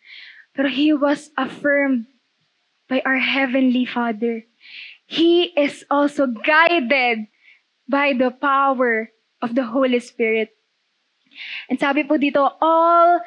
pero 0.56 0.68
he 0.68 0.92
was 0.92 1.30
affirmed 1.36 2.06
by 2.88 3.02
our 3.04 3.18
Heavenly 3.18 3.84
Father. 3.84 4.46
He 5.06 5.52
is 5.54 5.84
also 5.90 6.26
guided 6.26 7.28
by 7.86 8.14
the 8.16 8.30
power 8.30 9.12
of 9.42 9.54
the 9.54 9.68
Holy 9.68 10.00
Spirit. 10.00 10.50
And 11.68 11.78
sabi 11.78 12.02
po 12.02 12.16
dito, 12.16 12.56
all 12.58 13.20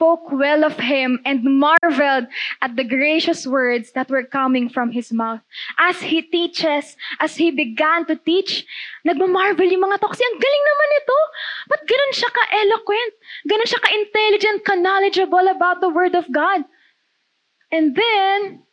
spoke 0.00 0.32
well 0.32 0.64
of 0.64 0.80
him 0.80 1.20
and 1.28 1.44
marveled 1.44 2.24
at 2.64 2.72
the 2.72 2.88
gracious 2.88 3.46
words 3.46 3.92
that 3.92 4.08
were 4.08 4.24
coming 4.24 4.72
from 4.72 4.90
his 4.90 5.12
mouth. 5.12 5.44
As 5.76 6.00
he 6.00 6.24
teaches, 6.24 6.96
as 7.20 7.36
he 7.36 7.52
began 7.52 8.08
to 8.08 8.16
teach, 8.16 8.64
nagmamarvel 9.04 9.68
yung 9.68 9.84
mga 9.84 10.00
tao 10.00 10.08
kasi 10.08 10.24
ang 10.24 10.40
galing 10.40 10.64
naman 10.64 10.98
ito. 11.04 11.18
Ba't 11.68 11.82
ganun 11.84 12.12
siya 12.16 12.30
ka-eloquent? 12.32 13.12
Ganun 13.44 13.68
siya 13.68 13.80
ka-intelligent, 13.84 14.58
ka-knowledgeable 14.64 15.46
about 15.52 15.84
the 15.84 15.92
word 15.92 16.16
of 16.16 16.24
God? 16.32 16.64
And 17.68 17.92
then, 17.92 18.64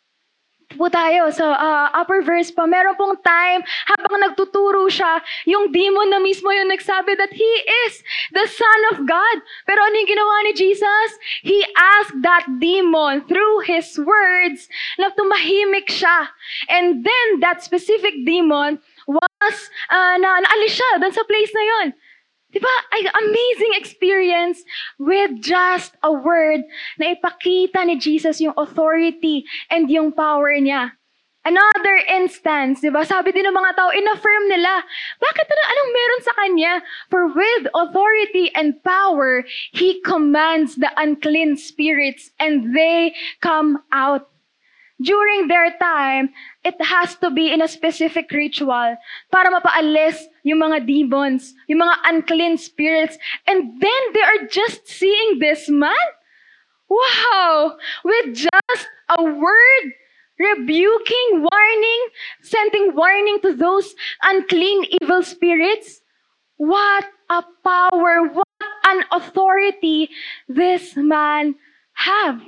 po 0.75 0.91
tayo 0.91 1.31
sa 1.31 1.55
uh, 1.55 1.87
upper 1.95 2.19
verse 2.19 2.51
pa, 2.51 2.67
meron 2.67 2.99
pong 2.99 3.15
time 3.23 3.63
habang 3.87 4.19
nagtuturo 4.19 4.91
siya, 4.91 5.23
yung 5.47 5.71
demon 5.71 6.11
na 6.11 6.19
mismo 6.19 6.51
yung 6.51 6.67
nagsabi 6.67 7.15
that 7.15 7.31
he 7.31 7.53
is 7.87 8.03
the 8.35 8.43
Son 8.51 8.81
of 8.91 9.07
God. 9.07 9.37
Pero 9.63 9.79
ano 9.79 9.95
yung 9.95 10.11
ginawa 10.11 10.35
ni 10.43 10.53
Jesus? 10.59 11.09
He 11.47 11.63
asked 11.79 12.19
that 12.19 12.43
demon 12.59 13.23
through 13.31 13.63
his 13.63 13.95
words 13.95 14.67
na 14.99 15.15
tumahimik 15.15 15.87
siya. 15.87 16.27
And 16.67 17.07
then 17.07 17.27
that 17.39 17.63
specific 17.63 18.27
demon 18.27 18.83
was, 19.07 19.55
uh, 19.87 20.15
na, 20.19 20.43
naalis 20.43 20.75
siya 20.75 20.99
doon 20.99 21.15
sa 21.15 21.23
place 21.23 21.53
na 21.55 21.63
yon. 21.63 21.87
Diba? 22.47 22.75
Ay, 22.95 23.03
amazing 23.11 23.73
experience 23.75 24.63
with 24.95 25.35
just 25.43 25.99
a 25.99 26.11
word 26.11 26.63
na 26.95 27.11
ipakita 27.11 27.83
ni 27.83 27.99
Jesus 27.99 28.39
yung 28.39 28.55
authority 28.55 29.43
and 29.67 29.91
yung 29.91 30.15
power 30.15 30.55
niya. 30.55 30.95
Another 31.47 32.03
instance, 32.11 32.83
di 32.83 32.91
ba? 32.91 33.07
Sabi 33.07 33.31
din 33.31 33.47
ng 33.47 33.55
mga 33.55 33.71
tao, 33.79 33.87
in-affirm 33.95 34.43
nila, 34.51 34.83
bakit 35.15 35.47
ano, 35.47 35.63
anong 35.63 35.91
meron 35.95 36.21
sa 36.23 36.33
kanya? 36.35 36.73
For 37.07 37.23
with 37.31 37.63
authority 37.71 38.51
and 38.51 38.75
power, 38.83 39.47
He 39.71 40.03
commands 40.03 40.75
the 40.75 40.91
unclean 40.99 41.55
spirits 41.55 42.35
and 42.35 42.75
they 42.75 43.15
come 43.39 43.79
out 43.95 44.27
during 45.01 45.47
their 45.47 45.71
time, 45.77 46.29
it 46.63 46.75
has 46.81 47.15
to 47.17 47.29
be 47.29 47.51
in 47.53 47.61
a 47.61 47.67
specific 47.67 48.31
ritual 48.31 48.97
para 49.31 49.49
mapaalis 49.53 50.25
yung 50.43 50.59
mga 50.59 50.87
demons, 50.87 51.53
yung 51.67 51.85
mga 51.85 51.95
unclean 52.09 52.57
spirits. 52.57 53.17
And 53.45 53.79
then 53.79 54.01
they 54.13 54.25
are 54.25 54.47
just 54.49 54.87
seeing 54.87 55.39
this 55.39 55.69
man. 55.69 56.07
Wow! 56.89 57.77
With 58.03 58.33
just 58.33 58.83
a 59.09 59.23
word, 59.23 59.83
rebuking, 60.39 61.45
warning, 61.45 62.01
sending 62.41 62.95
warning 62.95 63.39
to 63.41 63.53
those 63.53 63.93
unclean 64.23 64.85
evil 65.01 65.21
spirits. 65.21 66.01
What 66.57 67.05
a 67.29 67.43
power, 67.63 68.33
what 68.33 68.47
an 68.85 69.03
authority 69.11 70.09
this 70.47 70.95
man 70.95 71.55
have. 71.93 72.41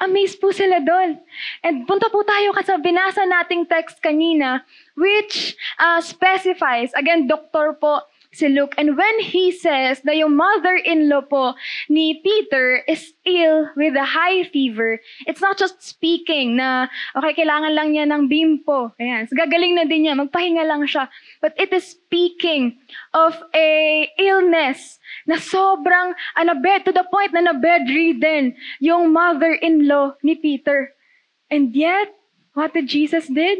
Amazed 0.00 0.40
po 0.40 0.48
sila 0.48 0.80
doon. 0.80 1.20
And 1.60 1.84
punta 1.84 2.08
po 2.08 2.24
tayo 2.24 2.56
kasi 2.56 2.72
binasa 2.80 3.28
nating 3.28 3.68
text 3.68 4.00
kanina 4.00 4.64
which 4.96 5.56
uh, 5.76 6.00
specifies, 6.00 6.92
again, 6.96 7.28
doktor 7.28 7.76
po 7.76 8.04
si 8.32 8.46
Luke. 8.48 8.74
And 8.78 8.96
when 8.96 9.16
he 9.20 9.50
says 9.50 10.02
na 10.06 10.14
yung 10.14 10.38
mother-in-law 10.38 11.26
po 11.26 11.54
ni 11.90 12.22
Peter 12.22 12.82
is 12.86 13.12
ill 13.26 13.66
with 13.74 13.98
a 13.98 14.06
high 14.06 14.46
fever, 14.46 15.02
it's 15.26 15.42
not 15.42 15.58
just 15.58 15.82
speaking 15.82 16.54
na, 16.56 16.86
okay, 17.18 17.34
kailangan 17.34 17.74
lang 17.74 17.92
niya 17.92 18.06
ng 18.06 18.30
bimpo. 18.30 18.94
Ayan. 19.02 19.26
Gagaling 19.34 19.74
na 19.74 19.84
din 19.84 20.06
niya. 20.06 20.14
Magpahinga 20.14 20.62
lang 20.62 20.86
siya. 20.86 21.10
But 21.42 21.58
it 21.58 21.74
is 21.74 21.90
speaking 21.90 22.78
of 23.14 23.34
a 23.50 24.06
illness 24.18 25.02
na 25.26 25.36
sobrang, 25.42 26.14
uh, 26.38 26.44
na 26.46 26.54
bed, 26.54 26.86
to 26.86 26.94
the 26.94 27.06
point 27.10 27.34
na 27.34 27.50
na 27.50 27.54
bedridden 27.58 28.54
yung 28.78 29.10
mother-in-law 29.10 30.22
ni 30.22 30.38
Peter. 30.38 30.94
And 31.50 31.74
yet, 31.74 32.14
what 32.54 32.74
did 32.78 32.86
Jesus 32.86 33.26
did? 33.26 33.58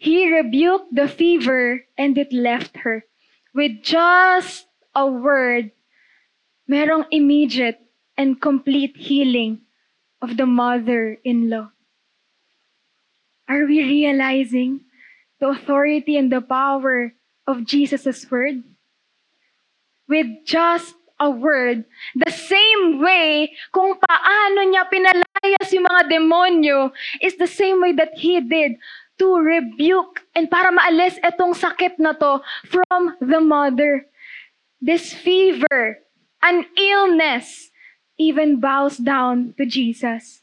He 0.00 0.26
rebuked 0.26 0.90
the 0.90 1.06
fever 1.06 1.84
and 1.94 2.16
it 2.16 2.32
left 2.32 2.82
her 2.82 3.04
with 3.54 3.82
just 3.82 4.66
a 4.94 5.06
word, 5.06 5.70
merong 6.68 7.06
immediate 7.10 7.80
and 8.16 8.40
complete 8.40 8.96
healing 8.96 9.60
of 10.20 10.36
the 10.36 10.46
mother-in-law. 10.46 11.70
Are 13.48 13.64
we 13.66 13.82
realizing 13.82 14.84
the 15.40 15.48
authority 15.48 16.16
and 16.16 16.32
the 16.32 16.40
power 16.40 17.12
of 17.46 17.66
Jesus' 17.66 18.30
word? 18.30 18.62
With 20.08 20.44
just 20.44 20.94
a 21.20 21.30
word, 21.30 21.84
the 22.14 22.32
same 22.32 23.00
way 23.00 23.52
kung 23.70 23.94
paano 23.94 24.60
niya 24.66 24.88
pinalayas 24.90 25.70
yung 25.70 25.86
mga 25.86 26.10
demonyo 26.10 26.90
is 27.22 27.36
the 27.38 27.46
same 27.46 27.80
way 27.80 27.92
that 27.92 28.16
He 28.18 28.40
did 28.40 28.78
to 29.22 29.38
rebuke 29.38 30.26
and 30.34 30.50
para 30.50 30.74
maalis 30.74 31.14
itong 31.22 31.54
sakit 31.54 32.02
na 32.02 32.10
to 32.18 32.42
from 32.66 33.14
the 33.22 33.38
mother. 33.38 34.02
This 34.82 35.14
fever, 35.14 36.02
an 36.42 36.66
illness, 36.74 37.70
even 38.18 38.58
bows 38.58 38.98
down 38.98 39.54
to 39.54 39.62
Jesus. 39.62 40.42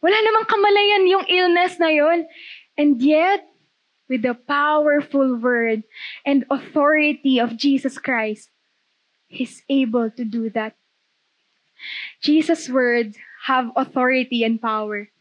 Wala 0.00 0.16
namang 0.16 0.48
kamalayan 0.48 1.04
yung 1.04 1.28
illness 1.28 1.76
na 1.76 1.92
yon. 1.92 2.24
And 2.80 2.96
yet, 3.04 3.44
with 4.08 4.24
the 4.24 4.32
powerful 4.32 5.36
word 5.36 5.84
and 6.24 6.48
authority 6.48 7.36
of 7.36 7.60
Jesus 7.60 8.00
Christ, 8.00 8.48
He's 9.28 9.60
able 9.68 10.08
to 10.16 10.24
do 10.24 10.48
that. 10.56 10.72
Jesus' 12.24 12.72
words 12.72 13.20
have 13.44 13.68
authority 13.76 14.48
and 14.48 14.56
power. 14.56 15.12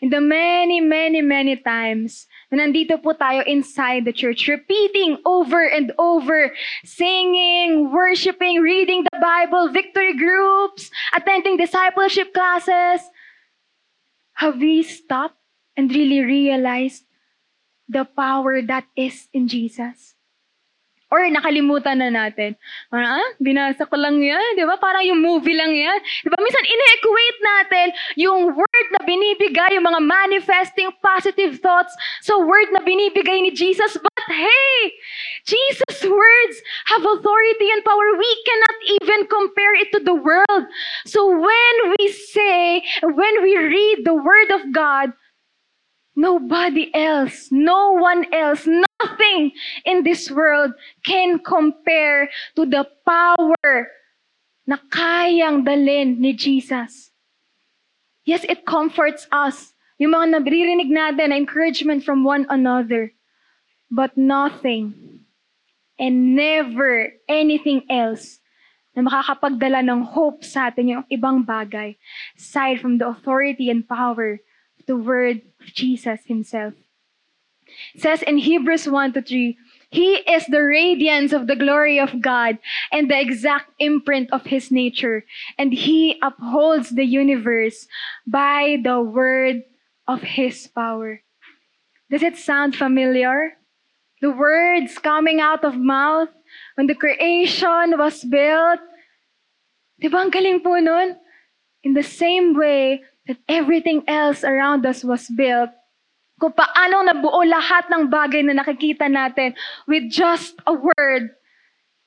In 0.00 0.10
the 0.10 0.20
many, 0.20 0.80
many, 0.80 1.22
many 1.22 1.56
times 1.56 2.26
na 2.50 2.64
nandito 2.64 3.00
po 3.02 3.12
tayo 3.14 3.42
inside 3.46 4.04
the 4.04 4.12
church, 4.14 4.46
repeating 4.46 5.18
over 5.26 5.66
and 5.66 5.90
over, 5.98 6.54
singing, 6.84 7.90
worshiping, 7.90 8.62
reading 8.62 9.02
the 9.10 9.18
Bible, 9.18 9.74
victory 9.74 10.14
groups, 10.16 10.90
attending 11.14 11.56
discipleship 11.56 12.32
classes, 12.32 13.02
have 14.38 14.58
we 14.58 14.82
stopped 14.82 15.38
and 15.76 15.90
really 15.90 16.22
realized 16.22 17.04
the 17.88 18.04
power 18.04 18.62
that 18.62 18.86
is 18.96 19.28
in 19.32 19.48
Jesus? 19.48 20.13
Or 21.14 21.22
nakalimutan 21.30 22.02
na 22.02 22.10
natin. 22.10 22.58
Parang, 22.90 23.22
ah, 23.22 23.30
binasa 23.38 23.86
ko 23.86 23.94
lang 23.94 24.18
yan. 24.18 24.58
Di 24.58 24.66
ba? 24.66 24.74
Parang 24.82 25.06
yung 25.06 25.22
movie 25.22 25.54
lang 25.54 25.70
yan. 25.70 25.94
Di 26.26 26.26
ba? 26.26 26.34
Minsan, 26.42 26.66
ine-equate 26.66 27.38
natin 27.38 27.86
yung 28.18 28.50
word 28.50 28.86
na 28.98 29.06
binibigay, 29.06 29.78
yung 29.78 29.86
mga 29.86 30.02
manifesting 30.02 30.90
positive 30.98 31.62
thoughts 31.62 31.94
sa 32.26 32.34
word 32.42 32.74
na 32.74 32.82
binibigay 32.82 33.46
ni 33.46 33.54
Jesus. 33.54 33.94
But 33.94 34.26
hey, 34.26 34.74
Jesus' 35.46 36.02
words 36.02 36.56
have 36.90 37.06
authority 37.06 37.70
and 37.70 37.86
power. 37.86 38.08
We 38.18 38.32
cannot 38.42 38.76
even 38.98 39.20
compare 39.30 39.74
it 39.78 39.94
to 39.94 40.02
the 40.02 40.18
world. 40.18 40.64
So 41.06 41.30
when 41.30 41.74
we 41.94 42.10
say, 42.10 42.82
when 43.06 43.34
we 43.38 43.54
read 43.54 44.02
the 44.02 44.18
word 44.18 44.50
of 44.50 44.74
God, 44.74 45.14
Nobody 46.16 46.94
else, 46.94 47.48
no 47.50 47.90
one 47.98 48.32
else, 48.32 48.68
nothing 49.14 49.52
in 49.84 50.02
this 50.02 50.30
world 50.30 50.72
can 51.04 51.38
compare 51.38 52.28
to 52.56 52.66
the 52.66 52.86
power 53.06 53.88
na 54.66 54.76
kayang 54.90 55.64
dalin 55.64 56.18
ni 56.18 56.32
Jesus. 56.32 57.10
Yes, 58.24 58.44
it 58.48 58.64
comforts 58.66 59.28
us. 59.30 59.72
Yung 60.00 60.16
mga 60.16 60.40
nabririnig 60.40 60.90
natin 60.90 61.30
na 61.30 61.36
encouragement 61.38 62.02
from 62.02 62.24
one 62.24 62.48
another. 62.50 63.12
But 63.92 64.16
nothing 64.16 65.22
and 66.00 66.34
never 66.34 67.14
anything 67.28 67.86
else 67.86 68.40
na 68.96 69.06
makakapagdala 69.06 69.86
ng 69.86 70.02
hope 70.02 70.42
sa 70.42 70.72
atin 70.72 70.98
yung 70.98 71.06
ibang 71.12 71.46
bagay 71.46 71.94
aside 72.34 72.82
from 72.82 72.98
the 72.98 73.06
authority 73.06 73.70
and 73.70 73.86
power 73.86 74.40
of 74.80 74.82
the 74.90 74.98
word 74.98 75.46
Jesus 75.62 76.26
himself. 76.26 76.74
It 77.94 78.02
says 78.02 78.22
in 78.22 78.38
Hebrews 78.38 78.88
1 78.88 79.12
to 79.14 79.22
3, 79.22 79.56
He 79.90 80.14
is 80.26 80.46
the 80.46 80.62
radiance 80.62 81.32
of 81.32 81.46
the 81.46 81.56
glory 81.56 81.98
of 81.98 82.20
God 82.20 82.58
and 82.90 83.10
the 83.10 83.20
exact 83.20 83.70
imprint 83.78 84.32
of 84.32 84.46
His 84.46 84.70
nature, 84.70 85.24
and 85.58 85.72
He 85.72 86.18
upholds 86.22 86.90
the 86.90 87.04
universe 87.04 87.86
by 88.26 88.78
the 88.82 89.00
word 89.00 89.62
of 90.08 90.22
His 90.22 90.66
power. 90.66 91.22
Does 92.10 92.22
it 92.22 92.36
sound 92.36 92.76
familiar? 92.76 93.56
The 94.20 94.30
words 94.30 94.98
coming 94.98 95.40
out 95.40 95.64
of 95.64 95.76
mouth 95.76 96.28
when 96.74 96.86
the 96.86 96.94
creation 96.94 97.98
was 97.98 98.24
built. 98.24 98.80
Di 100.00 100.08
ba 100.08 100.18
ang 100.26 100.60
po 100.60 100.78
nun? 100.78 101.16
In 101.82 101.94
the 101.94 102.02
same 102.02 102.56
way 102.56 103.02
that 103.26 103.38
everything 103.48 104.02
else 104.08 104.44
around 104.44 104.86
us 104.86 105.04
was 105.04 105.28
built, 105.28 105.70
kung 106.38 106.52
paano 106.52 107.06
nabuo 107.06 107.46
lahat 107.46 107.86
ng 107.90 108.10
bagay 108.10 108.42
na 108.42 108.58
nakikita 108.58 109.06
natin 109.06 109.54
with 109.86 110.10
just 110.10 110.58
a 110.66 110.74
word, 110.74 111.34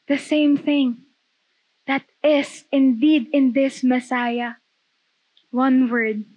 the 0.07 0.19
same 0.19 0.59
thing. 0.59 1.07
That 1.87 2.03
is 2.19 2.67
indeed 2.69 3.31
in 3.31 3.55
this 3.55 3.79
Messiah. 3.81 4.59
One 5.55 5.87
word. 5.87 6.27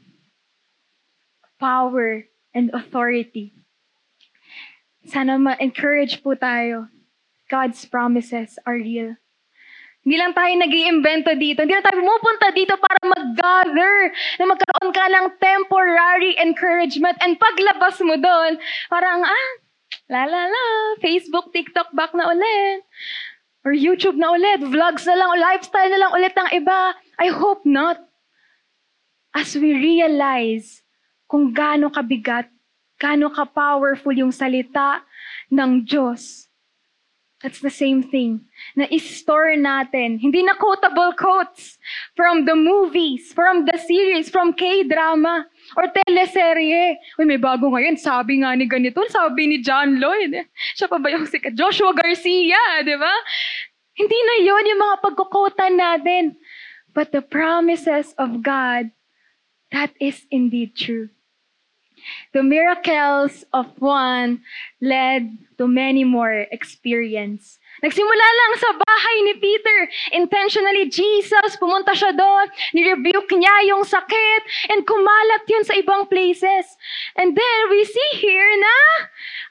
Power 1.59 2.31
and 2.55 2.71
authority. 2.71 3.53
Sana 5.05 5.37
ma-encourage 5.37 6.23
po 6.23 6.39
tayo. 6.39 6.89
God's 7.51 7.83
promises 7.85 8.63
are 8.63 8.79
real. 8.79 9.20
Hindi 10.11 10.27
lang 10.27 10.35
tayo 10.35 10.51
nag 10.59 10.75
iimbento 10.75 11.31
dito. 11.39 11.63
Hindi 11.63 11.71
lang 11.71 11.87
tayo 11.87 12.03
pumupunta 12.03 12.51
dito 12.51 12.75
para 12.83 12.99
mag-gather, 12.99 14.11
na 14.43 14.45
magkaroon 14.51 14.91
ka 14.91 15.07
ng 15.07 15.27
temporary 15.39 16.35
encouragement. 16.43 17.15
And 17.23 17.39
paglabas 17.39 18.03
mo 18.03 18.19
doon, 18.19 18.59
parang, 18.91 19.23
ah, 19.23 19.51
la 20.11 20.27
la 20.27 20.51
la, 20.51 20.67
Facebook, 20.99 21.55
TikTok, 21.55 21.95
back 21.95 22.11
na 22.19 22.27
ulit. 22.27 22.83
Or 23.63 23.71
YouTube 23.71 24.19
na 24.19 24.35
ulit, 24.35 24.67
vlogs 24.67 25.07
na 25.07 25.15
lang, 25.15 25.31
lifestyle 25.39 25.95
na 25.95 26.03
lang 26.03 26.11
ulit 26.11 26.35
ng 26.35 26.59
iba. 26.59 26.99
I 27.23 27.31
hope 27.31 27.63
not. 27.63 28.03
As 29.31 29.55
we 29.55 29.79
realize 29.79 30.83
kung 31.31 31.55
gaano 31.55 31.87
kabigat, 31.87 32.51
gaano 32.99 33.31
ka-powerful 33.31 34.11
yung 34.11 34.35
salita 34.35 35.07
ng 35.55 35.87
Diyos, 35.87 36.50
That's 37.41 37.65
the 37.65 37.73
same 37.73 38.05
thing. 38.05 38.45
Na 38.77 38.85
i-store 38.93 39.57
natin. 39.57 40.21
Hindi 40.21 40.45
na 40.45 40.53
quotable 40.61 41.17
quotes 41.17 41.81
from 42.13 42.45
the 42.45 42.53
movies, 42.53 43.33
from 43.33 43.65
the 43.65 43.81
series, 43.81 44.29
from 44.29 44.53
K-drama, 44.53 45.49
or 45.73 45.89
teleserye. 45.89 47.01
Uy, 47.17 47.25
may 47.25 47.41
bago 47.41 47.73
ngayon. 47.73 47.97
Sabi 47.97 48.45
nga 48.45 48.53
ni 48.53 48.69
ganito, 48.69 49.01
sabi 49.09 49.49
ni 49.49 49.65
John 49.65 49.97
Lloyd. 49.97 50.37
Siya 50.77 50.93
pa 50.93 51.01
ba 51.01 51.09
yung 51.09 51.25
sikat? 51.25 51.57
Joshua 51.57 51.97
Garcia, 51.97 52.85
di 52.85 52.97
ba? 53.01 53.15
Hindi 53.97 54.19
na 54.21 54.37
yon 54.45 54.71
yung 54.77 54.81
mga 54.85 54.97
pagkukotan 55.01 55.75
natin. 55.81 56.37
But 56.93 57.09
the 57.09 57.25
promises 57.25 58.13
of 58.21 58.45
God, 58.45 58.93
that 59.73 59.97
is 59.97 60.29
indeed 60.29 60.77
true. 60.77 61.09
The 62.33 62.43
miracles 62.43 63.45
of 63.53 63.81
one 63.81 64.43
led 64.81 65.39
to 65.59 65.69
many 65.69 66.05
more 66.05 66.47
experience. 66.51 67.60
Nagsimula 67.81 68.27
lang 68.37 68.53
sa 68.61 68.71
bahay 68.77 69.17
ni 69.25 69.35
Peter. 69.41 69.79
Intentionally, 70.13 70.93
Jesus, 70.93 71.57
pumunta 71.57 71.97
siya 71.97 72.13
doon, 72.13 72.47
nirebuke 72.77 73.33
niya 73.33 73.73
yung 73.73 73.89
sakit, 73.89 74.43
and 74.69 74.85
kumalat 74.85 75.43
yun 75.49 75.65
sa 75.65 75.73
ibang 75.81 76.05
places. 76.11 76.77
And 77.17 77.33
then, 77.33 77.61
we 77.73 77.89
see 77.89 78.11
here 78.21 78.53
na 78.61 78.77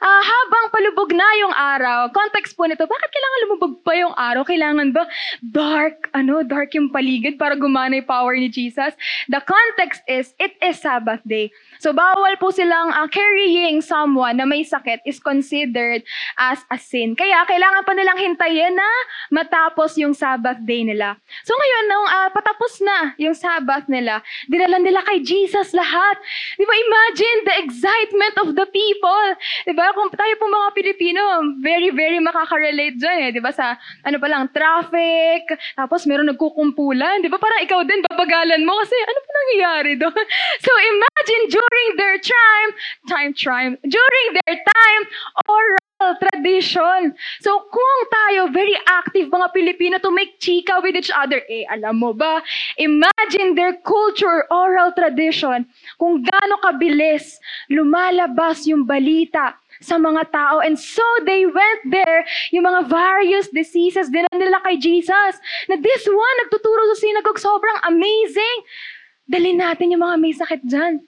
uh, 0.05 0.21
habang 0.21 0.65
palubog 0.69 1.09
na 1.09 1.27
yung 1.41 1.55
araw, 1.57 2.13
context 2.13 2.53
po 2.53 2.69
nito, 2.69 2.85
bakit 2.85 3.09
kailangan 3.09 3.39
lumubog 3.49 3.73
pa 3.81 3.93
yung 3.97 4.15
araw? 4.15 4.43
Kailangan 4.45 4.87
ba 4.93 5.03
dark, 5.41 6.13
ano, 6.13 6.45
dark 6.45 6.77
yung 6.77 6.93
paligid 6.93 7.41
para 7.41 7.57
gumana 7.57 7.97
yung 7.97 8.09
power 8.09 8.37
ni 8.37 8.47
Jesus? 8.47 8.93
The 9.27 9.41
context 9.41 10.05
is, 10.05 10.37
it 10.37 10.53
is 10.61 10.77
Sabbath 10.79 11.25
day. 11.25 11.49
So, 11.81 11.91
bawal 11.91 12.37
po 12.37 12.53
silang 12.53 12.93
uh, 12.93 13.09
carrying 13.09 13.81
someone 13.81 14.37
na 14.37 14.45
may 14.45 14.61
sakit 14.61 15.01
is 15.03 15.17
considered 15.17 16.05
as 16.37 16.61
a 16.69 16.77
sin. 16.77 17.17
Kaya, 17.17 17.43
kailangan 17.47 17.83
pa 17.83 17.93
nilang 18.09 18.33
hintayin 18.33 18.73
na 18.73 18.89
matapos 19.29 19.93
yung 20.01 20.17
Sabbath 20.17 20.57
day 20.65 20.81
nila. 20.81 21.13
So, 21.45 21.53
ngayon, 21.53 21.83
nung 21.85 22.07
uh, 22.09 22.29
patapos 22.33 22.81
na 22.81 23.13
yung 23.21 23.37
Sabbath 23.37 23.85
nila, 23.85 24.25
dinala 24.49 24.81
nila 24.81 25.05
kay 25.05 25.21
Jesus 25.21 25.77
lahat. 25.77 26.17
Di 26.57 26.65
ba, 26.65 26.73
imagine 26.73 27.37
the 27.45 27.55
excitement 27.61 28.35
of 28.41 28.57
the 28.57 28.65
people. 28.73 29.25
Di 29.69 29.77
ba, 29.77 29.93
kung 29.93 30.09
tayo 30.09 30.33
po 30.41 30.49
mga 30.49 30.69
Pilipino, 30.73 31.21
very, 31.61 31.93
very 31.93 32.17
makaka-relate 32.17 32.97
dyan 32.97 33.17
eh. 33.29 33.31
Di 33.37 33.41
ba, 33.45 33.53
sa, 33.53 33.77
ano 34.01 34.17
pa 34.17 34.25
lang, 34.25 34.49
traffic, 34.49 35.53
tapos 35.77 36.09
meron 36.09 36.33
nagkukumpulan. 36.33 37.21
Di 37.21 37.29
ba, 37.29 37.37
parang 37.37 37.61
ikaw 37.61 37.85
din, 37.85 38.01
babagalan 38.09 38.65
mo 38.65 38.81
kasi 38.81 38.97
ano 38.97 39.19
pa 39.21 39.31
nangyayari 39.37 39.93
doon? 40.01 40.17
So, 40.59 40.71
imagine, 40.75 41.43
during 41.55 41.89
their 41.95 42.17
time, 42.19 42.69
time, 43.07 43.31
time, 43.37 43.71
during 43.85 44.27
their 44.33 44.57
time, 44.59 45.03
oral 45.47 45.78
tradition. 46.19 47.11
So, 47.43 47.51
kung 47.67 47.97
tayo, 48.07 48.47
very 48.55 48.75
active 48.87 49.27
mga 49.27 49.51
Pilipino 49.51 49.95
to 49.99 50.11
make 50.11 50.39
chika 50.39 50.79
with 50.79 50.95
each 50.95 51.11
other, 51.11 51.43
eh, 51.51 51.67
alam 51.67 51.99
mo 51.99 52.15
ba, 52.15 52.39
imagine 52.79 53.55
their 53.59 53.75
culture, 53.83 54.47
oral 54.47 54.95
tradition, 54.95 55.67
kung 55.99 56.23
gaano 56.23 56.55
kabilis 56.63 57.35
lumalabas 57.67 58.63
yung 58.63 58.87
balita 58.87 59.59
sa 59.79 59.95
mga 59.95 60.31
tao. 60.31 60.59
And 60.59 60.75
so 60.75 61.03
they 61.23 61.47
went 61.47 61.81
there, 61.91 62.23
yung 62.51 62.67
mga 62.67 62.87
various 62.91 63.47
diseases, 63.51 64.11
din 64.11 64.27
nila 64.35 64.59
kay 64.63 64.79
Jesus. 64.79 65.39
Na 65.67 65.75
this 65.79 66.03
one, 66.07 66.35
nagtuturo 66.47 66.81
sa 66.95 66.97
synagogue, 66.99 67.39
sobrang 67.39 67.79
amazing. 67.87 68.57
Dali 69.29 69.55
natin 69.55 69.93
yung 69.93 70.03
mga 70.03 70.15
may 70.19 70.33
sakit 70.35 70.61
dyan. 70.67 71.05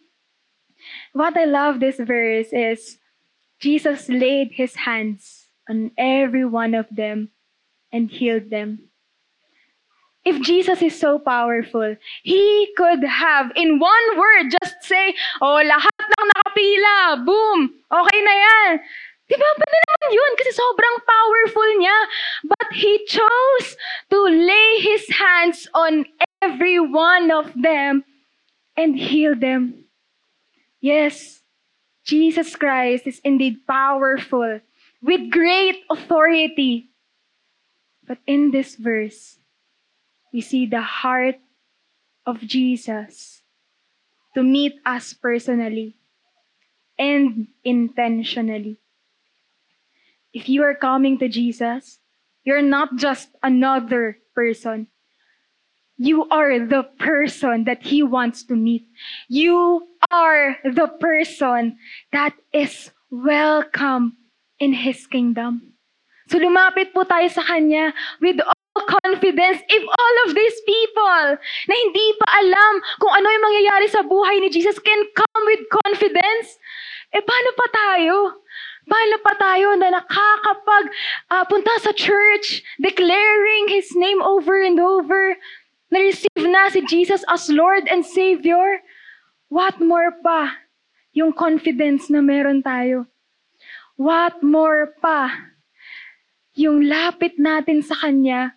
What 1.12 1.36
I 1.36 1.46
love 1.46 1.84
this 1.84 2.00
verse 2.00 2.50
is 2.56 3.01
Jesus 3.62 4.10
laid 4.10 4.52
his 4.52 4.76
hands 4.76 5.47
on 5.69 5.91
every 5.97 6.45
one 6.45 6.74
of 6.74 6.88
them 6.89 7.30
and 7.93 8.10
healed 8.10 8.50
them. 8.50 8.91
If 10.24 10.41
Jesus 10.41 10.82
is 10.82 10.97
so 11.00 11.17
powerful, 11.17 11.95
He 12.21 12.74
could 12.78 13.04
have, 13.04 13.52
in 13.56 13.80
one 13.80 14.08
word, 14.17 14.54
just 14.54 14.78
say, 14.82 15.15
oh, 15.41 15.58
lahat 15.65 15.97
ng 15.97 16.26
nakapila, 16.30 17.26
boom, 17.26 17.74
okay 17.89 18.19
na 18.21 18.36
yan. 18.38 18.71
Di 19.26 19.34
ba? 19.34 19.50
Pwede 19.58 19.78
naman 19.82 20.10
yun 20.13 20.32
kasi 20.38 20.52
sobrang 20.54 20.97
powerful 21.10 21.69
niya. 21.82 21.97
But 22.45 22.69
He 22.78 23.02
chose 23.10 23.67
to 24.13 24.19
lay 24.30 24.69
His 24.86 25.10
hands 25.10 25.65
on 25.74 26.06
every 26.45 26.78
one 26.78 27.34
of 27.34 27.50
them 27.58 28.06
and 28.78 28.93
heal 28.93 29.34
them. 29.34 29.89
Yes, 30.86 31.41
Jesus 32.12 32.58
Christ 32.60 33.08
is 33.08 33.21
indeed 33.24 33.63
powerful 33.65 34.60
with 35.01 35.32
great 35.32 35.80
authority. 35.89 36.91
But 38.05 38.20
in 38.28 38.51
this 38.51 38.76
verse, 38.76 39.39
we 40.34 40.41
see 40.41 40.66
the 40.66 40.82
heart 40.84 41.39
of 42.26 42.41
Jesus 42.41 43.43
to 44.36 44.43
meet 44.43 44.76
us 44.86 45.14
personally 45.14 45.95
and 46.99 47.47
intentionally. 47.64 48.78
if 50.34 50.47
you 50.49 50.64
are 50.64 50.76
coming 50.76 51.18
to 51.20 51.28
Jesus, 51.28 51.99
you're 52.43 52.62
not 52.62 52.95
just 52.95 53.30
another 53.43 54.18
person. 54.34 54.88
You 56.02 56.26
are 56.34 56.58
the 56.58 56.89
person 56.97 57.70
that 57.70 57.86
He 57.86 58.02
wants 58.02 58.41
to 58.49 58.58
meet. 58.58 58.89
You 59.30 59.86
are 60.10 60.58
the 60.66 60.89
person 60.97 61.78
that 62.10 62.34
is 62.49 62.89
welcome 63.14 64.18
in 64.58 64.74
His 64.74 65.06
kingdom. 65.06 65.78
So 66.26 66.41
lumapit 66.41 66.97
po 66.97 67.06
tayo 67.06 67.30
sa 67.30 67.45
Kanya 67.45 67.93
with 68.18 68.41
all 68.41 68.82
confidence 68.82 69.62
if 69.70 69.84
all 69.86 70.16
of 70.26 70.34
these 70.34 70.58
people 70.66 71.38
na 71.70 71.74
hindi 71.76 72.08
pa 72.18 72.28
alam 72.34 72.74
kung 72.97 73.14
ano 73.14 73.28
yung 73.30 73.45
mangyayari 73.45 73.88
sa 73.93 74.02
buhay 74.02 74.41
ni 74.41 74.49
Jesus 74.49 74.82
can 74.82 75.06
come 75.14 75.43
with 75.54 75.62
confidence, 75.86 76.58
eh 77.14 77.22
paano 77.22 77.49
pa 77.54 77.68
tayo? 77.70 78.41
Paano 78.89 79.16
pa 79.22 79.38
tayo 79.38 79.78
na 79.78 80.02
nakakapag 80.02 80.86
uh, 81.30 81.45
punta 81.45 81.78
sa 81.86 81.93
church, 81.93 82.66
declaring 82.82 83.70
His 83.70 83.93
name 83.93 84.18
over 84.26 84.58
and 84.58 84.82
over, 84.82 85.38
na-receive 85.92 86.48
na 86.48 86.72
si 86.72 86.82
Jesus 86.88 87.22
as 87.28 87.52
Lord 87.52 87.86
and 87.92 88.08
Savior? 88.08 88.80
What 89.52 89.84
more 89.84 90.16
pa 90.24 90.64
yung 91.12 91.36
confidence 91.36 92.08
na 92.08 92.24
meron 92.24 92.64
tayo? 92.64 93.12
What 94.00 94.39
more 94.39 94.96
pa 95.04 95.52
yung 96.56 96.88
lapit 96.88 97.36
natin 97.36 97.84
sa 97.84 98.00
Kanya, 98.00 98.56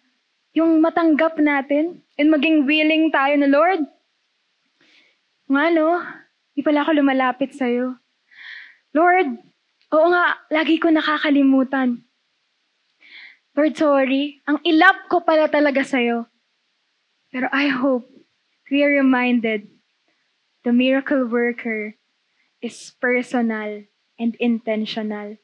yung 0.54 0.78
matanggap 0.78 1.38
natin, 1.38 2.02
and 2.14 2.30
maging 2.30 2.66
willing 2.66 3.10
tayo 3.10 3.34
na, 3.38 3.50
Lord, 3.50 3.82
nga 5.50 5.64
no, 5.74 5.98
di 6.54 6.62
pala 6.62 6.86
ako 6.86 6.94
lumalapit 6.94 7.54
sa'yo. 7.54 7.98
Lord, 8.94 9.34
oo 9.90 10.06
nga, 10.14 10.38
lagi 10.54 10.78
ko 10.78 10.90
nakakalimutan. 10.90 12.06
Lord, 13.54 13.74
sorry. 13.74 14.42
Ang 14.46 14.62
ilap 14.66 15.10
ko 15.10 15.22
pala 15.22 15.50
talaga 15.50 15.82
sa'yo. 15.82 16.26
Pero 17.34 17.50
I 17.50 17.66
hope 17.66 18.06
we 18.70 18.86
are 18.86 18.94
reminded 18.94 19.66
the 20.62 20.72
miracle 20.72 21.26
worker 21.26 21.98
is 22.62 22.94
personal 23.02 23.82
and 24.20 24.36
intentional. 24.38 25.42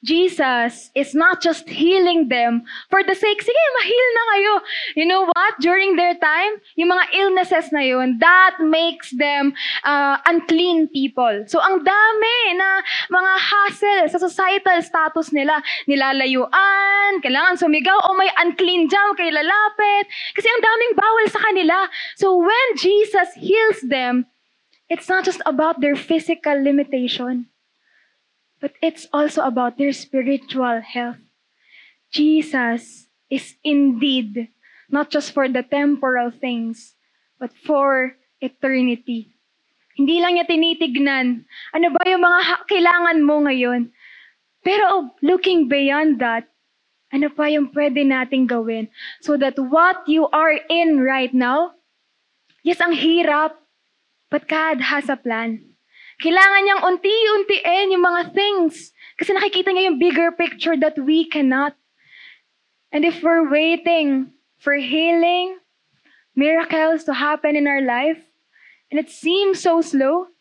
Jesus 0.00 0.88
is 0.96 1.12
not 1.12 1.44
just 1.44 1.68
healing 1.68 2.32
them 2.32 2.64
for 2.88 3.04
the 3.04 3.12
sake, 3.12 3.42
sige, 3.44 3.64
ma-heal 3.76 4.10
na 4.16 4.24
kayo. 4.32 4.54
You 4.96 5.04
know 5.04 5.28
what? 5.28 5.52
During 5.60 6.00
their 6.00 6.16
time, 6.16 6.56
yung 6.80 6.88
mga 6.88 7.04
illnesses 7.12 7.68
na 7.68 7.84
yun, 7.84 8.16
that 8.24 8.56
makes 8.64 9.12
them 9.12 9.52
uh, 9.84 10.16
unclean 10.24 10.88
people. 10.88 11.44
So, 11.44 11.60
ang 11.60 11.84
dami 11.84 12.36
na 12.56 12.80
mga 13.12 13.32
hassle 13.44 14.08
sa 14.08 14.16
societal 14.16 14.80
status 14.80 15.36
nila. 15.36 15.60
Nilalayuan, 15.84 17.20
kailangan 17.20 17.60
sumigaw, 17.60 18.00
o 18.08 18.16
may 18.16 18.32
unclean 18.40 18.88
jam, 18.88 19.12
kay 19.20 19.28
lalapit. 19.28 20.08
Kasi 20.32 20.48
ang 20.48 20.64
daming 20.64 20.92
bawal 20.96 21.26
sa 21.28 21.40
kanila. 21.44 21.76
So, 22.16 22.40
when 22.40 22.68
Jesus 22.80 23.36
heals 23.36 23.84
them, 23.84 24.24
it's 24.88 25.12
not 25.12 25.28
just 25.28 25.44
about 25.44 25.84
their 25.84 25.94
physical 25.94 26.56
limitation 26.56 27.49
but 28.60 28.76
it's 28.84 29.08
also 29.12 29.42
about 29.42 29.76
their 29.76 29.92
spiritual 29.92 30.80
health. 30.84 31.18
Jesus 32.12 33.08
is 33.30 33.56
indeed 33.64 34.48
not 34.90 35.10
just 35.10 35.32
for 35.32 35.48
the 35.48 35.62
temporal 35.62 36.30
things, 36.30 36.94
but 37.38 37.50
for 37.64 38.16
eternity. 38.42 39.32
Hindi 39.94 40.20
lang 40.20 40.36
niya 40.36 40.46
tinitignan, 40.46 41.46
ano 41.72 41.86
ba 41.94 42.02
yung 42.06 42.24
mga 42.24 42.66
kailangan 42.66 43.18
mo 43.22 43.36
ngayon? 43.46 43.90
Pero 44.60 45.14
looking 45.22 45.70
beyond 45.70 46.20
that, 46.20 46.50
ano 47.10 47.30
pa 47.30 47.50
yung 47.50 47.70
pwede 47.74 48.06
nating 48.06 48.46
gawin 48.46 48.86
so 49.18 49.34
that 49.34 49.58
what 49.58 50.02
you 50.06 50.30
are 50.30 50.58
in 50.70 51.00
right 51.00 51.34
now, 51.34 51.74
yes, 52.62 52.78
ang 52.78 52.94
hirap, 52.94 53.56
but 54.30 54.46
God 54.46 54.78
has 54.80 55.10
a 55.10 55.18
plan. 55.18 55.69
Kailangan 56.20 56.60
niyang 56.64 56.84
unti-untiin 56.84 57.92
yung 57.96 58.04
mga 58.04 58.22
things. 58.36 58.92
Kasi 59.16 59.32
nakikita 59.32 59.72
niya 59.72 59.92
yung 59.92 60.00
bigger 60.00 60.32
picture 60.32 60.76
that 60.76 60.96
we 61.00 61.28
cannot. 61.28 61.76
And 62.92 63.04
if 63.04 63.24
we're 63.24 63.48
waiting 63.48 64.32
for 64.60 64.76
healing, 64.76 65.60
miracles 66.36 67.04
to 67.04 67.14
happen 67.14 67.56
in 67.56 67.68
our 67.68 67.80
life, 67.80 68.20
and 68.90 68.98
it 68.98 69.08
seems 69.08 69.60
so 69.60 69.80
slow, 69.80 70.32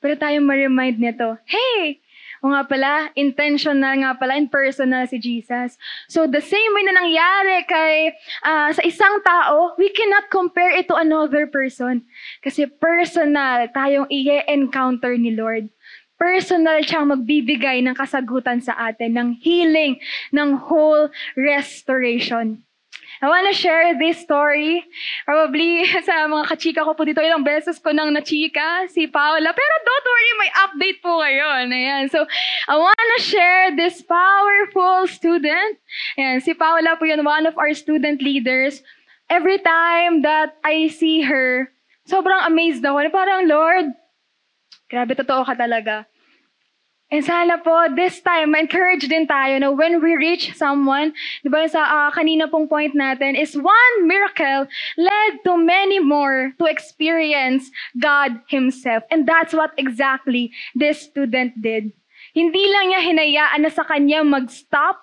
pero 0.00 0.16
tayo 0.16 0.40
ma-remind 0.40 0.98
nito, 0.98 1.38
hey, 1.46 1.99
o 2.40 2.52
nga 2.52 2.64
pala, 2.64 3.12
intentional 3.16 4.00
nga 4.00 4.16
pala, 4.16 4.36
and 4.36 4.48
personal 4.48 5.04
si 5.04 5.20
Jesus. 5.20 5.76
So 6.08 6.24
the 6.24 6.40
same 6.40 6.70
way 6.72 6.84
na 6.88 6.96
nangyari 6.96 7.58
kay 7.68 7.94
uh, 8.44 8.72
sa 8.72 8.82
isang 8.84 9.20
tao, 9.20 9.76
we 9.76 9.92
cannot 9.92 10.32
compare 10.32 10.72
it 10.72 10.88
to 10.88 10.96
another 10.96 11.44
person. 11.46 12.04
Kasi 12.40 12.64
personal 12.68 13.68
tayong 13.76 14.08
i-encounter 14.08 15.16
ni 15.20 15.36
Lord. 15.36 15.68
Personal 16.20 16.84
siyang 16.84 17.12
magbibigay 17.12 17.80
ng 17.80 17.96
kasagutan 17.96 18.60
sa 18.60 18.76
atin, 18.76 19.16
ng 19.16 19.28
healing, 19.40 19.96
ng 20.36 20.52
whole 20.68 21.08
restoration. 21.32 22.60
I 23.20 23.28
want 23.28 23.44
to 23.52 23.56
share 23.56 23.92
this 24.00 24.16
story. 24.16 24.80
Probably 25.28 25.84
sa 26.08 26.24
mga 26.24 26.44
kachika 26.48 26.80
ko 26.88 26.96
po 26.96 27.04
dito, 27.04 27.20
ilang 27.20 27.44
beses 27.44 27.76
ko 27.76 27.92
nang 27.92 28.16
nachika 28.16 28.88
si 28.88 29.04
Paula. 29.04 29.52
Pero 29.52 29.74
don't 29.84 30.06
worry, 30.08 30.32
may 30.40 30.52
update 30.64 30.98
po 31.04 31.20
ngayon. 31.20 31.64
Ayan. 31.68 32.04
So, 32.08 32.24
I 32.64 32.80
want 32.80 32.96
to 32.96 33.20
share 33.20 33.76
this 33.76 34.00
powerful 34.00 35.04
student. 35.04 35.76
Ayan, 36.16 36.40
si 36.40 36.56
Paula 36.56 36.96
po 36.96 37.04
yun, 37.04 37.20
one 37.20 37.44
of 37.44 37.60
our 37.60 37.76
student 37.76 38.24
leaders. 38.24 38.80
Every 39.28 39.60
time 39.62 40.24
that 40.24 40.56
I 40.64 40.88
see 40.88 41.20
her, 41.22 41.70
sobrang 42.08 42.48
amazed 42.48 42.82
ako. 42.82 43.04
Parang, 43.12 43.46
Lord, 43.46 43.94
grabe, 44.88 45.12
totoo 45.14 45.44
ka 45.44 45.54
talaga. 45.54 46.09
And 47.10 47.26
sana 47.26 47.58
po, 47.58 47.90
this 47.98 48.22
time, 48.22 48.54
ma-encourage 48.54 49.10
din 49.10 49.26
tayo 49.26 49.58
na 49.58 49.74
when 49.74 49.98
we 49.98 50.14
reach 50.14 50.54
someone, 50.54 51.10
di 51.42 51.50
ba 51.50 51.66
sa 51.66 51.82
uh, 51.82 52.10
kanina 52.14 52.46
pong 52.46 52.70
point 52.70 52.94
natin, 52.94 53.34
is 53.34 53.58
one 53.58 53.94
miracle 54.06 54.70
led 54.94 55.32
to 55.42 55.58
many 55.58 55.98
more 55.98 56.54
to 56.62 56.70
experience 56.70 57.66
God 57.98 58.38
Himself. 58.46 59.02
And 59.10 59.26
that's 59.26 59.50
what 59.50 59.74
exactly 59.74 60.54
this 60.78 61.02
student 61.02 61.58
did. 61.58 61.90
Hindi 62.30 62.70
lang 62.70 62.94
niya 62.94 63.02
hinayaan 63.02 63.66
na 63.66 63.74
sa 63.74 63.82
kanya 63.82 64.22
mag-stop 64.22 65.02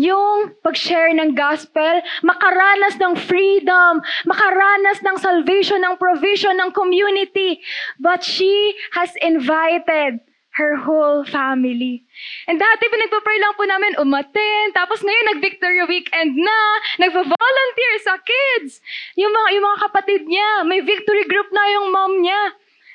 yung 0.00 0.56
pag-share 0.64 1.12
ng 1.12 1.36
gospel, 1.36 2.00
makaranas 2.24 2.96
ng 2.96 3.20
freedom, 3.20 4.00
makaranas 4.24 5.04
ng 5.04 5.16
salvation, 5.20 5.84
ng 5.84 6.00
provision, 6.00 6.56
ng 6.56 6.72
community. 6.72 7.60
But 8.00 8.24
she 8.24 8.72
has 8.96 9.12
invited 9.20 10.24
her 10.58 10.74
whole 10.74 11.22
family. 11.22 12.02
And 12.50 12.58
dati 12.58 12.84
pinagpa-pray 12.90 13.38
lang 13.38 13.54
po 13.54 13.62
namin 13.66 13.92
umaten, 14.02 14.74
tapos 14.74 14.98
ngayon 15.00 15.36
nag-victory 15.36 15.82
weekend 15.86 16.34
na, 16.34 16.58
nagpa-volunteer 16.98 17.94
sa 18.02 18.18
kids. 18.18 18.82
Yung 19.14 19.30
mga, 19.30 19.48
yung 19.54 19.64
mga 19.70 19.80
kapatid 19.86 20.22
niya, 20.26 20.66
may 20.66 20.82
victory 20.82 21.22
group 21.30 21.48
na 21.54 21.64
yung 21.78 21.86
mom 21.94 22.14
niya. 22.18 22.42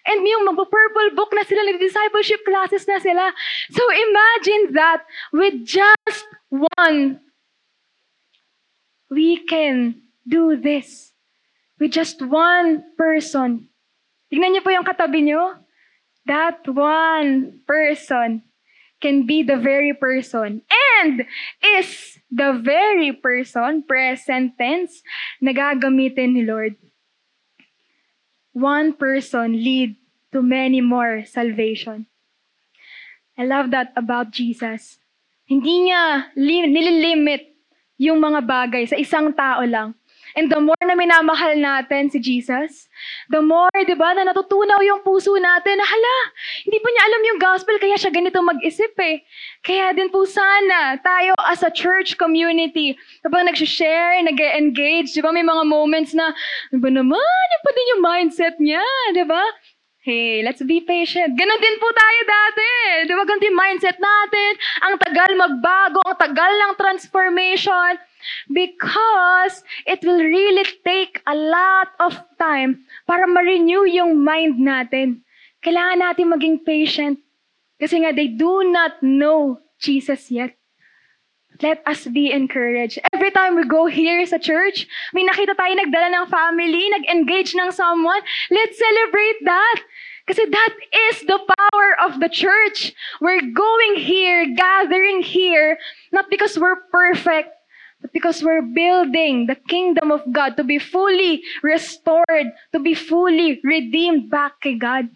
And 0.05 0.21
yung 0.21 0.45
magpa-purple 0.45 1.17
book 1.17 1.31
na 1.33 1.47
sila, 1.47 1.65
nag-discipleship 1.65 2.43
classes 2.45 2.85
na 2.85 2.99
sila. 3.01 3.31
So 3.71 3.81
imagine 3.89 4.77
that 4.77 5.01
with 5.33 5.65
just 5.65 6.27
one, 6.51 7.23
we 9.09 9.41
can 9.47 10.03
do 10.27 10.59
this. 10.59 11.15
With 11.79 11.91
just 11.91 12.21
one 12.21 12.85
person. 12.95 13.67
Tignan 14.31 14.55
niyo 14.55 14.63
po 14.63 14.71
yung 14.71 14.87
katabi 14.87 15.25
niyo 15.25 15.64
that 16.25 16.65
one 16.67 17.61
person 17.67 18.43
can 19.01 19.25
be 19.25 19.43
the 19.43 19.57
very 19.57 19.93
person 19.93 20.61
and 21.01 21.25
is 21.77 22.17
the 22.31 22.57
very 22.57 23.13
person, 23.13 23.83
present 23.83 24.57
tense, 24.57 25.03
na 25.41 25.53
gagamitin 25.53 26.33
ni 26.33 26.43
Lord. 26.43 26.75
One 28.55 28.93
person 28.95 29.53
lead 29.53 29.95
to 30.31 30.41
many 30.41 30.79
more 30.81 31.23
salvation. 31.27 32.07
I 33.37 33.43
love 33.43 33.71
that 33.75 33.91
about 33.99 34.31
Jesus. 34.31 34.97
Hindi 35.45 35.91
niya 35.91 36.31
nililimit 36.39 37.51
yung 37.99 38.23
mga 38.23 38.41
bagay 38.47 38.87
sa 38.87 38.95
isang 38.95 39.35
tao 39.35 39.61
lang. 39.67 39.93
And 40.35 40.51
the 40.51 40.59
more 40.59 40.83
na 40.83 40.99
minamahal 40.99 41.55
natin 41.55 42.11
si 42.11 42.19
Jesus, 42.19 42.91
the 43.31 43.39
more, 43.39 43.71
di 43.87 43.95
ba, 43.95 44.11
na 44.11 44.27
natutunaw 44.27 44.83
yung 44.83 44.99
puso 44.99 45.31
natin 45.39 45.79
na, 45.79 45.85
hala, 45.87 46.17
hindi 46.67 46.75
pa 46.83 46.87
niya 46.91 47.03
alam 47.07 47.21
yung 47.23 47.39
gospel, 47.39 47.79
kaya 47.79 47.95
siya 47.95 48.11
ganito 48.11 48.43
mag-isip 48.43 48.91
eh. 48.99 49.23
Kaya 49.63 49.95
din 49.95 50.11
po 50.11 50.27
sana, 50.27 50.99
tayo 50.99 51.39
as 51.47 51.63
a 51.63 51.71
church 51.71 52.19
community, 52.19 52.99
kapag 53.23 53.47
nag-share, 53.47 54.19
nag-engage, 54.27 55.15
di 55.15 55.23
ba, 55.23 55.31
may 55.31 55.47
mga 55.47 55.63
moments 55.63 56.11
na, 56.11 56.35
ano 56.75 56.79
ba 56.83 56.91
naman, 56.91 57.45
yung 57.55 57.63
pa 57.63 57.71
din 57.71 57.91
yung 57.95 58.03
mindset 58.03 58.55
niya, 58.59 58.83
di 59.15 59.23
ba? 59.23 59.43
Hey, 60.05 60.45
let's 60.45 60.61
be 60.61 60.85
patient. 60.85 61.33
Ganon 61.33 61.57
din 61.57 61.77
po 61.81 61.89
tayo 61.89 62.19
dati. 62.29 62.69
Di 63.09 63.13
ba? 63.17 63.25
Ganon 63.25 63.41
din 63.41 63.57
mindset 63.57 63.97
natin. 63.97 64.51
Ang 64.85 64.93
tagal 65.01 65.31
magbago, 65.33 65.97
ang 66.05 66.21
tagal 66.21 66.51
ng 66.53 66.73
transformation. 66.77 67.97
Because 68.51 69.63
it 69.85 70.03
will 70.03 70.21
really 70.21 70.65
take 70.83 71.21
a 71.27 71.35
lot 71.35 71.93
of 71.99 72.17
time 72.37 72.85
para 73.07 73.27
ma-renew 73.27 73.85
yung 73.85 74.23
mind 74.23 74.59
natin. 74.59 75.21
Kailangan 75.65 75.99
natin 76.01 76.33
maging 76.33 76.57
patient. 76.65 77.19
Kasi 77.81 78.05
nga, 78.05 78.13
they 78.13 78.27
do 78.27 78.63
not 78.71 79.01
know 79.03 79.59
Jesus 79.81 80.31
yet. 80.31 80.55
Let 81.63 81.79
us 81.87 82.07
be 82.07 82.31
encouraged. 82.31 82.99
Every 83.13 83.31
time 83.31 83.55
we 83.55 83.63
go 83.63 83.87
here 83.87 84.25
sa 84.27 84.37
church, 84.37 84.87
may 85.15 85.23
nakita 85.23 85.55
tayo 85.55 85.71
nagdala 85.71 86.11
ng 86.11 86.27
family, 86.27 86.83
nag-engage 86.91 87.55
ng 87.55 87.71
someone, 87.71 88.19
let's 88.51 88.75
celebrate 88.75 89.39
that. 89.47 89.79
Kasi 90.27 90.43
that 90.49 90.73
is 91.09 91.21
the 91.29 91.39
power 91.39 91.89
of 92.01 92.19
the 92.19 92.27
church. 92.27 92.91
We're 93.21 93.45
going 93.53 93.95
here, 94.01 94.51
gathering 94.57 95.21
here, 95.21 95.77
not 96.11 96.27
because 96.29 96.57
we're 96.59 96.81
perfect, 96.91 97.53
but 98.01 98.11
because 98.13 98.43
we're 98.43 98.61
building 98.61 99.47
the 99.47 99.55
kingdom 99.55 100.11
of 100.11 100.21
God 100.31 100.57
to 100.57 100.63
be 100.63 100.79
fully 100.79 101.41
restored, 101.63 102.51
to 102.73 102.79
be 102.79 102.93
fully 102.93 103.59
redeemed 103.63 104.29
back 104.29 104.61
to 104.61 104.73
God. 104.75 105.09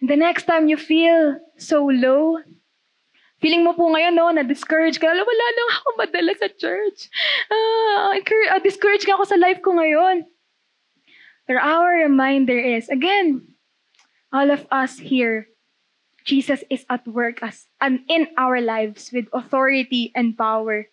And 0.00 0.10
the 0.10 0.16
next 0.16 0.44
time 0.44 0.68
you 0.68 0.76
feel 0.76 1.38
so 1.58 1.84
low, 1.86 2.38
feeling 3.40 3.64
mo 3.64 3.74
po 3.74 3.90
ngayon, 3.92 4.14
no, 4.14 4.30
na-discourage 4.30 4.98
ka, 4.98 5.06
wala 5.06 5.46
lang 5.58 5.68
ako 5.78 5.88
madala 5.98 6.32
sa 6.38 6.48
church. 6.58 7.10
Uh, 7.50 8.18
uh, 8.18 8.60
discouraged 8.62 9.06
ka 9.06 9.14
ako 9.14 9.24
sa 9.24 9.38
life 9.38 9.62
ko 9.62 9.74
ngayon. 9.74 10.26
But 11.46 11.58
our 11.58 12.06
reminder 12.06 12.56
is, 12.56 12.88
again, 12.88 13.52
all 14.32 14.50
of 14.50 14.66
us 14.70 14.98
here, 14.98 15.50
Jesus 16.24 16.62
is 16.70 16.86
at 16.88 17.06
work 17.06 17.42
as 17.42 17.66
and 17.80 18.06
in 18.08 18.30
our 18.38 18.60
lives 18.60 19.10
with 19.12 19.26
authority 19.34 20.14
and 20.14 20.38
power. 20.38 20.86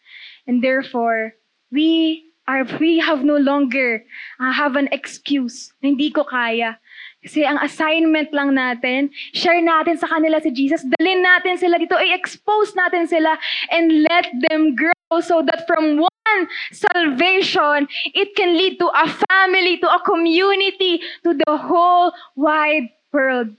And 0.50 0.66
therefore, 0.66 1.38
we 1.70 2.26
are 2.50 2.66
we 2.82 2.98
have 2.98 3.22
no 3.22 3.38
longer 3.38 4.02
uh, 4.42 4.50
have 4.50 4.74
an 4.74 4.90
excuse 4.90 5.70
na 5.78 5.94
hindi 5.94 6.10
ko 6.10 6.26
kaya. 6.26 6.82
Kasi 7.22 7.46
ang 7.46 7.62
assignment 7.62 8.34
lang 8.34 8.58
natin, 8.58 9.14
share 9.38 9.62
natin 9.62 10.02
sa 10.02 10.10
kanila 10.10 10.42
si 10.42 10.50
Jesus, 10.50 10.82
dalin 10.98 11.22
natin 11.22 11.62
sila 11.62 11.78
dito, 11.78 11.94
i-expose 11.94 12.74
natin 12.74 13.06
sila, 13.06 13.38
and 13.70 14.08
let 14.10 14.26
them 14.50 14.74
grow 14.74 15.22
so 15.22 15.46
that 15.46 15.70
from 15.70 16.02
one 16.02 16.42
salvation, 16.74 17.86
it 18.18 18.34
can 18.34 18.58
lead 18.58 18.82
to 18.82 18.90
a 18.90 19.06
family, 19.30 19.78
to 19.78 19.90
a 19.92 20.02
community, 20.02 21.04
to 21.22 21.38
the 21.38 21.54
whole 21.60 22.10
wide 22.34 22.90
world. 23.14 23.54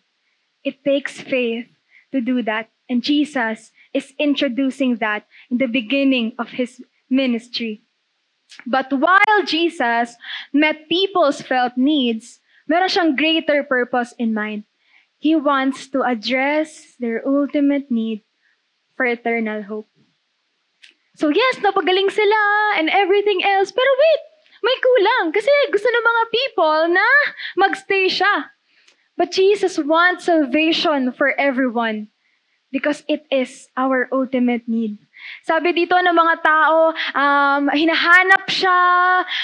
It 0.66 0.82
takes 0.82 1.20
faith 1.20 1.70
to 2.11 2.18
do 2.18 2.43
that. 2.49 2.72
And 2.88 3.05
Jesus 3.05 3.70
is 3.93 4.12
introducing 4.18 4.97
that 4.97 5.26
in 5.51 5.59
the 5.59 5.66
beginning 5.66 6.32
of 6.38 6.51
his 6.51 6.82
ministry. 7.09 7.82
But 8.66 8.93
while 8.93 9.45
Jesus 9.47 10.16
met 10.53 10.88
people's 10.88 11.43
felt 11.43 11.76
needs, 11.76 12.41
meron 12.66 12.91
siyang 12.91 13.18
greater 13.18 13.62
purpose 13.62 14.14
in 14.18 14.34
mind. 14.34 14.64
He 15.18 15.36
wants 15.36 15.86
to 15.93 16.03
address 16.03 16.97
their 16.99 17.22
ultimate 17.26 17.91
need 17.91 18.24
for 18.97 19.07
eternal 19.07 19.62
hope. 19.62 19.91
So 21.14 21.28
yes, 21.28 21.61
napagaling 21.61 22.09
sila 22.11 22.43
and 22.80 22.88
everything 22.88 23.45
else. 23.45 23.68
Pero 23.68 23.91
wait, 23.93 24.22
may 24.64 24.76
kulang. 24.80 25.36
Kasi 25.36 25.51
gusto 25.68 25.88
ng 25.93 26.07
mga 26.09 26.24
people 26.32 26.80
na 26.97 27.07
magstay 27.61 28.09
siya. 28.09 28.57
But 29.20 29.36
Jesus 29.36 29.76
wants 29.76 30.24
salvation 30.24 31.12
for 31.12 31.36
everyone 31.36 32.09
because 32.71 33.03
it 33.11 33.27
is 33.31 33.68
our 33.77 34.07
ultimate 34.11 34.66
need. 34.66 34.99
Sabi 35.45 35.77
dito 35.77 35.93
ng 35.93 36.16
mga 36.16 36.35
tao, 36.41 36.97
um, 37.12 37.62
hinahanap 37.68 38.49
siya, 38.49 38.81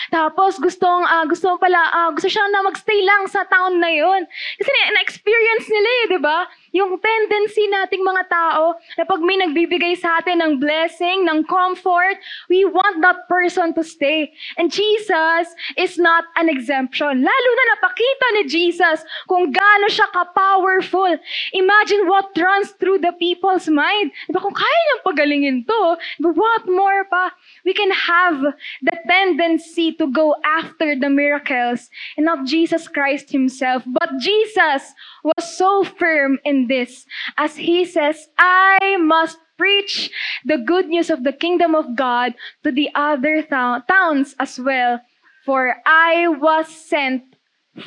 tapos 0.09 0.57
gustong, 0.57 1.05
uh, 1.05 1.25
gusto 1.29 1.61
pala, 1.61 1.79
uh, 1.93 2.11
gusto 2.17 2.33
siya 2.33 2.49
na 2.49 2.65
magstay 2.65 3.05
lang 3.05 3.29
sa 3.29 3.45
town 3.45 3.77
na 3.77 3.93
yon. 3.93 4.25
Kasi 4.57 4.71
na-experience 4.97 5.67
nila 5.69 5.91
eh, 5.91 6.05
di 6.17 6.21
ba? 6.21 6.39
Yung 6.77 7.01
tendency 7.01 7.65
nating 7.73 8.05
mga 8.05 8.29
tao 8.29 8.77
na 9.01 9.09
pag 9.09 9.25
may 9.25 9.41
nagbibigay 9.41 9.97
sa 9.97 10.21
atin 10.21 10.45
ng 10.45 10.61
blessing, 10.61 11.25
ng 11.25 11.49
comfort, 11.49 12.21
we 12.53 12.69
want 12.69 13.01
that 13.01 13.25
person 13.33 13.73
to 13.73 13.81
stay. 13.81 14.29
And 14.61 14.69
Jesus 14.69 15.57
is 15.81 15.97
not 15.97 16.29
an 16.37 16.53
exemption. 16.53 17.25
Lalo 17.25 17.51
na 17.57 17.65
napakita 17.73 18.27
ni 18.37 18.43
Jesus 18.45 19.01
kung 19.25 19.49
gaano 19.49 19.89
siya 19.89 20.05
ka-powerful. 20.13 21.17
Imagine 21.57 22.05
what 22.05 22.29
runs 22.37 22.77
through 22.77 23.01
the 23.01 23.17
people's 23.17 23.73
mind. 23.73 24.13
Diba 24.29 24.45
kung 24.45 24.53
kaya 24.53 24.77
niyang 24.85 25.05
pagalingin 25.09 25.59
to, 25.65 25.83
what 26.21 26.69
more 26.69 27.09
pa? 27.09 27.33
We 27.67 27.75
can 27.75 27.91
have 27.91 28.55
the 28.81 28.97
tendency 29.11 29.91
to 29.99 30.07
go 30.07 30.39
after 30.47 30.95
the 30.95 31.11
miracles 31.11 31.91
and 32.17 32.25
not 32.25 32.47
Jesus 32.47 32.87
Christ 32.87 33.35
himself. 33.35 33.83
But 33.85 34.23
Jesus 34.23 34.95
was 35.27 35.43
so 35.43 35.83
firm 35.83 36.39
in 36.47 36.71
this 36.71 37.05
as 37.37 37.59
he 37.59 37.85
says, 37.85 38.31
I 38.39 38.97
must 39.03 39.43
preach 39.59 40.15
the 40.45 40.63
good 40.63 40.87
news 40.87 41.11
of 41.11 41.25
the 41.25 41.33
kingdom 41.33 41.75
of 41.75 41.97
God 41.97 42.39
to 42.63 42.71
the 42.71 42.89
other 42.95 43.43
towns 43.43 44.37
as 44.39 44.61
well, 44.61 45.03
for 45.45 45.83
I 45.85 46.29
was 46.29 46.71
sent 46.71 47.35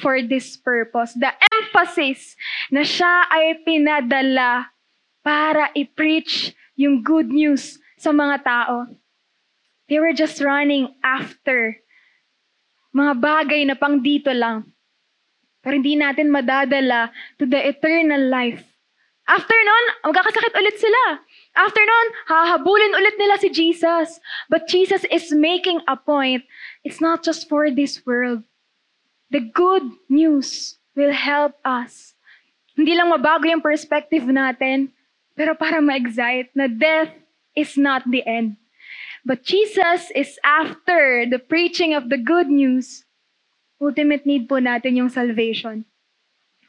for 0.02 0.22
this 0.22 0.58
purpose. 0.58 1.16
The 1.16 1.32
emphasis 1.56 2.36
na 2.68 2.84
siya 2.84 3.32
ay 3.32 3.64
pinadala 3.64 4.76
para 5.24 5.72
i-preach 5.72 6.52
yung 6.76 7.00
good 7.00 7.32
news 7.32 7.80
sa 7.96 8.12
mga 8.12 8.44
tao. 8.44 8.92
They 9.90 9.98
were 9.98 10.14
just 10.14 10.38
running 10.38 10.94
after 11.02 11.82
mga 12.94 13.14
bagay 13.22 13.62
na 13.66 13.76
pang 13.78 14.02
dito 14.02 14.30
lang. 14.30 14.70
Pero 15.66 15.76
hindi 15.76 15.98
natin 15.98 16.32
madadala 16.32 17.12
to 17.38 17.46
the 17.46 17.60
eternal 17.60 18.30
life. 18.30 18.64
After 19.30 19.54
nun, 19.54 19.86
magkakasakit 20.10 20.58
ulit 20.58 20.78
sila. 20.82 21.22
After 21.54 21.84
nun, 21.86 22.08
hahabulin 22.26 22.98
ulit 22.98 23.16
nila 23.22 23.38
si 23.38 23.54
Jesus. 23.54 24.18
But 24.50 24.66
Jesus 24.66 25.06
is 25.14 25.30
making 25.30 25.86
a 25.86 25.98
point. 25.98 26.46
It's 26.82 26.98
not 26.98 27.22
just 27.22 27.46
for 27.46 27.70
this 27.70 28.02
world. 28.06 28.42
The 29.30 29.46
good 29.54 29.86
news 30.10 30.82
will 30.98 31.14
help 31.14 31.54
us. 31.62 32.18
Hindi 32.74 32.98
lang 32.98 33.14
mabago 33.14 33.46
yung 33.46 33.62
perspective 33.62 34.26
natin, 34.26 34.90
pero 35.38 35.54
para 35.54 35.78
ma-excite 35.84 36.50
na 36.58 36.66
death 36.66 37.14
is 37.54 37.78
not 37.78 38.02
the 38.10 38.26
end. 38.26 38.59
But 39.26 39.44
Jesus 39.44 40.12
is 40.16 40.40
after 40.44 41.26
the 41.30 41.40
preaching 41.40 41.94
of 41.94 42.10
the 42.10 42.18
good 42.18 42.48
news 42.48 43.06
ultimate 43.82 44.28
need 44.28 44.48
po 44.48 44.60
natin 44.60 45.00
yung 45.00 45.10
salvation. 45.10 45.88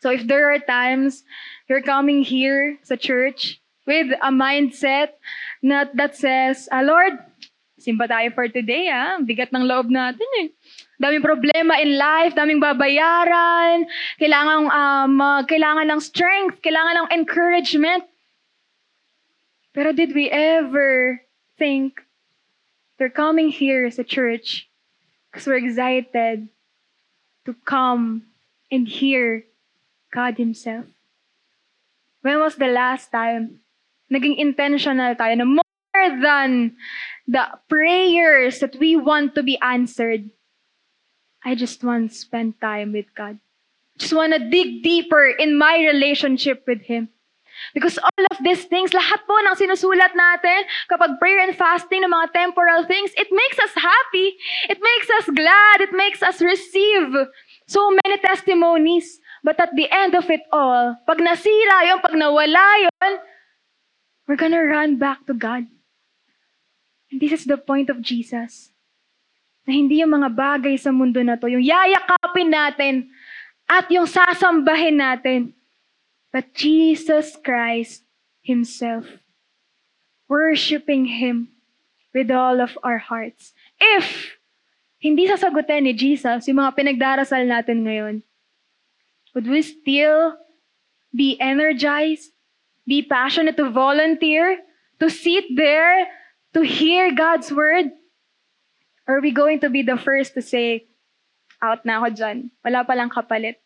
So 0.00 0.08
if 0.10 0.24
there 0.24 0.48
are 0.48 0.62
times 0.62 1.26
you're 1.68 1.84
coming 1.84 2.24
here 2.24 2.78
sa 2.86 2.96
church 2.96 3.60
with 3.84 4.08
a 4.22 4.32
mindset 4.32 5.18
not 5.60 5.92
that 5.98 6.16
says, 6.16 6.70
ah, 6.72 6.80
Lord, 6.80 7.20
simba 7.76 8.08
tayo 8.08 8.32
for 8.32 8.48
today, 8.48 8.88
ah. 8.88 9.20
Bigat 9.20 9.52
ng 9.52 9.66
loob 9.66 9.92
natin 9.92 10.24
eh. 10.40 10.48
Daming 10.96 11.20
problema 11.20 11.76
in 11.76 12.00
life, 12.00 12.32
daming 12.32 12.64
babayaran, 12.64 13.84
kailangan, 14.16 14.72
um, 14.72 15.20
uh, 15.20 15.42
kailangan 15.44 15.88
ng 15.92 16.00
strength, 16.00 16.64
kailangan 16.64 17.04
ng 17.04 17.08
encouragement. 17.20 18.04
Pero 19.76 19.92
did 19.92 20.16
we 20.16 20.32
ever 20.32 21.20
think 21.60 22.00
they're 23.00 23.08
coming 23.08 23.48
here 23.48 23.88
as 23.88 23.98
a 23.98 24.04
church 24.04 24.68
because 25.32 25.48
we're 25.48 25.56
excited 25.56 26.52
to 27.46 27.56
come 27.64 28.28
and 28.70 28.86
hear 28.86 29.48
God 30.12 30.36
Himself? 30.36 30.84
When 32.20 32.38
was 32.38 32.60
the 32.60 32.68
last 32.68 33.08
time 33.08 33.64
naging 34.12 34.36
intentional 34.36 35.16
tayo 35.16 35.40
na 35.40 35.48
more 35.48 36.12
than 36.20 36.76
the 37.24 37.48
prayers 37.72 38.60
that 38.60 38.76
we 38.76 39.00
want 39.00 39.32
to 39.34 39.42
be 39.42 39.56
answered, 39.64 40.28
I 41.40 41.56
just 41.56 41.80
want 41.80 42.12
to 42.12 42.14
spend 42.14 42.60
time 42.60 42.92
with 42.92 43.08
God. 43.16 43.40
Just 43.96 44.12
want 44.12 44.36
to 44.36 44.44
dig 44.52 44.84
deeper 44.84 45.24
in 45.24 45.56
my 45.56 45.80
relationship 45.88 46.68
with 46.68 46.84
Him. 46.84 47.08
Because 47.74 47.98
all 47.98 48.24
of 48.30 48.38
these 48.42 48.66
things, 48.66 48.90
lahat 48.90 49.22
po 49.28 49.36
ng 49.40 49.56
sinusulat 49.56 50.12
natin, 50.16 50.66
kapag 50.90 51.20
prayer 51.22 51.44
and 51.44 51.54
fasting 51.54 52.02
ng 52.02 52.10
mga 52.10 52.32
temporal 52.34 52.82
things, 52.88 53.14
it 53.14 53.30
makes 53.30 53.58
us 53.62 53.74
happy. 53.76 54.34
It 54.66 54.80
makes 54.82 55.08
us 55.22 55.26
glad. 55.30 55.76
It 55.84 55.94
makes 55.94 56.20
us 56.24 56.42
receive 56.42 57.14
so 57.70 57.94
many 57.94 58.18
testimonies. 58.18 59.22
But 59.40 59.56
at 59.60 59.72
the 59.72 59.88
end 59.88 60.12
of 60.18 60.28
it 60.28 60.44
all, 60.52 60.98
pag 61.08 61.22
nasira 61.22 61.88
yon, 61.88 62.04
pag 62.04 62.12
nawala 62.12 62.66
yon, 62.84 63.12
we're 64.28 64.40
gonna 64.40 64.60
run 64.60 65.00
back 65.00 65.24
to 65.26 65.34
God. 65.34 65.64
And 67.10 67.18
this 67.18 67.32
is 67.32 67.44
the 67.46 67.56
point 67.56 67.88
of 67.88 68.04
Jesus. 68.04 68.70
Na 69.64 69.72
hindi 69.74 70.02
yung 70.04 70.14
mga 70.14 70.30
bagay 70.34 70.76
sa 70.76 70.92
mundo 70.92 71.18
na 71.24 71.40
to, 71.40 71.48
yung 71.48 71.64
yayakapin 71.64 72.52
natin 72.52 72.94
at 73.70 73.88
yung 73.88 74.06
sasambahin 74.06 74.98
natin, 74.98 75.54
but 76.32 76.54
Jesus 76.54 77.36
Christ 77.36 78.02
Himself. 78.42 79.06
Worshipping 80.30 81.06
Him 81.06 81.50
with 82.14 82.30
all 82.30 82.60
of 82.60 82.78
our 82.82 82.98
hearts. 82.98 83.52
If 83.78 84.38
hindi 85.00 85.26
sasagutin 85.26 85.86
ni 85.88 85.94
Jesus 85.94 86.46
yung 86.46 86.62
mga 86.62 86.76
pinagdarasal 86.76 87.42
natin 87.46 87.82
ngayon, 87.82 88.22
would 89.34 89.46
we 89.46 89.62
still 89.62 90.36
be 91.14 91.38
energized, 91.40 92.30
be 92.86 93.02
passionate 93.02 93.56
to 93.56 93.70
volunteer, 93.70 94.58
to 94.98 95.10
sit 95.10 95.44
there, 95.56 96.06
to 96.54 96.62
hear 96.62 97.14
God's 97.14 97.50
word? 97.50 97.90
Or 99.08 99.18
are 99.18 99.24
we 99.24 99.34
going 99.34 99.58
to 99.66 99.70
be 99.70 99.82
the 99.82 99.98
first 99.98 100.34
to 100.34 100.42
say, 100.42 100.86
out 101.62 101.82
na 101.82 101.98
ako 101.98 102.14
dyan, 102.14 102.36
wala 102.62 102.86
palang 102.86 103.10
kapalit? 103.10 103.58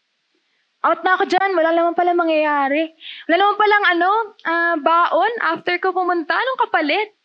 Out 0.85 1.01
na 1.01 1.17
ako 1.17 1.25
dyan, 1.25 1.57
wala 1.57 1.73
naman 1.73 1.97
pala 1.97 2.13
mangyayari. 2.13 2.93
Wala 3.25 3.37
naman 3.41 3.57
palang 3.57 3.85
ano, 3.89 4.11
uh, 4.45 4.77
baon 4.85 5.33
after 5.41 5.81
ko 5.81 5.97
pumunta, 5.97 6.37
anong 6.37 6.61
kapalit? 6.69 7.17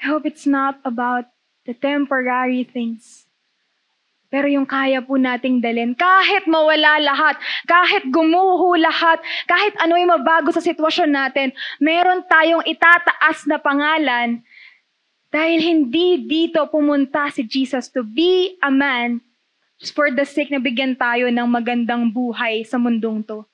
I 0.00 0.08
hope 0.08 0.24
it's 0.24 0.48
not 0.48 0.80
about 0.80 1.28
the 1.68 1.76
temporary 1.76 2.64
things. 2.64 3.28
Pero 4.32 4.46
yung 4.48 4.64
kaya 4.64 5.02
po 5.04 5.20
nating 5.20 5.60
dalin, 5.60 5.92
kahit 5.92 6.48
mawala 6.48 7.02
lahat, 7.02 7.36
kahit 7.66 8.08
gumuho 8.08 8.78
lahat, 8.78 9.20
kahit 9.44 9.74
ano 9.76 9.98
yung 10.00 10.14
mabago 10.14 10.48
sa 10.54 10.62
sitwasyon 10.62 11.10
natin, 11.12 11.52
meron 11.82 12.24
tayong 12.24 12.64
itataas 12.64 13.44
na 13.50 13.58
pangalan 13.58 14.40
dahil 15.34 15.58
hindi 15.60 16.24
dito 16.24 16.62
pumunta 16.70 17.26
si 17.34 17.42
Jesus 17.42 17.90
to 17.90 18.06
be 18.06 18.54
a 18.62 18.70
man 18.70 19.18
for 19.88 20.12
the 20.12 20.28
sake 20.28 20.52
na 20.52 20.60
bigyan 20.60 20.92
tayo 21.00 21.32
ng 21.32 21.48
magandang 21.48 22.12
buhay 22.12 22.60
sa 22.68 22.76
mundong 22.76 23.24
to. 23.24 23.48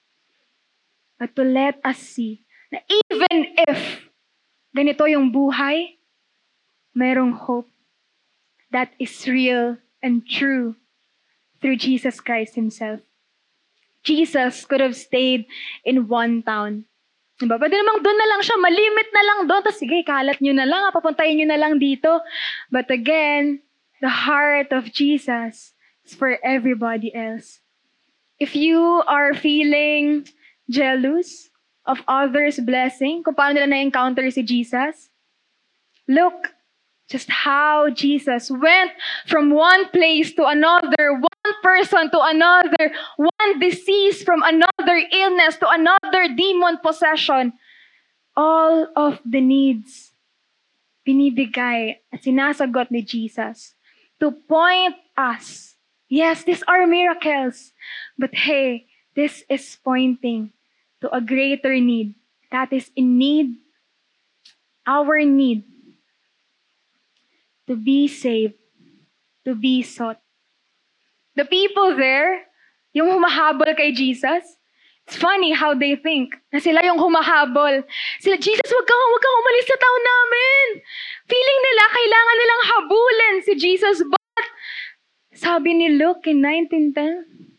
But 1.22 1.38
to 1.38 1.46
let 1.46 1.78
us 1.86 2.02
see 2.02 2.42
na 2.74 2.82
even 2.90 3.54
if 3.70 4.10
ganito 4.74 5.06
yung 5.06 5.30
buhay, 5.30 6.02
merong 6.90 7.38
hope 7.38 7.70
that 8.74 8.90
is 8.98 9.14
real 9.30 9.78
and 10.02 10.26
true 10.26 10.74
through 11.62 11.78
Jesus 11.78 12.18
Christ 12.18 12.58
Himself. 12.58 13.00
Jesus 14.02 14.66
could 14.66 14.82
have 14.82 14.98
stayed 14.98 15.46
in 15.86 16.10
one 16.10 16.42
town. 16.42 16.90
Diba? 17.36 17.60
Pwede 17.60 17.76
namang 17.76 18.00
doon 18.00 18.18
na 18.18 18.28
lang 18.32 18.40
siya, 18.40 18.56
malimit 18.56 19.08
na 19.12 19.22
lang 19.22 19.38
doon. 19.44 19.60
Tapos 19.60 19.76
sige, 19.76 20.00
kalat 20.06 20.40
nyo 20.40 20.54
na 20.56 20.64
lang, 20.64 20.88
papuntayin 20.88 21.36
nyo 21.36 21.48
na 21.52 21.60
lang 21.60 21.76
dito. 21.76 22.22
But 22.72 22.88
again, 22.88 23.60
the 24.00 24.08
heart 24.08 24.72
of 24.72 24.88
Jesus 24.88 25.75
for 26.14 26.38
everybody 26.44 27.14
else. 27.14 27.60
If 28.38 28.54
you 28.54 29.02
are 29.06 29.34
feeling 29.34 30.28
jealous 30.68 31.48
of 31.86 32.02
others' 32.06 32.60
blessing, 32.60 33.22
kung 33.22 33.34
paano 33.34 33.62
nila 33.62 33.66
na-encounter 33.66 34.28
si 34.30 34.42
Jesus, 34.42 35.08
look 36.06 36.56
Just 37.06 37.30
how 37.30 37.90
Jesus 37.90 38.50
went 38.50 38.90
from 39.26 39.50
one 39.50 39.88
place 39.90 40.34
to 40.34 40.44
another, 40.44 41.14
one 41.14 41.54
person 41.62 42.10
to 42.10 42.18
another, 42.20 42.90
one 43.16 43.60
disease 43.60 44.22
from 44.24 44.42
another 44.42 44.98
illness 45.12 45.56
to 45.58 45.70
another 45.70 46.34
demon 46.34 46.78
possession. 46.82 47.52
All 48.34 48.90
of 48.96 49.20
the 49.24 49.40
needs 49.40 50.12
binibigay 51.06 52.02
at 52.12 52.22
sinasagot 52.26 52.90
ni 52.90 53.02
Jesus 53.02 53.78
to 54.18 54.34
point 54.34 54.98
us. 55.16 55.75
Yes, 56.08 56.44
these 56.44 56.62
are 56.68 56.86
miracles. 56.86 57.72
But 58.18 58.34
hey, 58.34 58.86
this 59.14 59.42
is 59.48 59.78
pointing 59.82 60.52
to 61.00 61.10
a 61.14 61.20
greater 61.20 61.74
need. 61.80 62.14
That 62.52 62.72
is 62.72 62.90
in 62.94 63.18
need, 63.18 63.56
our 64.86 65.18
need 65.24 65.64
to 67.66 67.74
be 67.74 68.06
saved, 68.06 68.54
to 69.44 69.54
be 69.54 69.82
sought. 69.82 70.20
The 71.34 71.44
people 71.44 71.96
there, 71.96 72.46
yung 72.94 73.10
humahabol 73.10 73.76
kay 73.76 73.92
Jesus, 73.92 74.56
it's 75.06 75.18
funny 75.18 75.52
how 75.52 75.74
they 75.74 75.94
think 75.94 76.34
na 76.50 76.58
sila 76.58 76.82
yung 76.86 76.98
humahabol. 76.98 77.82
Sila, 78.22 78.38
Jesus, 78.38 78.70
wag 78.70 78.86
kang, 78.86 79.02
wag 79.10 79.22
kang 79.22 79.38
umalis 79.38 79.66
sa 79.68 79.78
town 79.78 80.02
namin. 80.02 80.66
Feeling 81.30 81.60
nila, 81.62 81.82
kailangan 81.92 82.36
nilang 82.38 82.62
habulin 82.66 83.34
si 83.42 83.52
Jesus. 83.58 83.96
Sabi 85.36 85.76
ni 85.76 85.92
Luke 85.92 86.24
in 86.24 86.40
1910, 86.40 87.52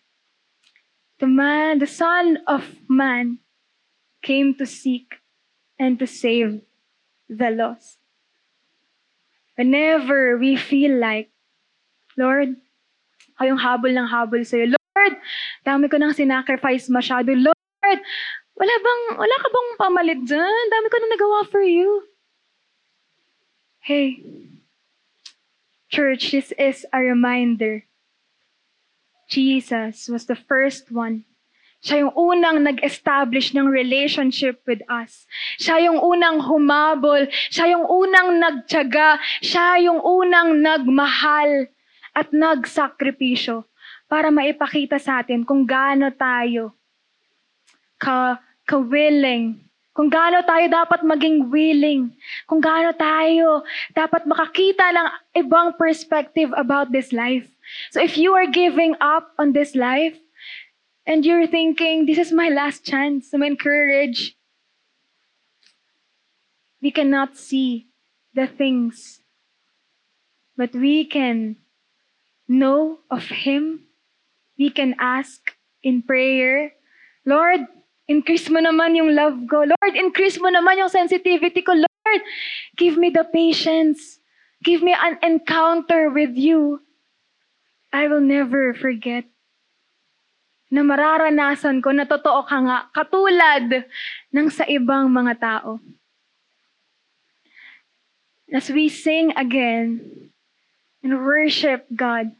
the 1.21 1.29
man, 1.29 1.77
the 1.77 1.85
Son 1.85 2.41
of 2.49 2.65
Man 2.89 3.37
came 4.25 4.57
to 4.57 4.65
seek 4.65 5.21
and 5.77 6.01
to 6.01 6.09
save 6.09 6.65
the 7.29 7.53
lost. 7.53 8.01
Whenever 9.53 10.41
we 10.41 10.57
feel 10.57 10.97
like, 10.97 11.29
Lord, 12.17 12.57
kayong 13.37 13.61
habol 13.61 13.93
ng 13.93 14.09
habol 14.09 14.41
sa'yo. 14.41 14.73
Lord, 14.73 15.13
dami 15.61 15.85
ko 15.85 16.01
nang 16.01 16.17
sinacrifice 16.17 16.89
masyado. 16.89 17.29
Lord, 17.37 17.99
wala 18.57 18.75
bang, 18.81 19.03
wala 19.21 19.35
ka 19.37 19.49
bang 19.53 19.69
pamalit 19.77 20.21
dyan? 20.25 20.63
Dami 20.73 20.87
ko 20.89 20.97
nang 20.97 21.13
nagawa 21.13 21.39
for 21.45 21.61
you. 21.61 22.09
Hey, 23.85 24.17
church, 25.89 26.31
this 26.31 26.53
is 26.57 26.85
a 26.93 26.99
reminder. 26.99 27.83
Jesus 29.29 30.07
was 30.07 30.25
the 30.25 30.35
first 30.35 30.91
one 30.91 31.27
siya 31.77 32.03
yung 32.03 32.13
unang 32.17 32.65
nag-establish 32.65 33.53
ng 33.53 33.69
relationship 33.69 34.65
with 34.65 34.81
us. 34.89 35.29
Siya 35.61 35.85
yung 35.85 36.01
unang 36.01 36.41
humabol. 36.41 37.29
Siya 37.53 37.77
yung 37.77 37.85
unang 37.85 38.41
nagtyaga. 38.41 39.21
Siya 39.45 39.77
yung 39.85 40.01
unang 40.01 40.57
nagmahal 40.57 41.69
at 42.17 42.33
nagsakripisyo 42.33 43.69
para 44.09 44.33
maipakita 44.33 44.97
sa 44.97 45.21
atin 45.21 45.45
kung 45.45 45.69
gaano 45.69 46.09
tayo 46.09 46.73
ka, 48.01 48.41
ka-willing 48.65 49.66
kung 49.97 50.13
gaano 50.13 50.45
tayo 50.45 50.69
dapat 50.69 51.01
maging 51.01 51.49
willing. 51.49 52.13
Kung 52.45 52.61
gaano 52.61 52.93
tayo 52.93 53.65
dapat 53.97 54.29
makakita 54.29 54.93
ng 54.93 55.07
ibang 55.41 55.73
perspective 55.73 56.53
about 56.53 56.93
this 56.93 57.09
life. 57.09 57.49
So 57.89 57.97
if 57.97 58.13
you 58.13 58.37
are 58.37 58.45
giving 58.45 58.93
up 59.01 59.33
on 59.41 59.57
this 59.57 59.73
life, 59.73 60.13
and 61.07 61.25
you're 61.25 61.47
thinking, 61.47 62.05
this 62.05 62.19
is 62.19 62.35
my 62.35 62.51
last 62.51 62.85
chance 62.85 63.31
to 63.31 63.41
encourage, 63.41 64.35
we 66.83 66.91
cannot 66.91 67.39
see 67.39 67.87
the 68.35 68.45
things, 68.45 69.23
but 70.59 70.75
we 70.75 71.07
can 71.07 71.55
know 72.45 72.99
of 73.09 73.23
Him. 73.31 73.87
We 74.59 74.69
can 74.69 74.95
ask 74.99 75.39
in 75.81 76.03
prayer, 76.03 76.73
Lord, 77.25 77.65
increase 78.07 78.47
mo 78.47 78.63
naman 78.63 78.95
yung 78.95 79.11
love 79.13 79.37
ko. 79.51 79.67
Lord, 79.67 79.93
increase 79.95 80.39
mo 80.39 80.47
naman 80.47 80.79
yung 80.79 80.91
sensitivity 80.91 81.61
ko. 81.61 81.75
Lord, 81.75 82.21
give 82.79 82.95
me 82.95 83.11
the 83.11 83.27
patience. 83.27 84.19
Give 84.63 84.81
me 84.81 84.95
an 84.95 85.19
encounter 85.21 86.09
with 86.09 86.33
you. 86.33 86.81
I 87.91 88.07
will 88.07 88.23
never 88.23 88.73
forget 88.73 89.27
na 90.67 90.83
mararanasan 90.83 91.79
ko 91.79 91.95
na 91.95 92.03
totoo 92.03 92.43
ka 92.43 92.57
nga, 92.59 92.77
katulad 92.91 93.87
ng 94.35 94.47
sa 94.51 94.67
ibang 94.67 95.07
mga 95.07 95.33
tao. 95.39 95.79
As 98.51 98.67
we 98.71 98.91
sing 98.91 99.31
again 99.35 99.99
and 101.03 101.23
worship 101.23 101.87
God, 101.91 102.35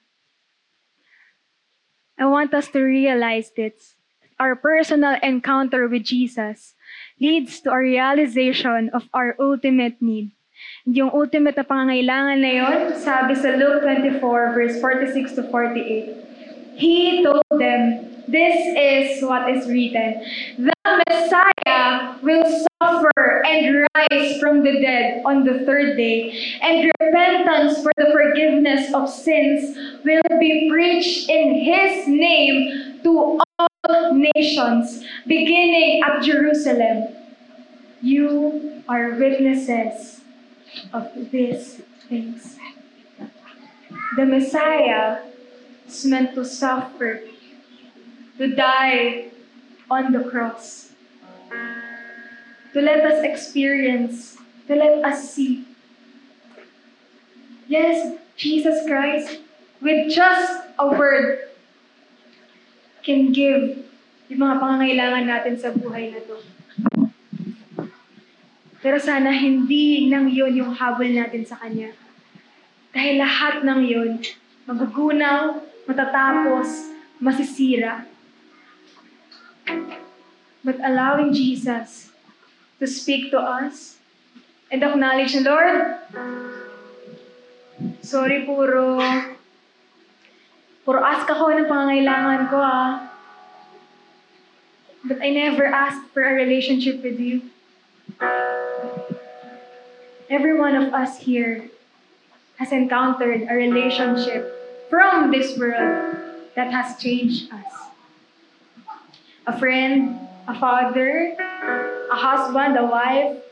I 2.20 2.28
want 2.28 2.52
us 2.52 2.68
to 2.76 2.80
realize 2.84 3.52
this. 3.56 3.97
Our 4.38 4.56
personal 4.56 5.18
encounter 5.24 5.88
with 5.90 6.06
Jesus 6.06 6.78
leads 7.20 7.60
to 7.62 7.74
a 7.74 7.82
realization 7.82 8.94
of 8.94 9.10
our 9.14 9.36
ultimate 9.40 9.98
need. 10.02 10.32
And 10.86 10.96
Yung 10.96 11.10
ultimate 11.14 11.58
na 11.58 11.66
pangangailangan 11.66 12.38
na 12.42 12.52
yon, 12.54 12.78
sabi 12.98 13.34
sa 13.34 13.58
Luke 13.58 13.82
24, 13.82 14.22
verse 14.54 14.78
46 14.82 15.42
to 15.42 15.44
48. 15.50 16.78
He 16.78 17.26
told 17.26 17.50
them, 17.58 18.14
This 18.28 18.60
is 18.78 19.24
what 19.24 19.50
is 19.50 19.66
written. 19.66 20.22
The 20.60 20.76
Messiah 21.10 22.20
will 22.22 22.46
suffer 22.78 23.42
and 23.48 23.88
rise 23.96 24.38
from 24.38 24.62
the 24.62 24.78
dead 24.84 25.24
on 25.26 25.48
the 25.48 25.66
third 25.66 25.98
day, 25.98 26.36
and 26.62 26.92
repentance 27.00 27.82
for 27.82 27.90
the 27.98 28.12
forgiveness 28.14 28.94
of 28.94 29.10
sins 29.10 29.74
will 30.06 30.22
be 30.38 30.70
preached 30.70 31.30
in 31.30 31.56
his 31.64 32.06
name 32.06 33.00
to 33.02 33.42
all 33.42 33.47
nations, 34.14 35.04
beginning 35.26 36.02
at 36.04 36.24
Jerusalem. 36.24 37.08
You 38.02 38.84
are 38.88 39.12
witnesses 39.12 40.22
of 40.94 41.10
these 41.32 41.82
things. 42.08 42.58
The 44.16 44.26
Messiah 44.26 45.20
is 45.88 46.06
meant 46.06 46.36
to 46.36 46.46
suffer 46.46 47.22
to 48.38 48.56
die 48.56 49.32
on 49.90 50.12
the 50.12 50.24
cross. 50.30 50.92
To 52.74 52.82
let 52.82 53.06
us 53.06 53.24
experience, 53.24 54.38
to 54.68 54.76
let 54.76 55.04
us 55.04 55.34
see. 55.34 55.66
Yes, 57.68 58.18
Jesus 58.36 58.88
Christ, 58.88 59.40
with 59.82 60.14
just 60.14 60.64
a 60.78 60.88
word, 60.90 61.47
can 63.08 63.32
give 63.32 63.88
yung 64.28 64.44
mga 64.44 64.60
pangangailangan 64.60 65.24
natin 65.24 65.56
sa 65.56 65.72
buhay 65.72 66.12
na 66.12 66.20
to. 66.28 66.44
Pero 68.84 69.00
sana 69.00 69.32
hindi 69.32 70.12
nang 70.12 70.28
yun 70.28 70.52
yung 70.52 70.76
habol 70.76 71.08
natin 71.08 71.48
sa 71.48 71.56
Kanya. 71.56 71.96
Dahil 72.92 73.24
lahat 73.24 73.64
ng 73.64 73.82
yun, 73.88 74.20
magugunaw, 74.68 75.64
matatapos, 75.88 76.92
masisira. 77.24 78.04
But 80.68 80.84
allowing 80.84 81.32
Jesus 81.32 82.12
to 82.84 82.86
speak 82.86 83.32
to 83.32 83.40
us 83.40 84.04
and 84.68 84.84
acknowledge, 84.84 85.32
Lord, 85.40 86.04
sorry 88.04 88.44
puro, 88.44 89.00
puro 90.88 91.04
ask 91.04 91.28
ako 91.28 91.52
ng 91.52 91.68
pangangailangan 91.68 92.48
ko 92.48 92.58
ah. 92.64 93.12
But 95.04 95.20
I 95.20 95.36
never 95.36 95.68
asked 95.68 96.08
for 96.16 96.24
a 96.24 96.32
relationship 96.32 97.04
with 97.04 97.20
you. 97.20 97.52
Every 100.32 100.56
one 100.56 100.80
of 100.80 100.96
us 100.96 101.20
here 101.20 101.68
has 102.56 102.72
encountered 102.72 103.52
a 103.52 103.56
relationship 103.56 104.48
from 104.88 105.28
this 105.28 105.60
world 105.60 106.16
that 106.56 106.72
has 106.72 106.96
changed 106.96 107.52
us. 107.52 107.92
A 109.44 109.60
friend, 109.60 110.16
a 110.48 110.56
father, 110.56 111.36
a 112.12 112.16
husband, 112.16 112.80
a 112.80 112.88
wife, 112.88 113.44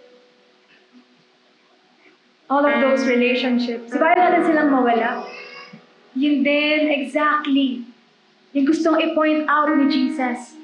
all 2.49 2.63
of 2.63 2.79
those 2.79 3.03
relationships. 3.03 3.91
Di 3.91 3.99
ba 3.99 4.15
natin 4.15 4.47
silang 4.47 4.71
mawala? 4.71 5.43
Yun 6.15 6.47
din, 6.47 6.87
exactly. 6.95 7.83
Yung 8.55 8.63
gustong 8.63 8.95
i-point 9.03 9.51
out 9.51 9.67
ni 9.75 9.91
Jesus. 9.91 10.55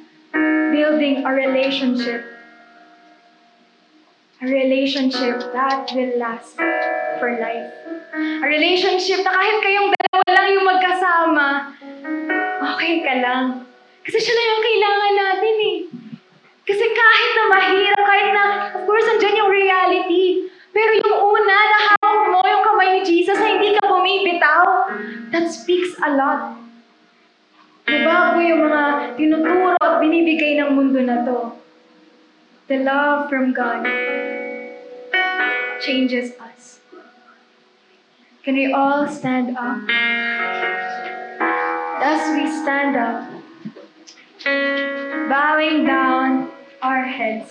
Building 0.71 1.27
a 1.27 1.31
relationship. 1.35 2.23
A 4.39 4.47
relationship 4.47 5.43
that 5.51 5.91
will 5.91 6.15
last 6.15 6.55
for 7.19 7.35
life. 7.35 7.67
A 8.15 8.47
relationship 8.47 9.27
na 9.27 9.31
kahit 9.35 9.57
kayong 9.59 9.91
dalawa 9.91 10.27
lang 10.31 10.47
yung 10.55 10.65
magkasama, 10.65 11.47
okay 12.71 13.03
ka 13.03 13.13
lang. 13.19 13.67
Kasi 14.07 14.17
siya 14.23 14.33
lang 14.33 14.47
yung 14.55 14.63
kailangan 14.63 15.13
natin 15.19 15.55
eh. 15.67 15.77
Kasi 16.63 16.85
kahit 16.87 17.31
na 17.35 17.43
mahirap, 17.51 18.03
kahit 18.07 18.29
na, 18.31 18.45
of 18.79 18.81
course, 18.87 19.03
andyan 19.11 19.35
yung 19.35 19.51
reality. 19.51 20.47
Pero 20.71 20.95
yung 20.95 21.15
una, 21.35 21.55
yung 21.67 22.00
kamay 22.81 22.97
ni 22.97 23.05
Jesus 23.05 23.37
na 23.37 23.45
hindi 23.45 23.77
ka 23.77 23.85
bumibitaw, 23.85 24.89
that 25.29 25.45
speaks 25.53 25.93
a 26.01 26.17
lot. 26.17 26.57
Diba 27.85 28.33
po 28.33 28.41
yung 28.41 28.65
mga 28.65 29.13
tinuturo 29.21 29.77
at 29.77 30.01
binibigay 30.01 30.57
ng 30.57 30.73
mundo 30.73 30.97
na 31.05 31.21
to? 31.21 31.53
The 32.65 32.81
love 32.81 33.29
from 33.29 33.53
God 33.53 33.85
changes 35.77 36.33
us. 36.41 36.81
Can 38.41 38.57
we 38.57 38.73
all 38.73 39.05
stand 39.05 39.53
up? 39.53 39.85
As 42.01 42.33
we 42.33 42.49
stand 42.49 42.97
up, 42.97 43.29
bowing 45.29 45.85
down 45.85 46.49
our 46.81 47.05
heads, 47.05 47.45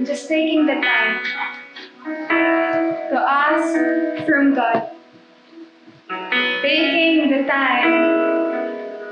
and 0.00 0.08
just 0.08 0.32
taking 0.32 0.64
the 0.64 0.80
time 0.80 1.20
to 3.10 3.16
ask 3.18 3.70
from 4.26 4.54
God, 4.54 4.90
taking 6.62 7.30
the 7.30 7.46
time 7.46 7.92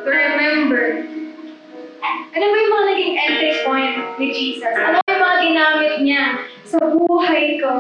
to 0.05 0.09
remember 0.11 1.13
ano 2.03 2.45
ba 2.49 2.57
yung 2.59 2.73
mga 2.73 2.87
naging 2.91 3.15
entry 3.15 3.53
point 3.63 3.97
ni 4.19 4.27
Jesus? 4.35 4.75
Ano 4.75 4.99
ba 4.99 5.07
yung 5.07 5.23
mga 5.23 5.39
ginamit 5.47 5.95
niya 6.03 6.25
sa 6.67 6.81
buhay 6.91 7.61
ko? 7.63 7.73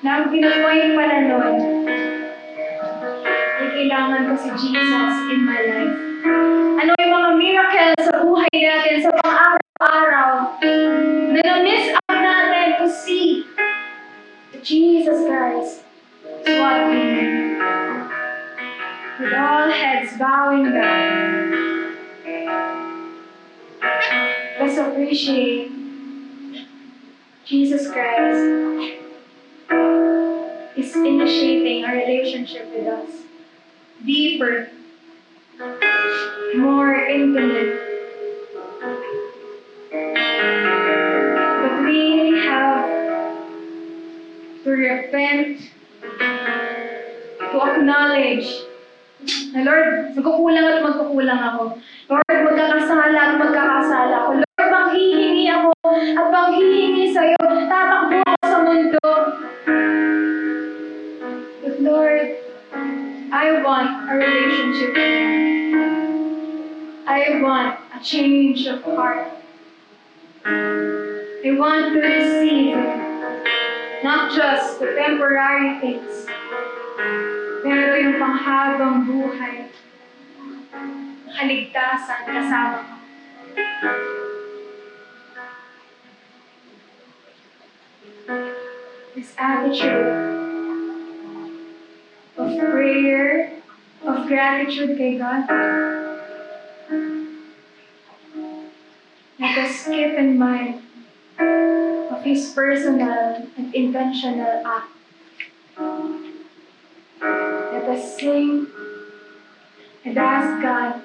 Na 0.00 0.10
ang 0.18 0.26
pinapoint 0.32 0.96
pala 0.96 1.16
nun, 1.28 1.54
kailangan 3.82 4.30
ko 4.30 4.34
si 4.38 4.50
Jesus 4.56 5.14
in 5.34 5.40
my 5.42 5.60
life. 5.66 5.96
Ano 6.78 6.90
yung 6.96 7.12
mga 7.12 7.30
miracles 7.34 8.00
sa 8.06 8.14
buhay 8.22 8.54
natin 8.54 8.96
sa 9.02 9.10
pang-araw-araw 9.20 10.30
na 11.34 11.40
na-miss 11.42 11.90
see 12.92 13.46
Jesus 14.62 15.26
Christ 15.26 15.82
is 16.46 16.60
what. 16.60 16.82
With 19.20 19.34
all 19.34 19.70
heads 19.70 20.18
bowing 20.18 20.64
down, 20.64 21.96
let's 24.58 24.78
appreciate 24.78 25.70
Jesus 27.44 27.90
Christ 27.90 28.98
is 30.76 30.96
initiating 30.96 31.84
a 31.84 31.92
relationship 31.92 32.72
with 32.74 32.86
us. 32.86 33.10
Deeper, 34.04 34.70
more 36.56 36.94
intimate. 36.94 37.91
Repent, 44.82 45.70
to 47.38 47.56
acknowledge 47.62 48.48
na 49.54 49.62
Lord, 49.62 50.18
magkukulang 50.18 50.66
at 50.66 50.78
magkukulang 50.82 51.38
ako. 51.38 51.62
Lord, 52.10 52.38
magkakasala 52.42 53.14
at 53.14 53.34
magkakasala 53.38 54.14
ako. 54.26 54.30
Lord, 54.42 54.70
manghihingi 54.72 55.46
ako 55.46 55.70
at 56.18 56.26
manghihingi 56.26 57.06
sa'yo. 57.14 57.38
Tatakbo 57.38 58.18
ako 58.26 58.42
sa 58.42 58.58
mundo. 58.66 59.08
But 61.62 61.76
Lord, 61.78 62.26
I 63.30 63.46
want 63.62 63.90
a 64.10 64.12
relationship 64.18 64.90
with 64.90 65.14
you. 65.14 65.86
I 67.06 67.38
want 67.38 67.78
a 67.94 67.98
change 68.02 68.66
of 68.66 68.82
heart. 68.82 69.30
I 70.42 71.50
want 71.54 71.94
to 71.94 71.98
receive 72.02 72.41
not 74.22 74.36
just 74.36 74.78
the 74.78 74.86
temporary 74.94 75.80
things, 75.80 76.26
pero 77.66 77.94
yung 77.98 78.22
panghabang 78.22 79.02
buhay, 79.02 79.66
kaligtasan 81.26 82.22
kasama 82.30 82.78
ko. 82.86 82.94
This 89.18 89.34
attitude 89.34 90.06
of 92.38 92.48
prayer, 92.62 93.58
of 94.06 94.30
gratitude 94.30 94.94
kay 94.94 95.18
God, 95.18 95.50
let 99.42 99.54
us 99.58 99.74
keep 99.90 100.14
in 100.14 100.38
mind 100.38 100.91
His 102.24 102.52
personal 102.52 103.48
and 103.56 103.74
intentional 103.74 104.62
act 104.64 104.92
let 107.20 107.84
us 107.88 108.16
sing 108.16 108.68
and 110.04 110.18
ask 110.18 110.62
God. 110.62 111.02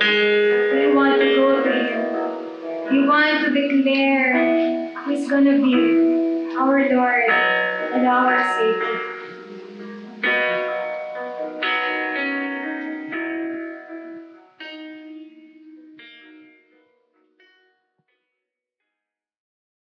We 0.00 0.94
want 0.94 1.20
to 1.20 1.34
go 1.34 1.64
to 1.64 1.72
Him. 1.72 2.92
We 2.92 3.08
want 3.08 3.44
to 3.46 3.50
declare 3.50 5.04
He's 5.06 5.28
gonna 5.28 5.58
be 5.58 6.54
our 6.56 6.88
Lord 6.88 7.30
and 7.30 8.06
our 8.06 8.38
Savior. 8.58 8.99